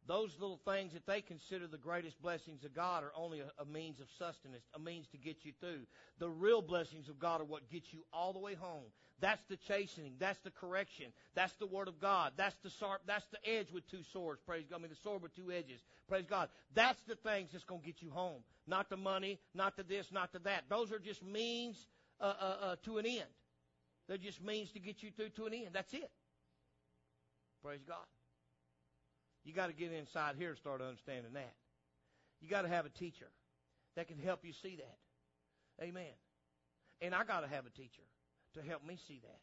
those 0.09 0.35
little 0.39 0.59
things 0.65 0.93
that 0.93 1.05
they 1.05 1.21
consider 1.21 1.67
the 1.67 1.77
greatest 1.77 2.19
blessings 2.19 2.63
of 2.65 2.73
God 2.73 3.03
are 3.03 3.11
only 3.15 3.41
a, 3.41 3.51
a, 3.61 3.65
means 3.65 3.99
of 3.99 4.07
sustenance, 4.17 4.63
a 4.73 4.79
means 4.79 5.05
to 5.09 5.17
get 5.17 5.37
you 5.43 5.53
through. 5.59 5.81
The 6.17 6.27
real 6.27 6.63
blessings 6.63 7.09
of 7.09 7.19
God 7.19 7.41
are 7.41 7.45
what 7.45 7.69
gets 7.69 7.93
you 7.93 8.03
all 8.11 8.33
the 8.33 8.39
way 8.39 8.55
home. 8.55 8.85
That's 9.21 9.43
the 9.49 9.57
chastening. 9.67 10.13
That's 10.17 10.39
the 10.39 10.49
correction. 10.49 11.13
That's 11.35 11.53
the 11.59 11.67
word 11.67 11.87
of 11.87 12.01
God. 12.01 12.31
That's 12.37 12.55
the 12.63 12.71
sharp, 12.71 13.01
that's 13.05 13.25
the 13.27 13.47
edge 13.47 13.67
with 13.71 13.87
two 13.91 14.01
swords. 14.11 14.41
Praise 14.47 14.65
God. 14.67 14.77
I 14.77 14.79
mean, 14.79 14.89
the 14.89 14.97
sword 15.03 15.21
with 15.21 15.35
two 15.35 15.51
edges. 15.51 15.79
Praise 16.07 16.25
God. 16.27 16.49
That's 16.73 16.99
the 17.07 17.15
things 17.15 17.49
that's 17.51 17.65
going 17.65 17.81
to 17.81 17.85
get 17.85 18.01
you 18.01 18.09
home. 18.09 18.41
Not 18.65 18.89
the 18.89 18.97
money, 18.97 19.39
not 19.53 19.77
the 19.77 19.83
this, 19.83 20.11
not 20.11 20.33
the 20.33 20.39
that. 20.39 20.63
Those 20.69 20.91
are 20.91 20.97
just 20.97 21.23
means 21.23 21.77
uh, 22.19 22.33
uh, 22.41 22.55
uh, 22.61 22.75
to 22.85 22.97
an 22.97 23.05
end. 23.05 23.29
They're 24.07 24.17
just 24.17 24.41
means 24.41 24.71
to 24.71 24.79
get 24.79 25.03
you 25.03 25.11
through 25.11 25.29
to 25.29 25.45
an 25.45 25.53
end. 25.53 25.69
That's 25.73 25.93
it. 25.93 26.09
Praise 27.61 27.81
God. 27.87 28.05
You 29.43 29.53
got 29.53 29.67
to 29.67 29.73
get 29.73 29.91
inside 29.91 30.35
here 30.37 30.49
and 30.49 30.57
start 30.57 30.81
understanding 30.81 31.33
that. 31.33 31.53
You 32.41 32.49
got 32.49 32.63
to 32.63 32.67
have 32.67 32.85
a 32.85 32.89
teacher 32.89 33.27
that 33.95 34.07
can 34.07 34.19
help 34.19 34.43
you 34.43 34.53
see 34.61 34.77
that. 34.77 35.83
Amen. 35.83 36.13
And 37.01 37.15
I 37.15 37.23
got 37.23 37.41
to 37.41 37.47
have 37.47 37.65
a 37.65 37.69
teacher 37.69 38.03
to 38.55 38.61
help 38.61 38.85
me 38.85 38.97
see 39.07 39.21
that. 39.23 39.39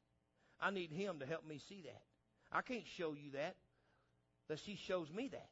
I 0.61 0.71
need 0.71 0.91
him 0.91 1.19
to 1.21 1.27
help 1.27 1.47
me 1.47 1.61
see 1.69 1.83
that. 1.85 2.03
I 2.53 2.63
can't 2.63 2.87
show 2.97 3.15
you 3.15 3.33
that 3.33 3.57
unless 4.49 4.63
he 4.65 4.79
shows 4.87 5.09
me 5.15 5.29
that. 5.33 5.49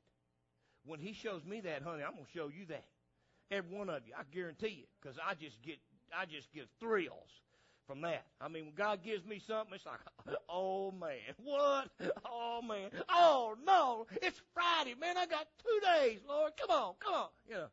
When 0.87 1.01
he 1.01 1.15
shows 1.15 1.45
me 1.45 1.61
that, 1.63 1.83
honey, 1.83 2.03
I'm 2.03 2.13
going 2.13 2.27
to 2.27 2.39
show 2.39 2.49
you 2.49 2.67
that. 2.69 2.85
Every 3.51 3.77
one 3.77 3.89
of 3.89 4.03
you, 4.07 4.13
I 4.19 4.23
guarantee 4.35 4.69
you, 4.81 4.85
because 5.01 5.17
I 5.19 5.35
just 5.35 5.61
get, 5.63 5.77
I 6.17 6.27
just 6.27 6.53
get 6.53 6.69
thrills 6.81 7.31
from 7.87 8.01
that. 8.03 8.25
I 8.41 8.49
mean, 8.49 8.67
when 8.67 8.75
God 8.75 9.03
gives 9.03 9.25
me 9.25 9.41
something, 9.47 9.75
it's 9.75 9.87
like, 9.87 10.01
oh 10.49 10.91
man, 10.93 11.19
what? 11.45 11.89
Oh 12.27 12.61
man, 12.63 12.91
oh 13.09 13.57
no, 13.67 14.07
it's 14.23 14.41
Friday, 14.53 14.95
man. 15.01 15.17
I 15.17 15.27
got 15.27 15.47
two 15.59 15.81
days, 16.01 16.21
Lord. 16.29 16.53
Come 16.61 16.71
on, 16.71 16.95
come 17.01 17.15
on, 17.15 17.29
you 17.49 17.55
know. 17.55 17.67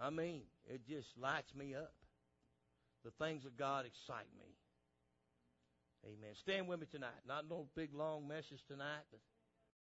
I 0.00 0.10
mean, 0.10 0.42
it 0.66 0.86
just 0.86 1.08
lights 1.20 1.52
me 1.54 1.74
up. 1.74 1.92
The 3.04 3.10
things 3.24 3.44
of 3.44 3.56
God 3.56 3.84
excite 3.86 4.28
me. 4.38 4.54
Amen. 6.04 6.30
Stand 6.40 6.68
with 6.68 6.80
me 6.80 6.86
tonight. 6.90 7.18
Not 7.26 7.48
no 7.48 7.66
big 7.74 7.92
long 7.94 8.28
message 8.28 8.62
tonight, 8.68 9.02
but 9.10 9.20